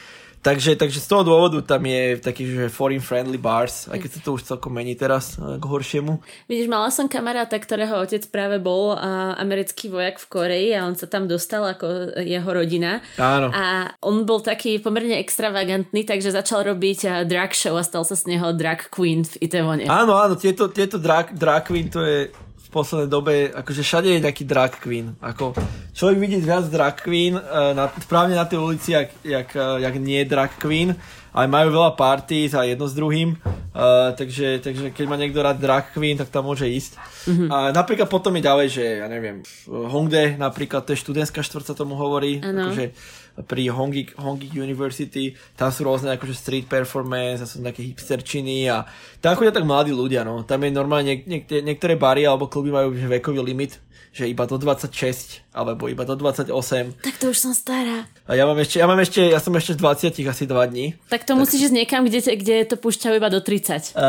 Takže, 0.45 0.77
takže 0.77 1.01
z 1.01 1.07
toho 1.09 1.25
dôvodu 1.25 1.57
tam 1.65 1.81
je 1.89 2.21
taký, 2.21 2.45
že 2.45 2.69
foreign 2.69 3.01
friendly 3.01 3.41
bars, 3.41 3.89
aj 3.89 3.97
keď 3.97 4.09
sa 4.13 4.19
to 4.21 4.29
už 4.37 4.45
celkom 4.45 4.77
mení 4.77 4.93
teraz 4.93 5.41
uh, 5.41 5.57
k 5.57 5.65
horšiemu. 5.65 6.21
Vidíš, 6.45 6.69
mala 6.69 6.93
som 6.93 7.09
kamaráta, 7.09 7.57
ktorého 7.57 7.97
otec 7.97 8.21
práve 8.29 8.61
bol 8.61 8.93
uh, 8.93 9.33
americký 9.41 9.89
vojak 9.89 10.21
v 10.21 10.29
Koreji 10.29 10.69
a 10.77 10.85
on 10.85 10.93
sa 10.93 11.09
tam 11.09 11.25
dostal 11.25 11.65
ako 11.65 12.21
jeho 12.21 12.45
rodina. 12.45 13.01
Áno. 13.17 13.49
A 13.49 13.89
on 14.05 14.21
bol 14.29 14.37
taký 14.45 14.77
pomerne 14.77 15.17
extravagantný, 15.17 16.05
takže 16.05 16.29
začal 16.29 16.69
robiť 16.77 16.99
uh, 17.09 17.13
drag 17.25 17.57
show 17.57 17.73
a 17.73 17.81
stal 17.81 18.05
sa 18.05 18.13
z 18.13 18.37
neho 18.37 18.53
drag 18.53 18.93
queen 18.93 19.25
v 19.25 19.49
Itaewone. 19.49 19.89
Áno, 19.89 20.13
áno, 20.13 20.37
tieto, 20.37 20.69
tieto 20.69 21.01
drag, 21.01 21.33
drag 21.33 21.65
queen, 21.65 21.89
to 21.89 22.05
je 22.05 22.29
poslednej 22.75 23.07
dobe, 23.07 23.47
akože 23.55 23.79
všade 23.79 24.11
je 24.11 24.23
nejaký 24.27 24.43
drag 24.43 24.75
queen. 24.83 25.15
Ako, 25.23 25.55
človek 25.95 26.17
vidí 26.19 26.43
viac 26.43 26.67
drag 26.67 26.99
queen, 26.99 27.39
uh, 27.39 27.71
na, 27.71 27.87
správne 27.87 28.35
na 28.35 28.43
tej 28.43 28.59
ulici, 28.59 28.91
jak, 28.91 29.15
jak, 29.23 29.47
uh, 29.55 29.79
jak 29.79 29.95
nie 29.95 30.27
drag 30.27 30.51
queen, 30.59 30.91
ale 31.31 31.47
majú 31.47 31.71
veľa 31.71 31.95
party 31.95 32.51
za 32.51 32.67
jedno 32.67 32.87
s 32.87 32.95
druhým, 32.95 33.39
uh, 33.39 34.11
takže, 34.15 34.59
takže 34.59 34.91
keď 34.91 35.05
má 35.07 35.15
niekto 35.15 35.39
rád 35.39 35.59
drag 35.59 35.95
queen, 35.95 36.19
tak 36.19 36.27
tam 36.27 36.51
môže 36.51 36.67
ísť. 36.67 36.99
Mm-hmm. 37.27 37.47
A 37.51 37.57
napríklad 37.71 38.11
potom 38.11 38.35
je 38.35 38.43
ďalej, 38.43 38.67
že 38.71 38.83
ja 38.99 39.07
neviem, 39.07 39.43
v 39.67 39.87
Hongdae 39.87 40.35
napríklad, 40.35 40.83
to 40.83 40.91
je 40.91 41.03
študentská 41.03 41.43
štvrť 41.43 41.71
sa 41.71 41.75
tomu 41.75 41.95
hovorí, 41.95 42.43
Áno. 42.43 42.71
akože 42.71 42.91
pri 43.37 43.67
Hongik, 43.67 44.15
Hongik 44.15 44.55
University, 44.55 45.35
tam 45.53 45.67
sú 45.67 45.83
rôzne 45.83 46.11
akože 46.11 46.31
street 46.31 46.65
performance 46.65 47.39
a 47.39 47.45
sú 47.45 47.59
nejaké 47.59 47.83
hipsterčiny 47.83 48.71
a 48.71 48.87
tam 49.19 49.35
chodia 49.35 49.51
tak 49.51 49.63
mladí 49.63 49.91
ľudia, 49.91 50.23
no. 50.23 50.41
Tam 50.41 50.57
je 50.57 50.71
normálne, 50.71 51.19
niek- 51.19 51.27
niek- 51.27 51.63
niektoré 51.65 51.95
bary 51.95 52.23
alebo 52.23 52.47
kluby 52.47 52.71
majú 52.71 52.95
vekový 52.95 53.43
limit, 53.43 53.75
že 54.11 54.23
iba 54.25 54.47
do 54.47 54.55
26 54.55 55.43
alebo 55.51 55.91
iba 55.91 56.07
do 56.07 56.15
28. 56.15 56.95
Tak 57.03 57.15
to 57.19 57.29
už 57.29 57.37
som 57.37 57.51
stará. 57.51 58.07
A 58.23 58.39
ja 58.39 58.47
mám 58.47 58.55
ešte, 58.55 58.79
ja 58.79 58.87
mám 58.87 58.95
ešte, 58.97 59.19
ja 59.19 59.43
som 59.43 59.51
ešte 59.51 59.75
z 59.75 59.79
20 60.15 60.31
asi 60.31 60.43
2 60.47 60.71
dní. 60.71 60.95
Tak 61.11 61.27
to 61.27 61.35
musíš 61.35 61.67
ísť 61.67 61.75
niekam, 61.75 62.07
kde, 62.07 62.23
te- 62.23 62.39
kde 62.39 62.63
to 62.63 62.79
púšťajú 62.79 63.19
iba 63.19 63.27
do 63.27 63.43
30. 63.43 63.91
Uh, 63.91 63.99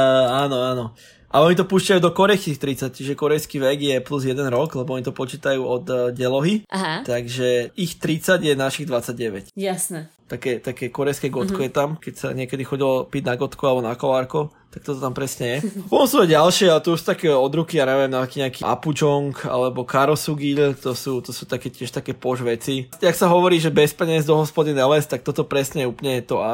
áno, 0.47 0.63
áno. 0.63 0.85
A 1.31 1.43
oni 1.43 1.59
to 1.59 1.67
púšťajú 1.67 2.01
do 2.01 2.15
korejských 2.15 2.59
30, 2.59 2.97
čiže 2.97 3.19
korejský 3.19 3.59
vek 3.59 3.79
je 3.83 3.97
plus 4.01 4.23
1 4.25 4.39
rok, 4.49 4.73
lebo 4.79 4.95
oni 4.95 5.05
to 5.05 5.13
počítajú 5.13 5.61
od 5.61 5.85
uh, 5.91 5.99
delohy. 6.15 6.65
Aha, 6.71 7.03
Takže 7.03 7.75
ich 7.75 7.99
30 7.99 8.47
je 8.47 8.55
našich 8.55 8.87
29. 8.87 9.51
jasné. 9.59 10.09
Také, 10.27 10.59
také 10.59 10.91
korejské 10.91 11.31
gotko 11.31 11.63
mm-hmm. 11.63 11.71
je 11.71 11.79
tam, 11.79 11.89
keď 11.97 12.15
sa 12.15 12.29
niekedy 12.35 12.67
chodilo 12.67 13.07
piť 13.07 13.23
na 13.27 13.35
gotko 13.39 13.63
alebo 13.67 13.83
na 13.87 13.95
kolárko, 13.95 14.51
tak 14.75 14.83
toto 14.83 15.01
tam 15.01 15.15
presne 15.15 15.47
je. 15.47 15.59
Potom 15.91 16.05
sú 16.05 16.17
aj 16.27 16.35
ďalšie, 16.35 16.67
a 16.69 16.83
to 16.83 16.99
už 16.99 17.07
také 17.07 17.31
od 17.31 17.49
ruky, 17.49 17.79
ja 17.79 17.87
neviem, 17.87 18.13
nejaký, 18.13 18.37
nejaký 18.45 18.61
apujong 18.67 19.33
alebo 19.47 19.87
karosugil, 19.87 20.75
to 20.77 20.93
sú, 20.93 21.23
to 21.23 21.31
sú 21.31 21.47
také, 21.47 21.71
tiež 21.71 21.95
také 21.95 22.13
pož 22.13 22.43
veci. 22.43 22.91
Jak 22.99 23.17
sa 23.17 23.31
hovorí, 23.31 23.63
že 23.63 23.73
bez 23.73 23.95
peniaz 23.95 24.27
do 24.27 24.37
hospody 24.37 24.75
neles, 24.75 25.07
tak 25.07 25.23
toto 25.23 25.47
presne 25.47 25.87
je 25.87 25.91
úplne 25.95 26.21
to, 26.27 26.43
a, 26.43 26.53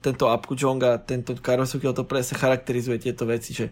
tento 0.00 0.26
apujong 0.26 0.80
a 0.82 0.98
tento 0.98 1.36
karosugil 1.38 1.92
to 1.92 2.08
presne 2.08 2.40
charakterizuje 2.40 2.98
tieto 2.98 3.28
veci, 3.28 3.52
že 3.52 3.68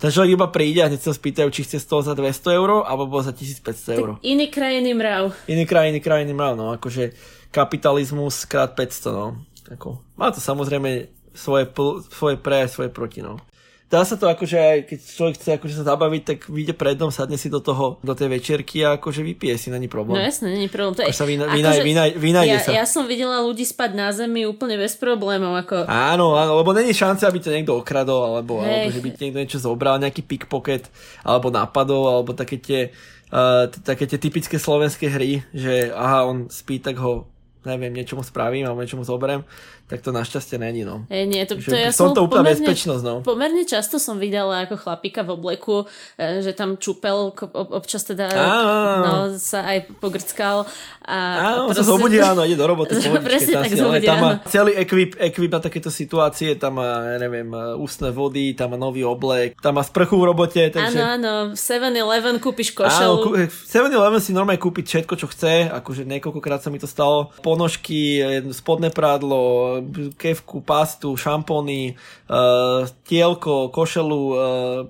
ten 0.00 0.08
človek 0.08 0.32
iba 0.32 0.48
príde 0.48 0.80
a 0.80 0.88
hneď 0.88 1.00
sa 1.04 1.12
spýtajú, 1.12 1.52
či 1.52 1.60
chce 1.68 1.76
stôl 1.76 2.00
za 2.00 2.16
200 2.16 2.56
eur 2.56 2.88
alebo 2.88 3.20
za 3.20 3.36
1500 3.36 4.00
eur. 4.00 4.08
Iný 4.24 4.48
krajiny 4.48 4.96
mrav. 4.96 5.36
Iný 5.44 5.68
krajiny, 5.68 6.00
krajiny 6.00 6.32
mal, 6.32 6.56
no, 6.56 6.72
akože 6.72 7.12
kapitalizmus 7.50 8.44
krát 8.44 8.72
500, 8.72 9.12
no. 9.12 9.26
Ako, 9.70 10.02
má 10.18 10.30
to 10.30 10.42
samozrejme 10.42 11.06
svoje, 11.30 11.66
pl- 11.66 12.02
svoje 12.10 12.34
pre 12.34 12.66
svoje 12.66 12.90
proti, 12.90 13.22
no. 13.22 13.38
dá 13.86 14.02
sa 14.02 14.14
to 14.14 14.26
akože 14.26 14.54
aj, 14.54 14.78
keď 14.86 14.98
človek 14.98 15.34
chce 15.38 15.50
akože 15.58 15.74
sa 15.78 15.94
zabaviť, 15.94 16.22
tak 16.22 16.38
vyjde 16.46 16.74
predom, 16.74 17.10
sadne 17.10 17.34
si 17.34 17.46
do 17.46 17.58
toho, 17.58 17.98
do 18.02 18.14
tej 18.14 18.30
večerky 18.30 18.82
a 18.82 18.98
akože 18.98 19.22
vypije 19.22 19.54
si, 19.58 19.70
není 19.70 19.86
problém. 19.90 20.18
No 20.18 20.26
jasné, 20.26 20.54
není 20.54 20.66
problém. 20.66 20.94
To 20.98 21.02
je, 21.02 21.10
Ako 21.10 21.22
sa 21.22 21.26
vyna, 21.26 21.46
akože- 21.46 21.54
vyna, 21.58 21.72
vyna, 21.82 22.04
vynajde 22.18 22.54
ja, 22.54 22.62
sa. 22.62 22.70
ja 22.70 22.86
som 22.86 23.06
videla 23.06 23.42
ľudí 23.42 23.62
spať 23.62 23.90
na 23.94 24.10
zemi 24.10 24.42
úplne 24.46 24.74
bez 24.74 24.98
problémov, 24.98 25.54
ako... 25.54 25.86
Áno, 25.86 26.34
áno, 26.34 26.58
lebo 26.58 26.70
není 26.74 26.90
šanca, 26.90 27.30
aby 27.30 27.38
ťa 27.38 27.54
niekto 27.62 27.78
okradol, 27.78 28.26
alebo, 28.34 28.58
Hej. 28.62 28.66
alebo 28.66 28.90
že 28.90 29.02
by 29.02 29.08
ti 29.10 29.20
niekto 29.26 29.42
niečo 29.42 29.58
zobral, 29.62 30.02
nejaký 30.02 30.22
pickpocket, 30.26 30.90
alebo 31.22 31.50
napadol, 31.50 32.10
alebo 32.10 32.30
také 32.34 32.58
tie, 32.58 32.90
uh, 33.30 33.70
také 33.70 34.06
tie 34.06 34.18
typické 34.18 34.58
slovenské 34.58 35.06
hry, 35.06 35.46
že 35.54 35.94
aha, 35.94 36.26
on 36.26 36.50
spí, 36.50 36.82
tak 36.82 36.98
ho 36.98 37.29
neviem, 37.64 37.92
niečomu 37.92 38.24
spravím 38.24 38.66
alebo 38.66 38.80
niečomu 38.80 39.04
zoberiem, 39.04 39.44
tak 39.90 40.06
to 40.06 40.14
našťastie 40.14 40.54
není, 40.54 40.86
no. 40.86 41.02
E, 41.10 41.26
nie, 41.26 41.42
to, 41.42 41.58
Že 41.58 41.66
to 41.66 41.74
ja 41.74 41.90
v 41.90 41.98
som 41.98 42.14
úplná 42.14 42.46
pomerne, 42.46 42.62
bezpečnosť, 42.62 43.02
no. 43.02 43.14
Pomerne 43.26 43.66
často 43.66 43.98
som 43.98 44.22
videla 44.22 44.62
ako 44.62 44.78
chlapíka 44.78 45.26
v 45.26 45.34
obleku, 45.34 45.90
e, 46.14 46.38
že 46.46 46.54
tam 46.54 46.78
čupel, 46.78 47.34
občas 47.74 48.06
teda 48.06 48.30
Áno. 48.30 49.02
no, 49.02 49.14
sa 49.34 49.66
aj 49.66 49.90
pogrckal. 49.98 50.62
A, 51.02 51.18
Áno, 51.58 51.66
a 51.66 51.74
sa 51.74 51.82
zobudí 51.82 52.22
ráno, 52.22 52.46
ide 52.46 52.54
do 52.54 52.70
roboty. 52.70 52.94
Presne 53.26 53.66
tak, 53.66 53.74
zobudí 53.74 54.06
tam 54.06 54.22
má 54.22 54.30
celý 54.46 54.78
ekvip, 54.78 55.18
ekvip 55.18 55.50
na 55.50 55.58
takéto 55.58 55.90
situácie, 55.90 56.54
tam 56.54 56.78
má, 56.78 57.10
ja 57.10 57.18
neviem, 57.18 57.50
ústne 57.74 58.14
vody, 58.14 58.54
tam 58.54 58.70
má 58.70 58.78
nový 58.78 59.02
oblek, 59.02 59.58
tam 59.58 59.74
má 59.74 59.82
sprchu 59.82 60.14
v 60.14 60.24
robote, 60.30 60.62
takže... 60.70 61.02
Áno, 61.02 61.50
áno, 61.50 61.58
7-Eleven 61.58 62.38
kúpiš 62.38 62.70
Áno, 62.78 62.86
košelu. 62.86 63.14
kú- 63.26 63.34
v 63.50 63.66
7-Eleven 63.66 64.22
si 64.22 64.30
normálne 64.30 64.62
kúpiť 64.62 64.84
všetko, 64.86 65.14
čo 65.18 65.26
chce, 65.26 65.66
akože 65.66 66.06
niekoľkokrát 66.06 66.62
sa 66.62 66.70
mi 66.70 66.78
to 66.78 66.86
stalo. 66.86 67.34
Ponožky, 67.42 68.22
spodné 68.54 68.94
prádlo, 68.94 69.79
kevku, 70.16 70.60
pastu, 70.60 71.16
šampóny, 71.16 71.94
uh, 72.30 72.88
tielko, 73.02 73.68
košelu, 73.68 74.22
uh, 74.28 74.38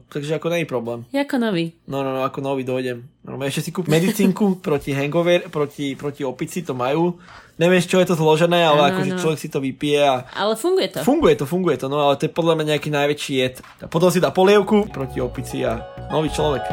takže 0.09 0.35
ako 0.35 0.49
není 0.49 0.65
problém. 0.65 1.05
Jako 1.13 1.39
nový. 1.39 1.73
No, 1.89 2.03
no, 2.03 2.15
no, 2.15 2.23
ako 2.23 2.41
nový 2.41 2.65
dojdem. 2.65 3.09
Normálne 3.25 3.53
ešte 3.53 3.69
si 3.69 3.71
kúp 3.73 3.89
medicínku 3.89 4.55
proti 4.67 4.93
hangover, 4.93 5.49
proti, 5.53 5.97
proti 5.97 6.25
opici, 6.25 6.63
to 6.63 6.75
majú. 6.75 7.21
Neviem, 7.61 7.85
čo 7.85 8.01
je 8.01 8.09
to 8.09 8.17
zložené, 8.17 8.65
ale 8.65 8.89
akože 8.89 9.21
človek 9.21 9.39
si 9.39 9.53
to 9.53 9.61
vypije 9.61 10.01
a 10.01 10.25
Ale 10.33 10.57
funguje 10.57 10.89
to. 10.97 11.05
funguje 11.05 11.37
to, 11.37 11.45
funguje 11.45 11.77
to, 11.77 11.93
no 11.93 12.01
ale 12.01 12.17
to 12.17 12.25
je 12.25 12.33
podľa 12.33 12.57
mňa 12.57 12.67
nejaký 12.77 12.89
najväčší 12.89 13.33
jed. 13.37 13.55
A 13.85 13.87
potom 13.87 14.09
si 14.09 14.17
dá 14.17 14.33
polievku 14.33 14.89
proti 14.89 15.21
opici 15.21 15.61
a 15.61 15.85
nový 16.09 16.33
človek. 16.33 16.65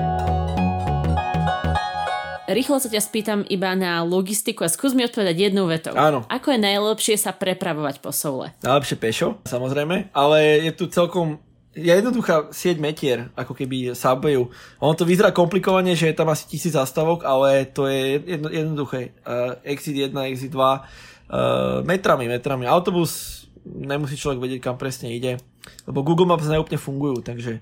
Rýchlo 2.47 2.79
sa 2.79 2.87
ťa 2.87 3.03
spýtam 3.03 3.39
iba 3.51 3.75
na 3.75 4.07
logistiku 4.07 4.63
a 4.63 4.71
skús 4.71 4.95
mi 4.95 5.03
odpovedať 5.03 5.51
jednou 5.51 5.67
vetou. 5.67 5.91
Áno. 5.91 6.23
Ako 6.31 6.55
je 6.55 6.59
najlepšie 6.63 7.19
sa 7.19 7.35
prepravovať 7.35 7.99
po 7.99 8.15
soule? 8.15 8.55
Najlepšie 8.63 8.95
pešo, 8.95 9.27
samozrejme, 9.43 10.15
ale 10.15 10.63
je 10.63 10.71
tu 10.71 10.87
celkom 10.87 11.43
je 11.77 11.93
jednoduchá 11.93 12.49
sieť 12.49 12.81
metier, 12.81 13.29
ako 13.37 13.53
keby 13.53 13.93
Subwayu. 13.93 14.49
Ono 14.81 14.93
to 14.97 15.05
vyzerá 15.05 15.29
komplikovane, 15.29 15.93
že 15.93 16.09
je 16.09 16.17
tam 16.17 16.33
asi 16.33 16.49
tisíc 16.49 16.73
zastavok, 16.73 17.21
ale 17.21 17.69
to 17.69 17.85
je 17.85 18.17
jedno, 18.17 18.49
jednoduché. 18.49 19.13
Uh, 19.21 19.61
exit 19.61 19.93
1, 19.93 20.09
exit 20.33 20.49
2, 20.49 20.57
uh, 20.57 20.81
metrami, 21.85 22.25
metrami. 22.25 22.65
Autobus 22.65 23.45
nemusí 23.61 24.17
človek 24.17 24.41
vedieť, 24.41 24.59
kam 24.63 24.79
presne 24.79 25.13
ide, 25.13 25.37
lebo 25.85 26.01
Google 26.01 26.25
Maps 26.25 26.49
neúplne 26.49 26.81
fungujú, 26.81 27.21
takže, 27.21 27.61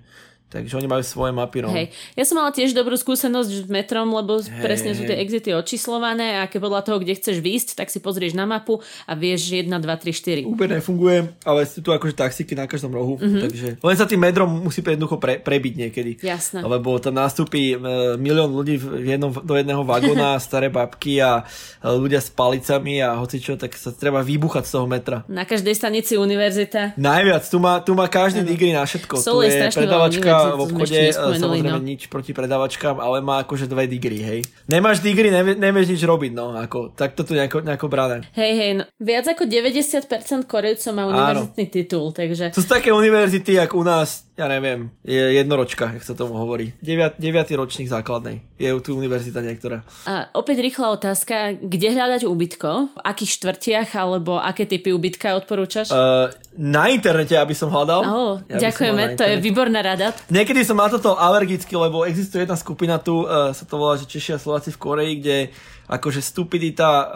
takže 0.50 0.78
oni 0.78 0.88
majú 0.88 1.04
svoje 1.04 1.34
mapy. 1.34 1.66
No. 1.66 1.74
Hej. 1.74 1.92
Ja 2.14 2.24
som 2.24 2.38
mala 2.38 2.54
tiež 2.54 2.72
dobrú 2.78 2.94
skúsenosť 2.96 3.50
s 3.50 3.68
metrom, 3.68 4.14
lebo 4.14 4.40
Hej, 4.40 4.62
presne 4.62 4.94
sú 4.94 5.04
tie 5.04 5.18
hej. 5.18 5.24
exity 5.26 5.50
očíslované 5.52 6.40
a 6.40 6.48
keď 6.48 6.60
podľa 6.62 6.82
toho, 6.86 6.98
kde 7.02 7.18
chceš 7.18 7.42
výjsť, 7.42 7.70
tak 7.76 7.90
si 7.90 8.00
pozrieš 8.00 8.38
na 8.38 8.46
mapu 8.46 8.80
a 9.10 9.12
vieš 9.18 9.52
1, 9.52 9.68
2, 9.68 9.82
3, 9.82 10.46
4. 10.46 10.46
Uber 10.46 10.70
nefunguje, 10.70 11.34
ale 11.44 11.66
sú 11.66 11.82
tu 11.82 11.90
akože 11.90 12.14
taxíky 12.14 12.54
na 12.54 12.70
každom 12.70 12.94
rohu, 12.94 13.18
mm-hmm. 13.18 13.42
takže 13.42 13.68
len 13.82 13.96
sa 13.98 14.06
tým 14.06 14.22
medrom 14.22 14.48
musí 14.48 14.86
jednoducho 14.86 15.18
pre, 15.18 15.42
prebiť 15.42 15.74
niekedy. 15.88 16.12
Jasné. 16.22 16.62
Lebo 16.62 17.02
tam 17.02 17.18
nastúpi 17.18 17.74
e, 17.74 17.78
milión 18.22 18.54
ľudí 18.54 18.78
v 18.78 19.18
jednom, 19.18 19.34
do 19.34 19.54
jedného 19.58 19.82
vagóna, 19.82 20.38
staré 20.46 20.70
babky 20.70 21.20
a 21.20 21.42
e, 21.42 21.90
ľudia 21.90 22.22
s 22.22 22.30
palicami 22.30 23.02
a 23.02 23.18
hocičo, 23.18 23.58
tak 23.58 23.74
sa 23.74 23.90
treba 23.90 24.22
vybuchať 24.22 24.64
z 24.64 24.72
toho 24.72 24.86
metra. 24.86 25.18
Na 25.26 25.44
každej 25.44 25.74
stanici 25.74 26.16
univerzita. 26.16 26.94
Najviac, 26.96 27.44
tu 27.50 27.58
má, 27.58 27.82
tu 27.82 27.92
má 27.98 28.06
každý 28.06 28.46
degree 28.46 28.72
na 28.72 28.86
všetko. 28.86 29.20
Solo 29.20 29.42
tu 29.42 29.50
je 29.50 29.56
je 29.58 29.82
univerzít, 29.82 30.35
v 30.44 30.62
obchode, 30.68 30.96
e, 30.96 31.08
nespomenuli, 31.12 31.40
samozrejme 31.40 31.82
no. 31.82 31.88
nič 31.88 32.02
proti 32.12 32.32
predavačkám, 32.36 33.00
ale 33.00 33.24
má 33.24 33.44
akože 33.46 33.66
dve 33.66 33.88
degree, 33.88 34.22
hej. 34.22 34.40
Nemáš 34.68 35.00
nevie, 35.06 35.54
nevieš 35.56 35.88
nič 35.96 36.02
robiť, 36.04 36.32
no, 36.36 36.52
ako, 36.56 36.92
tak 36.92 37.16
to 37.16 37.24
tu 37.24 37.38
nejako, 37.38 37.64
nejako 37.64 37.88
brané. 37.88 38.28
Hej, 38.36 38.52
hej, 38.56 38.72
no. 38.80 38.84
Viac 39.00 39.26
ako 39.32 39.48
90% 39.48 40.50
Korejcov 40.50 40.92
má 40.92 41.04
univerzitný 41.08 41.66
titul, 41.72 42.12
takže... 42.12 42.52
To 42.52 42.62
sú 42.62 42.70
také 42.70 42.92
univerzity, 42.92 43.58
ako 43.62 43.82
u 43.82 43.86
nás, 43.86 44.26
ja 44.36 44.52
neviem, 44.52 44.92
je 45.08 45.40
jednoročka, 45.40 45.96
jak 45.96 46.04
sa 46.04 46.12
tomu 46.12 46.36
hovorí. 46.36 46.76
9, 46.84 47.24
9. 47.24 47.56
ročník 47.56 47.88
základnej. 47.88 48.44
Je 48.60 48.68
tu 48.84 48.96
univerzita 48.96 49.40
niektorá. 49.40 49.88
A 50.04 50.28
opäť 50.36 50.60
rýchla 50.60 50.92
otázka, 50.92 51.56
kde 51.56 51.96
hľadať 51.96 52.28
ubytko? 52.28 52.92
V 52.92 53.00
akých 53.00 53.32
štvrtiach 53.40 53.90
alebo 53.96 54.36
aké 54.36 54.68
typy 54.68 54.92
ubytka 54.92 55.40
odporúčaš? 55.40 55.92
Uh, 55.92 56.32
na 56.56 56.92
internete, 56.92 57.36
aby 57.40 57.56
som 57.56 57.72
hľadal. 57.72 58.02
oh, 58.04 58.34
Ja 58.52 58.72
ďakujeme, 58.72 59.16
to 59.16 59.24
je 59.24 59.36
výborná 59.40 59.80
rada. 59.80 60.12
Niekedy 60.28 60.68
som 60.68 60.80
na 60.80 60.92
toto 60.92 61.16
alergický, 61.16 61.76
lebo 61.76 62.04
existuje 62.04 62.44
jedna 62.44 62.60
skupina 62.60 63.00
tu, 63.00 63.24
uh, 63.24 63.56
sa 63.56 63.64
to 63.64 63.80
volá, 63.80 63.96
že 63.96 64.08
Češi 64.08 64.36
a 64.36 64.40
Slováci 64.40 64.76
v 64.76 64.80
Koreji, 64.80 65.14
kde 65.24 65.38
akože 65.86 66.18
stupidita 66.20 66.90
uh, 66.90 67.08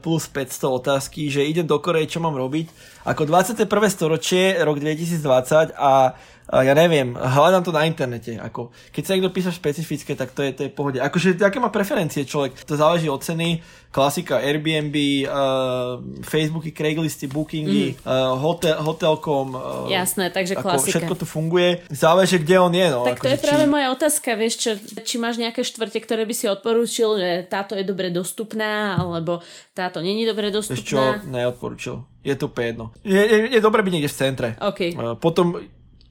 plus 0.00 0.26
500 0.26 0.80
otázky, 0.80 1.28
že 1.28 1.44
idem 1.44 1.68
do 1.68 1.76
Koreje, 1.78 2.16
čo 2.16 2.24
mám 2.24 2.34
robiť. 2.34 2.66
Ako 3.04 3.28
21. 3.28 3.68
storočie, 3.92 4.56
rok 4.64 4.80
2020 4.80 5.76
a 5.76 6.14
a 6.14 6.16
ja 6.52 6.76
neviem, 6.76 7.16
hľadám 7.16 7.64
to 7.64 7.72
na 7.72 7.88
internete. 7.88 8.36
Ako, 8.36 8.68
keď 8.92 9.02
sa 9.02 9.12
niekto 9.16 9.32
píše 9.32 9.48
špecifické, 9.48 10.12
tak 10.12 10.36
to 10.36 10.44
je, 10.44 10.52
to 10.52 10.62
je 10.68 10.70
pohode. 10.70 11.00
Akože, 11.00 11.40
aké 11.40 11.56
má 11.56 11.72
preferencie 11.72 12.28
človek? 12.28 12.68
To 12.68 12.76
záleží 12.76 13.08
od 13.08 13.24
ceny. 13.24 13.64
Klasika 13.94 14.42
Airbnb, 14.42 14.90
uh, 14.90 16.02
Facebooky, 16.26 16.74
Craigslisty, 16.74 17.30
Bookingy, 17.30 17.94
mm. 17.94 18.02
uh, 18.02 18.34
hotel, 18.42 18.74
Hotel.com. 18.82 19.54
Uh, 19.54 19.86
Jasné, 19.86 20.34
takže 20.34 20.58
ako 20.58 20.66
klasika. 20.66 20.98
Všetko 20.98 21.14
tu 21.14 21.26
funguje. 21.30 21.78
Záleží, 21.94 22.42
kde 22.42 22.58
on 22.58 22.74
je. 22.74 22.86
No, 22.90 23.06
Tak 23.06 23.22
to 23.22 23.30
akože 23.30 23.34
je 23.38 23.44
práve 23.46 23.64
či... 23.64 23.70
moja 23.70 23.86
otázka, 23.94 24.28
vieš 24.34 24.54
čo, 24.58 24.70
či 25.06 25.14
máš 25.22 25.38
nejaké 25.38 25.62
štvrte, 25.62 26.02
ktoré 26.02 26.26
by 26.26 26.34
si 26.34 26.50
odporúčil, 26.50 27.22
že 27.22 27.30
táto 27.46 27.78
je 27.78 27.86
dobre 27.86 28.10
dostupná, 28.10 28.98
alebo 28.98 29.38
táto 29.78 30.02
není 30.02 30.26
dobre 30.26 30.50
Vieš 30.50 30.82
čo, 30.82 30.98
dostupná. 30.98 31.22
neodporúčil. 31.30 32.02
Je 32.26 32.34
to 32.34 32.50
úplne 32.50 32.66
jedno. 32.74 32.86
Je, 33.06 33.22
je, 33.22 33.38
je 33.54 33.60
dobre 33.62 33.86
byť 33.86 33.92
niekde 33.94 34.10
v 34.10 34.18
centre. 34.18 34.48
OK. 34.58 34.80
Uh, 34.98 35.14
potom 35.14 35.62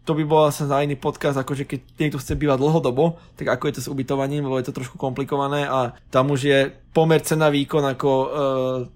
to 0.03 0.11
by 0.13 0.23
bol 0.23 0.43
sa 0.47 0.63
na 0.65 0.79
iný 0.79 0.93
podcast, 0.93 1.33
akože 1.33 1.63
keď 1.63 1.79
niekto 1.95 2.17
chce 2.17 2.35
bývať 2.35 2.59
dlhodobo, 2.59 3.15
tak 3.33 3.47
ako 3.49 3.63
je 3.65 3.73
to 3.73 3.81
s 3.81 3.87
ubytovaním, 3.87 4.43
lebo 4.43 4.55
je 4.57 4.67
to 4.67 4.75
trošku 4.75 4.95
komplikované 4.95 5.63
a 5.63 5.95
tam 6.07 6.27
už 6.27 6.41
je 6.43 6.59
pomer 6.91 7.17
cena 7.19 7.47
výkon 7.47 7.81
ako 7.87 8.09
uh, 8.11 8.27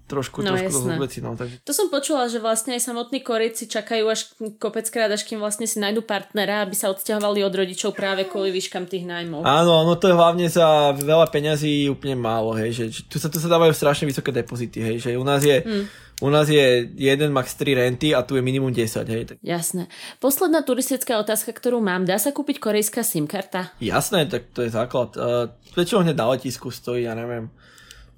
trošku, 0.05 0.43
No, 0.43 0.53
trošku 0.53 0.69
jasné. 0.69 0.99
veci. 0.99 1.17
No, 1.17 1.33
takže 1.33 1.63
To 1.63 1.71
som 1.71 1.87
počula, 1.87 2.27
že 2.27 2.37
vlastne 2.37 2.75
aj 2.75 2.83
samotní 2.83 3.19
Korejci 3.19 3.65
čakajú 3.65 4.05
až 4.05 4.29
kopeckrát, 4.55 5.07
až 5.07 5.23
kým 5.23 5.39
vlastne 5.39 5.65
si 5.65 5.79
nájdu 5.79 6.03
partnera, 6.03 6.61
aby 6.61 6.75
sa 6.75 6.91
odsťahovali 6.91 7.41
od 7.41 7.53
rodičov 7.55 7.91
práve 7.91 8.27
kvôli 8.27 8.51
výškam 8.51 8.85
tých 8.85 9.01
nájmov. 9.03 9.41
Áno, 9.41 9.81
no 9.81 9.95
to 9.95 10.07
je 10.07 10.13
hlavne 10.13 10.45
za 10.45 10.91
veľa 10.93 11.25
peňazí 11.27 11.87
úplne 11.87 12.13
málo, 12.13 12.53
hej, 12.53 12.69
že 12.91 13.01
tu 13.03 13.17
sa, 13.17 13.31
tu 13.31 13.39
sa 13.39 13.47
dávajú 13.47 13.71
strašne 13.71 14.05
vysoké 14.05 14.29
depozity, 14.29 14.77
hej, 14.77 14.95
že 14.99 15.09
u 15.15 15.23
nás 15.23 15.41
je, 15.41 15.57
Hm. 15.57 15.85
U 16.21 16.29
nás 16.29 16.49
je 16.49 16.89
jeden 16.97 17.29
max 17.29 17.53
3 17.53 17.75
renty 17.75 18.15
a 18.15 18.25
tu 18.25 18.35
je 18.35 18.41
minimum 18.41 18.73
10, 18.73 19.05
hej, 19.09 19.23
tak 19.25 19.37
Jasné. 19.45 19.85
Posledná 20.17 20.65
turistická 20.65 21.21
otázka, 21.21 21.53
ktorú 21.53 21.77
mám. 21.77 22.09
Dá 22.09 22.17
sa 22.17 22.33
kúpiť 22.33 22.57
korejská 22.57 23.05
SIM 23.05 23.29
karta? 23.29 23.69
Jasné, 23.77 24.25
tak 24.25 24.49
to 24.49 24.65
je 24.65 24.73
základ. 24.73 25.13
Uh, 25.13 25.53
väčšinou 25.77 26.01
hneď 26.01 26.17
na 26.17 26.33
letisku 26.33 26.73
stojí, 26.73 27.05
ja 27.05 27.13
neviem, 27.13 27.53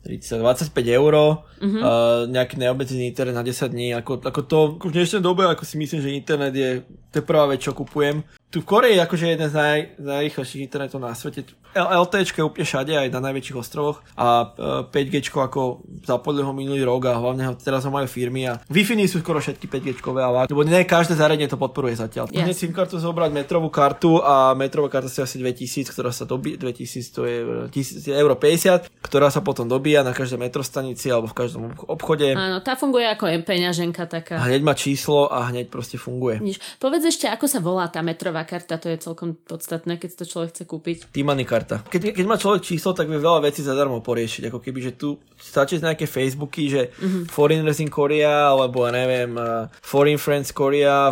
30, 0.08 0.39
25 0.39 0.72
eur, 0.95 1.14
uh-huh. 1.20 1.60
uh, 1.60 2.24
nejaký 2.32 2.56
neobmedzený 2.56 3.12
internet 3.12 3.36
na 3.36 3.43
10 3.43 3.68
dní, 3.68 3.91
ako, 3.91 4.24
ako 4.24 4.41
to 4.47 4.60
v 4.80 4.95
dnešnej 4.95 5.20
dobe, 5.20 5.43
ako 5.43 5.68
si 5.68 5.76
myslím, 5.76 6.00
že 6.00 6.16
internet 6.16 6.56
je, 6.56 6.88
to 7.12 7.20
je 7.20 7.26
prvá 7.28 7.52
vec, 7.52 7.60
čo 7.60 7.76
kupujem. 7.76 8.24
Tu 8.50 8.62
v 8.62 8.66
Koreji 8.66 8.97
je 8.97 9.06
akože 9.06 9.26
jeden 9.30 9.45
z 9.45 9.54
naj, 9.54 9.80
najrýchlejších 10.02 10.66
internetov 10.66 10.97
na 10.97 11.14
svete. 11.14 11.45
L- 11.78 11.86
LTE 12.02 12.26
je 12.26 12.41
úplne 12.41 12.66
všade, 12.66 12.97
aj 12.97 13.14
na 13.14 13.22
najväčších 13.30 13.58
ostrovoch 13.62 14.02
a 14.18 14.41
uh, 14.41 14.89
5G 14.89 15.22
ako 15.30 15.86
zapodli 16.02 16.41
ho 16.41 16.50
minulý 16.50 16.82
rok 16.82 17.14
a 17.14 17.22
hlavne 17.22 17.45
ho, 17.45 17.54
teraz 17.54 17.86
ho 17.86 17.93
majú 17.93 18.10
firmy 18.10 18.50
a 18.50 18.58
Wi-Fi 18.74 18.97
sú 19.06 19.22
skoro 19.22 19.38
všetky 19.38 19.70
5G 19.70 20.02
ale 20.18 20.50
lebo 20.50 20.66
nie 20.66 20.82
každé 20.82 21.14
zariadenie 21.14 21.45
to 21.45 21.62
podporuje 21.62 21.93
zatiaľ. 21.93 22.26
Jasne. 22.34 22.50
Hneď 22.50 22.58
SIM 22.58 22.74
kartu 22.74 22.97
zobrať 22.97 23.30
metrovú 23.30 23.70
kartu 23.70 24.18
a 24.18 24.58
metrová 24.58 24.89
karta 24.89 25.14
si 25.14 25.22
asi 25.22 25.38
2000, 25.38 25.93
ktorá 25.93 26.10
sa 26.10 26.26
dobí, 26.26 26.58
2000 26.58 27.14
to 27.14 27.30
je 27.30 27.70
e, 27.70 28.10
1000 28.10 28.18
euro 28.18 28.34
50, 28.34 28.89
ktorá 29.06 29.30
sa 29.30 29.45
potom 29.45 29.70
dobíja 29.70 30.02
na 30.02 30.18
každej 30.18 30.41
metrostanici 30.41 31.14
alebo 31.14 31.30
v 31.30 31.38
každom 31.38 31.78
obchode. 31.86 32.34
Áno, 32.34 32.66
tá 32.66 32.74
funguje 32.74 33.06
ako 33.06 33.30
peňaženka 33.45 34.10
taká. 34.10 34.41
A 34.41 34.50
hneď 34.50 34.66
má 34.66 34.74
číslo 34.74 35.30
a 35.30 35.45
hneď 35.54 35.70
proste 35.70 36.02
funguje. 36.02 36.41
Nič. 36.41 36.58
Povedz 36.82 37.06
ešte, 37.06 37.30
ako 37.30 37.45
sa 37.45 37.62
volá 37.62 37.86
tá 37.93 38.02
metrová 38.02 38.39
banková 38.40 38.44
karta, 38.48 38.80
to 38.80 38.88
je 38.90 38.98
celkom 38.98 39.36
podstatné, 39.36 40.00
keď 40.00 40.24
to 40.24 40.26
človek 40.26 40.50
chce 40.56 40.64
kúpiť. 40.64 40.98
T-Money 41.12 41.46
karta. 41.46 41.84
Keď, 41.92 42.16
keď 42.16 42.26
má 42.26 42.40
človek 42.40 42.64
číslo, 42.64 42.96
tak 42.96 43.12
vie 43.12 43.20
veľa 43.20 43.44
vecí 43.44 43.62
zadarmo 43.64 44.00
poriešiť. 44.00 44.48
Ako 44.48 44.60
keby, 44.64 44.80
že 44.80 44.92
tu 44.96 45.20
stačí 45.36 45.80
nejaké 45.80 46.08
Facebooky, 46.08 46.72
že 46.72 46.82
mm-hmm. 46.96 47.24
Foreigners 47.28 47.80
in 47.84 47.92
Korea, 47.92 48.56
alebo 48.56 48.88
ja 48.88 48.92
neviem, 48.96 49.36
uh, 49.36 49.68
Foreign 49.84 50.20
Friends 50.20 50.52
Korea, 50.56 51.12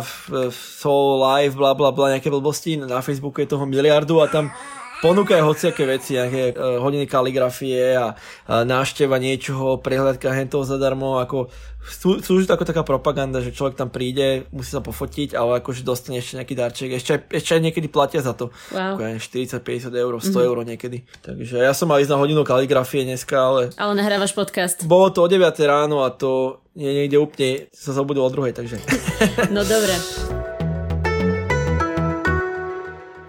Soul 0.52 1.20
Live, 1.20 1.56
bla 1.56 1.76
bla 1.76 1.92
bla, 1.92 2.16
nejaké 2.16 2.32
blbosti. 2.32 2.80
Na 2.80 3.04
Facebooku 3.04 3.44
je 3.44 3.52
toho 3.52 3.64
miliardu 3.68 4.20
a 4.24 4.26
tam 4.28 4.48
ponúkajú 5.00 5.42
hociaké 5.46 5.86
veci, 5.86 6.18
nejaké 6.18 6.54
uh, 6.54 6.82
hodiny 6.82 7.06
kaligrafie 7.06 7.94
a 7.94 8.14
uh, 8.14 8.62
návšteva 8.66 9.18
niečoho, 9.22 9.78
prehľadka 9.78 10.34
hentov 10.34 10.66
zadarmo, 10.66 11.22
ako 11.22 11.50
slúži 11.88 12.44
to 12.44 12.54
ako 12.54 12.68
taká 12.68 12.82
propaganda, 12.84 13.40
že 13.40 13.54
človek 13.54 13.78
tam 13.78 13.88
príde, 13.88 14.44
musí 14.52 14.74
sa 14.74 14.84
pofotiť, 14.84 15.32
ale 15.32 15.64
akože 15.64 15.86
dostane 15.86 16.20
ešte 16.20 16.36
nejaký 16.36 16.54
darček. 16.54 16.90
Ešte, 16.92 17.12
ešte 17.32 17.50
aj 17.56 17.62
niekedy 17.64 17.88
platia 17.88 18.20
za 18.20 18.36
to. 18.36 18.52
Wow. 18.74 19.00
40-50 19.00 19.94
eur, 19.94 20.12
100 20.20 20.28
mm-hmm. 20.28 20.44
eur 20.44 20.56
niekedy. 20.66 20.98
Takže 21.24 21.56
ja 21.64 21.72
som 21.72 21.88
mal 21.88 22.02
ísť 22.02 22.12
na 22.12 22.20
hodinu 22.20 22.44
kaligrafie 22.44 23.08
dneska, 23.08 23.36
ale... 23.38 23.62
Ale 23.80 23.92
nahrávaš 23.96 24.36
podcast. 24.36 24.84
Bolo 24.84 25.08
to 25.14 25.24
o 25.24 25.28
9 25.30 25.40
ráno 25.64 26.04
a 26.04 26.12
to 26.12 26.60
nie 26.76 26.94
niekde 26.94 27.18
úplne 27.18 27.66
sa 27.72 27.96
zabudol 27.96 28.28
o 28.28 28.32
druhej, 28.32 28.52
takže... 28.54 28.78
No 29.54 29.64
dobre. 29.64 29.96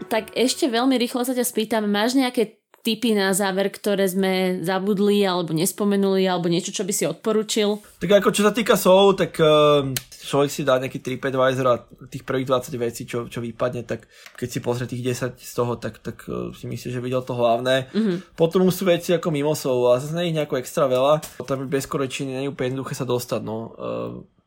Tak 0.10 0.34
ešte 0.34 0.66
veľmi 0.66 0.98
rýchlo 0.98 1.22
sa 1.22 1.38
ťa 1.38 1.46
spýtam, 1.46 1.86
máš 1.86 2.18
nejaké 2.18 2.60
tipy 2.82 3.12
na 3.14 3.36
záver, 3.36 3.70
ktoré 3.70 4.08
sme 4.08 4.64
zabudli 4.64 5.22
alebo 5.28 5.52
nespomenuli, 5.52 6.26
alebo 6.26 6.48
niečo, 6.48 6.74
čo 6.74 6.88
by 6.88 6.94
si 6.96 7.04
odporučil? 7.06 7.78
Tak 8.00 8.24
ako 8.24 8.30
čo 8.32 8.42
sa 8.42 8.56
týka 8.56 8.80
Soul, 8.80 9.14
tak 9.20 9.36
uh, 9.38 9.84
človek 10.24 10.50
si 10.50 10.64
dá 10.64 10.80
nejaký 10.80 11.04
TripAdvisor 11.04 11.68
a 11.68 11.84
tých 12.08 12.24
prvých 12.24 12.48
20 12.48 12.74
vecí, 12.80 13.04
čo, 13.04 13.28
čo 13.28 13.44
vypadne, 13.44 13.84
tak 13.84 14.08
keď 14.40 14.48
si 14.48 14.60
pozrie 14.64 14.88
tých 14.88 15.06
10 15.06 15.38
z 15.38 15.54
toho, 15.54 15.76
tak, 15.76 16.00
tak 16.00 16.24
uh, 16.32 16.56
si 16.56 16.66
myslí, 16.66 16.90
že 16.90 17.04
videl 17.04 17.22
to 17.22 17.36
hlavné. 17.36 17.92
Mm-hmm. 17.92 18.40
Potom 18.40 18.64
sú 18.72 18.88
veci 18.88 19.12
ako 19.12 19.30
mimo 19.30 19.54
Soul 19.54 19.92
a 19.92 20.00
zase 20.00 20.16
nie 20.16 20.32
je 20.32 20.38
nejako 20.40 20.58
extra 20.58 20.88
veľa. 20.88 21.22
Tam 21.44 21.68
bez 21.68 21.86
korečiny 21.86 22.40
nie 22.40 22.44
je 22.48 22.52
úplne 22.52 22.74
jednoduché 22.74 22.96
sa 22.96 23.06
dostať. 23.06 23.42
No. 23.44 23.76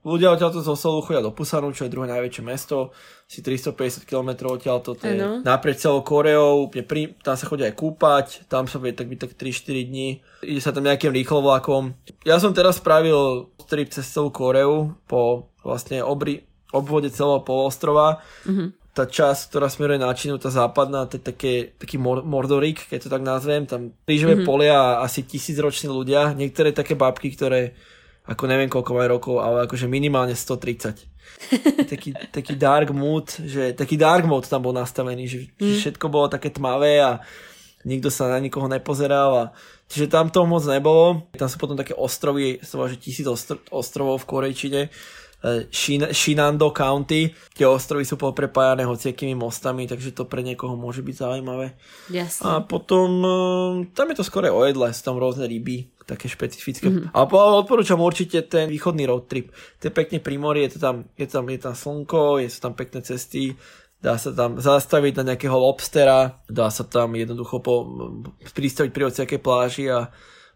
Ľudia 0.02 0.34
odtiaľto 0.34 0.66
zo 0.66 0.74
Solu 0.74 0.98
chodia 1.06 1.22
do 1.22 1.30
Pusanu, 1.30 1.70
čo 1.70 1.86
je 1.86 1.94
druhé 1.94 2.10
najväčšie 2.10 2.42
mesto, 2.42 2.90
si 3.30 3.38
350 3.38 4.02
km 4.02 4.50
odtiaľto, 4.50 4.98
to 4.98 5.04
je 5.06 5.14
ano. 5.14 5.46
naprieč 5.46 5.86
celou 5.86 6.02
Koreou, 6.02 6.66
úplne 6.66 6.82
pri, 6.82 7.14
tam 7.22 7.38
sa 7.38 7.46
chodia 7.46 7.70
aj 7.70 7.78
kúpať, 7.78 8.26
tam 8.50 8.66
sa 8.66 8.82
vie 8.82 8.90
tak 8.90 9.06
byť 9.06 9.18
tak 9.22 9.32
3-4 9.38 9.88
dní, 9.88 10.08
ide 10.42 10.58
sa 10.58 10.74
tam 10.74 10.90
nejakým 10.90 11.14
rýchlovlakom. 11.14 11.94
Ja 12.26 12.42
som 12.42 12.50
teraz 12.50 12.82
spravil 12.82 13.46
trip 13.70 13.94
cez 13.94 14.10
celú 14.10 14.34
Koreu 14.34 14.98
po 15.06 15.54
vlastne 15.62 16.02
obri, 16.02 16.42
obvode 16.74 17.06
celého 17.14 17.40
poloostrova. 17.46 18.18
Mm-hmm 18.42 18.82
tá 18.92 19.08
časť, 19.08 19.48
ktorá 19.48 19.72
smeruje 19.72 19.96
na 19.96 20.12
Čínu, 20.12 20.36
tá 20.36 20.52
západná, 20.52 21.08
to 21.08 21.16
je 21.16 21.24
také, 21.24 21.52
taký 21.80 21.96
Mordorik, 21.96 22.92
keď 22.92 22.98
to 23.00 23.08
tak 23.08 23.24
nazvem, 23.24 23.64
tam 23.64 23.96
prížové 24.04 24.36
mm-hmm. 24.36 24.48
polia 24.48 25.00
asi 25.00 25.24
tisícroční 25.24 25.88
ľudia, 25.88 26.36
niektoré 26.36 26.76
také 26.76 26.92
babky, 26.92 27.32
ktoré 27.32 27.72
ako 28.22 28.42
neviem 28.46 28.70
koľko 28.70 28.90
majú 28.94 29.08
rokov, 29.18 29.34
ale 29.42 29.66
akože 29.66 29.90
minimálne 29.90 30.38
130. 30.38 31.10
taký, 31.92 32.14
taký 32.30 32.54
dark 32.54 32.94
mood, 32.94 33.30
že 33.34 33.74
taký 33.74 33.98
dark 33.98 34.22
mode 34.26 34.46
tam 34.46 34.62
bol 34.62 34.74
nastavený, 34.74 35.24
že, 35.26 35.38
mm. 35.58 35.58
že 35.58 35.74
všetko 35.86 36.06
bolo 36.06 36.30
také 36.30 36.54
tmavé 36.54 37.02
a 37.02 37.18
nikto 37.82 38.10
sa 38.10 38.30
na 38.30 38.38
nikoho 38.38 38.70
nepozeral 38.70 39.30
a 39.34 39.44
čiže 39.90 40.10
tam 40.10 40.30
toho 40.30 40.46
moc 40.46 40.62
nebolo. 40.66 41.26
Tam 41.34 41.50
sú 41.50 41.58
potom 41.58 41.74
také 41.74 41.94
ostrovy, 41.98 42.62
sú 42.62 42.78
že 42.86 42.98
tisíc 42.98 43.26
ostro, 43.26 43.58
ostrovov 43.74 44.22
v 44.22 44.28
Korejčine, 44.30 44.82
Shin, 45.74 46.06
Shinando 46.14 46.70
County, 46.70 47.34
tie 47.58 47.66
ostrovy 47.66 48.06
sú 48.06 48.14
poprepájané 48.14 48.86
hociakými 48.86 49.34
mostami, 49.34 49.90
takže 49.90 50.14
to 50.14 50.30
pre 50.30 50.46
niekoho 50.46 50.78
môže 50.78 51.02
byť 51.02 51.16
zaujímavé. 51.18 51.74
Jasne. 52.14 52.42
A 52.46 52.50
potom 52.62 53.10
e, 53.26 53.34
tam 53.90 54.06
je 54.14 54.22
to 54.22 54.24
skore 54.24 54.46
o 54.54 54.62
jedle, 54.62 54.86
sú 54.94 55.02
tam 55.02 55.18
rôzne 55.18 55.50
ryby, 55.50 55.90
také 56.06 56.30
špecifické. 56.30 56.86
Mm-hmm. 56.86 57.10
Ale 57.10 57.58
odporúčam 57.58 57.98
určite 57.98 58.46
ten 58.46 58.70
východný 58.70 59.02
road 59.10 59.26
trip. 59.26 59.50
To 59.82 59.90
je 59.90 59.92
pekne 59.92 60.22
pri 60.22 60.38
mori, 60.38 60.62
je, 60.70 60.78
to 60.78 60.78
tam, 60.78 61.10
je, 61.18 61.26
tam, 61.26 61.44
je 61.50 61.58
tam 61.58 61.74
slnko, 61.74 62.38
je 62.38 62.46
sú 62.46 62.58
tam 62.62 62.78
pekné 62.78 63.02
cesty, 63.02 63.58
dá 63.98 64.14
sa 64.22 64.30
tam 64.30 64.62
zastaviť 64.62 65.22
na 65.22 65.34
nejakého 65.34 65.58
lobstera, 65.58 66.38
dá 66.46 66.70
sa 66.70 66.86
tam 66.86 67.18
jednoducho 67.18 67.58
po, 67.58 67.74
pristaviť 68.54 68.90
pri 68.94 69.10
ociakej 69.10 69.40
pláži 69.42 69.90
a 69.90 70.06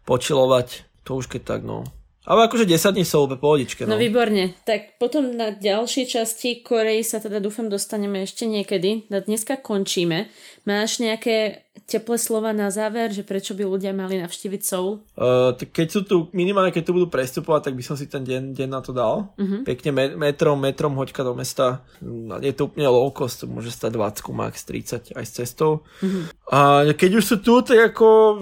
počilovať. 0.07 0.87
To 1.03 1.19
už 1.19 1.27
keď 1.27 1.41
tak, 1.43 1.61
no. 1.67 1.83
Ale 2.27 2.51
akože 2.51 2.67
10 2.67 2.99
dní 2.99 3.07
sú 3.07 3.23
úplne 3.23 3.39
pohodičke. 3.39 3.87
No. 3.87 3.95
no 3.95 4.03
výborne. 4.03 4.51
Tak 4.67 4.99
potom 4.99 5.31
na 5.31 5.55
ďalšej 5.55 6.05
časti 6.11 6.59
Korei 6.59 6.99
sa 6.99 7.23
teda 7.23 7.39
dúfam 7.39 7.71
dostaneme 7.71 8.27
ešte 8.27 8.43
niekedy. 8.43 9.07
Na 9.07 9.23
dneska 9.23 9.55
končíme. 9.55 10.27
Máš 10.67 10.99
nejaké 10.99 11.66
teplé 11.87 12.19
slova 12.19 12.51
na 12.51 12.67
záver, 12.67 13.15
že 13.15 13.23
prečo 13.23 13.55
by 13.55 13.63
ľudia 13.63 13.95
mali 13.95 14.19
navštíviť 14.19 14.61
Soul? 14.61 14.99
Uh, 15.15 15.55
tak 15.55 15.71
keď 15.71 15.87
sú 15.87 15.99
tu, 16.03 16.15
minimálne 16.35 16.75
keď 16.75 16.83
tu 16.83 16.91
budú 16.91 17.07
prestupovať, 17.07 17.71
tak 17.71 17.79
by 17.79 17.83
som 17.87 17.95
si 17.95 18.11
ten 18.11 18.27
deň, 18.27 18.51
deň 18.51 18.69
na 18.69 18.83
to 18.83 18.91
dal. 18.91 19.31
Uh-huh. 19.39 19.63
Pekne 19.63 19.95
metrom, 20.19 20.59
metrom 20.59 20.99
hoďka 20.99 21.23
do 21.23 21.31
mesta. 21.31 21.87
Mm, 22.03 22.43
je 22.43 22.51
to 22.51 22.67
úplne 22.67 22.91
low 22.91 23.07
cost, 23.15 23.47
môže 23.47 23.71
stať 23.71 23.95
20, 23.95 24.35
max 24.35 24.67
30 24.67 25.15
aj 25.15 25.23
s 25.23 25.31
cestou. 25.31 25.87
Uh-huh. 26.03 26.27
A 26.51 26.91
keď 26.91 27.23
už 27.23 27.25
sú 27.25 27.35
tu, 27.39 27.63
tak 27.63 27.95
ako, 27.95 28.35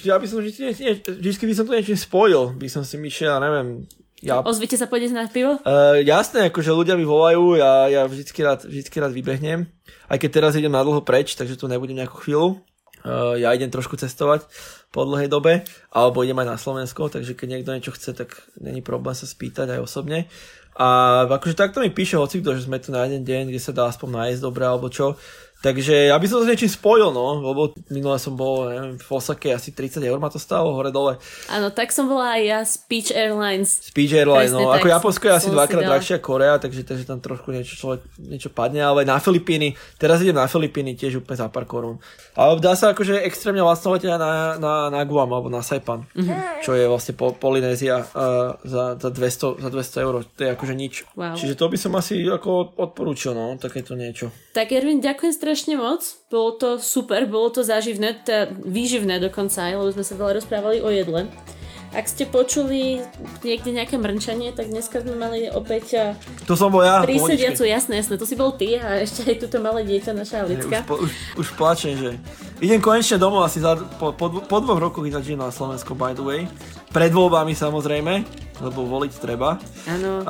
ja 0.00 0.16
by 0.16 0.24
som 0.24 0.40
vždy, 0.40 0.96
vždy 1.20 1.44
by 1.44 1.52
som 1.52 1.68
to 1.68 1.76
niečo 1.76 2.00
spojil. 2.00 2.56
By 2.56 2.68
som 2.72 2.80
si 2.80 2.96
myšiel, 2.96 3.36
neviem, 3.44 3.84
ja... 4.24 4.40
Ozvite 4.40 4.80
sa 4.80 4.88
pôjde 4.88 5.12
na 5.12 5.28
pivo? 5.28 5.60
Uh, 5.60 6.00
jasné, 6.00 6.48
akože 6.48 6.72
ľudia 6.72 6.96
mi 6.96 7.04
volajú, 7.04 7.60
ja, 7.60 7.92
ja 7.92 8.02
vždycky 8.08 8.40
rád, 8.40 8.64
vždycky 8.64 8.96
rád 8.96 9.12
vybehnem. 9.12 9.68
Aj 10.08 10.16
keď 10.16 10.30
teraz 10.40 10.56
idem 10.56 10.72
na 10.72 10.80
dlho 10.80 11.04
preč, 11.04 11.36
takže 11.36 11.60
tu 11.60 11.68
nebudem 11.68 12.00
nejakú 12.00 12.24
chvíľu. 12.24 12.56
Uh, 13.06 13.38
ja 13.38 13.54
idem 13.54 13.70
trošku 13.70 13.94
cestovať 13.94 14.50
po 14.90 15.06
dlhej 15.06 15.30
dobe, 15.30 15.62
alebo 15.94 16.26
idem 16.26 16.42
aj 16.42 16.48
na 16.50 16.58
Slovensko, 16.58 17.06
takže 17.06 17.38
keď 17.38 17.46
niekto 17.46 17.70
niečo 17.70 17.94
chce, 17.94 18.18
tak 18.18 18.42
není 18.58 18.82
problém 18.82 19.14
sa 19.14 19.30
spýtať 19.30 19.78
aj 19.78 19.80
osobne. 19.86 20.26
A 20.76 21.22
akože 21.24 21.56
takto 21.56 21.80
mi 21.80 21.88
píše 21.88 22.20
hocikto, 22.20 22.52
že 22.52 22.68
sme 22.68 22.76
tu 22.76 22.92
na 22.92 23.08
jeden 23.08 23.24
deň, 23.24 23.48
kde 23.48 23.60
sa 23.62 23.72
dá 23.72 23.88
aspoň 23.88 24.08
nájsť 24.12 24.40
dobre 24.44 24.64
alebo 24.66 24.92
čo. 24.92 25.16
Takže 25.66 26.14
ja 26.14 26.14
by 26.14 26.26
som 26.30 26.38
to 26.38 26.46
s 26.46 26.50
niečím 26.54 26.70
spojil, 26.70 27.10
no, 27.10 27.42
lebo 27.42 27.74
minule 27.90 28.22
som 28.22 28.38
bol, 28.38 28.70
neviem, 28.70 29.02
v 29.02 29.08
Osake 29.10 29.50
asi 29.50 29.74
30 29.74 29.98
eur 29.98 30.22
ma 30.22 30.30
to 30.30 30.38
stálo 30.38 30.70
hore 30.70 30.94
dole. 30.94 31.18
Áno, 31.50 31.74
tak 31.74 31.90
som 31.90 32.06
bola 32.06 32.38
aj 32.38 32.42
ja 32.46 32.60
Speech 32.62 33.10
Airlines. 33.10 33.90
Speech 33.90 34.14
Airlines, 34.14 34.54
Presne, 34.54 34.62
no, 34.62 34.70
ako 34.70 34.86
Japonsko 34.86 35.24
je 35.26 35.34
asi 35.34 35.48
dvakrát 35.50 35.82
drahšia 35.82 36.22
Korea, 36.22 36.62
takže, 36.62 36.86
takže 36.86 37.02
tam 37.02 37.18
trošku 37.18 37.50
niečo 37.50 37.74
človek, 37.74 38.06
niečo 38.22 38.54
padne, 38.54 38.78
ale 38.78 39.02
na 39.02 39.18
Filipíny, 39.18 39.74
teraz 39.98 40.22
idem 40.22 40.38
na 40.38 40.46
Filipíny 40.46 40.94
tiež 40.94 41.18
úplne 41.18 41.34
za 41.34 41.50
pár 41.50 41.66
korún. 41.66 41.98
Ale 42.38 42.62
dá 42.62 42.78
sa 42.78 42.94
akože 42.94 43.26
extrémne 43.26 43.66
vlastne 43.66 43.90
letieť 43.90 44.14
na, 44.14 44.54
na, 44.62 44.74
na 44.86 45.00
Guam 45.02 45.34
alebo 45.34 45.50
na 45.50 45.66
Saipan, 45.66 46.06
mm-hmm. 46.14 46.62
čo 46.62 46.78
je 46.78 46.86
vlastne 46.86 47.18
po, 47.18 47.34
Polynézia 47.34 48.06
uh, 48.06 48.54
za, 48.62 48.94
za, 48.94 49.10
200, 49.10 49.66
za 49.66 49.68
200 49.74 50.06
eur, 50.06 50.14
to 50.30 50.40
je 50.46 50.50
akože 50.54 50.74
nič. 50.78 51.10
Wow. 51.18 51.34
Čiže 51.34 51.58
to 51.58 51.66
by 51.66 51.74
som 51.74 51.90
asi 51.98 52.22
ako 52.22 52.78
odporúčil, 52.78 53.34
no, 53.34 53.50
takéto 53.58 53.98
niečo. 53.98 54.30
Tak 54.54 54.70
Erwin, 54.70 55.02
ďakujem 55.02 55.34
strašne 55.34 55.55
moc. 55.80 56.04
Bolo 56.28 56.50
to 56.60 56.68
super, 56.76 57.24
bolo 57.24 57.48
to 57.48 57.64
záživné, 57.64 58.20
teda 58.20 58.52
výživné 58.52 59.16
dokonca 59.16 59.72
aj, 59.72 59.80
lebo 59.80 59.90
sme 59.96 60.04
sa 60.04 60.14
veľa 60.20 60.32
rozprávali 60.36 60.84
o 60.84 60.92
jedle. 60.92 61.24
Ak 61.96 62.12
ste 62.12 62.28
počuli 62.28 63.00
niekde 63.40 63.72
nejaké 63.72 63.96
mrnčanie, 63.96 64.52
tak 64.52 64.68
dneska 64.68 65.00
sme 65.00 65.16
mali 65.16 65.48
opäť 65.48 66.12
to 66.44 66.52
som 66.52 66.68
bol 66.68 66.84
ja, 66.84 67.00
prísediacu, 67.00 67.64
jasné, 67.64 68.04
jasné, 68.04 68.20
to 68.20 68.28
si 68.28 68.36
bol 68.36 68.52
ty 68.52 68.76
a 68.76 69.00
ešte 69.00 69.24
aj 69.24 69.36
túto 69.48 69.62
malé 69.64 69.86
dieťa, 69.86 70.12
naša 70.12 70.44
Alicka. 70.44 70.84
Už, 70.92 71.08
už, 71.08 71.12
už 71.40 71.46
plačem, 71.56 71.96
že 71.96 72.20
idem 72.60 72.84
konečne 72.84 73.16
domov 73.16 73.48
asi 73.48 73.64
za, 73.64 73.80
po, 73.96 74.12
po, 74.12 74.28
po 74.44 74.56
dvoch 74.60 74.76
rokoch 74.76 75.08
ináč 75.08 75.32
na 75.32 75.48
Slovensku, 75.48 75.96
by 75.96 76.12
the 76.12 76.20
way. 76.20 76.40
Pred 76.92 77.16
voľbami 77.16 77.56
samozrejme, 77.56 78.12
lebo 78.60 78.84
voliť 78.84 79.12
treba. 79.16 79.56
Áno. 79.88 80.20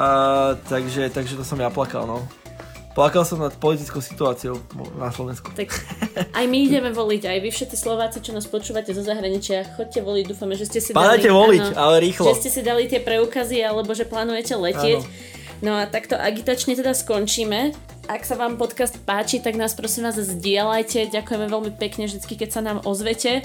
takže, 0.70 1.10
takže 1.10 1.34
to 1.34 1.42
som 1.42 1.58
ja 1.58 1.72
plakal, 1.72 2.06
no. 2.06 2.22
Plakal 2.96 3.28
som 3.28 3.36
nad 3.36 3.52
politickou 3.60 4.00
situáciou 4.00 4.56
na 4.96 5.12
Slovensku. 5.12 5.52
Tak 5.52 5.68
aj 6.40 6.44
my 6.48 6.58
ideme 6.64 6.88
voliť, 6.96 7.28
aj 7.28 7.38
vy 7.44 7.50
všetci 7.52 7.76
Slováci, 7.76 8.24
čo 8.24 8.32
nás 8.32 8.48
počúvate 8.48 8.96
zo 8.96 9.04
zahraničia, 9.04 9.68
chodte 9.76 10.00
voliť, 10.00 10.24
dúfame, 10.32 10.56
že 10.56 10.64
ste 10.64 10.80
si 10.80 10.96
Pádajte 10.96 11.28
dali... 11.28 11.36
voliť, 11.36 11.64
áno, 11.70 11.76
ale 11.76 11.96
rýchlo. 12.00 12.32
Že 12.32 12.40
ste 12.40 12.50
si 12.56 12.60
dali 12.64 12.88
tie 12.88 13.04
preukazy, 13.04 13.60
alebo 13.60 13.92
že 13.92 14.08
plánujete 14.08 14.56
letieť. 14.56 15.04
Áno. 15.04 15.36
No 15.60 15.76
a 15.76 15.84
takto 15.84 16.16
agitačne 16.16 16.72
teda 16.72 16.96
skončíme. 16.96 17.76
Ak 18.08 18.24
sa 18.24 18.40
vám 18.40 18.56
podcast 18.56 18.96
páči, 19.04 19.44
tak 19.44 19.60
nás 19.60 19.76
prosím 19.76 20.08
vás 20.08 20.16
zdieľajte. 20.16 21.12
Ďakujeme 21.12 21.46
veľmi 21.52 21.72
pekne 21.76 22.08
vždy, 22.08 22.22
keď 22.22 22.48
sa 22.48 22.60
nám 22.64 22.80
ozvete. 22.88 23.44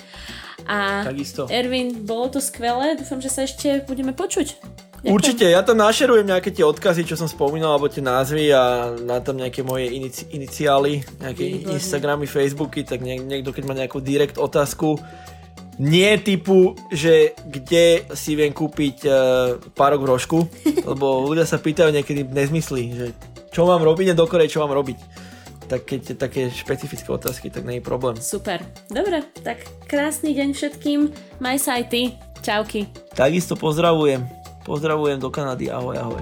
A 0.64 1.08
Takisto. 1.08 1.52
Ervin, 1.52 2.08
bolo 2.08 2.32
to 2.32 2.40
skvelé. 2.40 2.96
Dúfam, 2.96 3.20
že 3.20 3.32
sa 3.32 3.44
ešte 3.44 3.84
budeme 3.84 4.16
počuť. 4.16 4.60
Určite, 5.02 5.50
ja 5.50 5.66
tam 5.66 5.82
našerujem 5.82 6.30
nejaké 6.30 6.54
tie 6.54 6.62
odkazy, 6.62 7.10
čo 7.10 7.18
som 7.18 7.26
spomínal, 7.26 7.74
alebo 7.74 7.90
tie 7.90 8.06
názvy 8.06 8.54
a 8.54 8.94
na 9.02 9.18
tam 9.18 9.42
nejaké 9.42 9.66
moje 9.66 9.90
inici- 9.90 10.30
iniciály, 10.30 11.02
nejaké 11.18 11.42
Výborné. 11.42 11.74
Instagramy, 11.74 12.26
Facebooky, 12.30 12.86
tak 12.86 13.02
niek- 13.02 13.26
niekto, 13.26 13.50
keď 13.50 13.64
má 13.66 13.74
nejakú 13.74 13.98
direkt 13.98 14.38
otázku, 14.38 15.02
nie 15.82 16.14
typu, 16.22 16.78
že 16.94 17.34
kde 17.50 18.06
si 18.14 18.38
viem 18.38 18.54
kúpiť 18.54 18.98
uh, 19.10 19.14
párok 19.74 20.06
v 20.06 20.10
rožku, 20.14 20.40
lebo 20.94 21.26
ľudia 21.26 21.50
sa 21.50 21.58
pýtajú 21.58 21.90
niekedy 21.90 22.22
nezmysly, 22.22 22.84
že 22.94 23.08
čo 23.50 23.66
mám 23.66 23.82
robiť 23.82 24.14
a 24.14 24.20
dokorej 24.20 24.54
čo 24.54 24.62
mám 24.62 24.74
robiť 24.74 25.30
tak 25.72 25.88
keď 25.88 26.20
také 26.20 26.52
špecifické 26.52 27.08
otázky, 27.08 27.48
tak 27.48 27.64
nie 27.64 27.80
je 27.80 27.88
problém. 27.88 28.20
Super. 28.20 28.60
Dobre, 28.92 29.24
tak 29.40 29.64
krásny 29.88 30.36
deň 30.36 30.52
všetkým. 30.52 31.08
Maj 31.40 31.64
sa 31.64 31.80
aj 31.80 31.88
ty. 31.88 32.02
Čauky. 32.44 32.92
Takisto 33.16 33.56
pozdravujem. 33.56 34.41
Pozdravujem 34.66 35.20
do 35.20 35.30
Kanady. 35.30 35.72
Ahoj, 35.72 35.98
ahoj. 35.98 36.22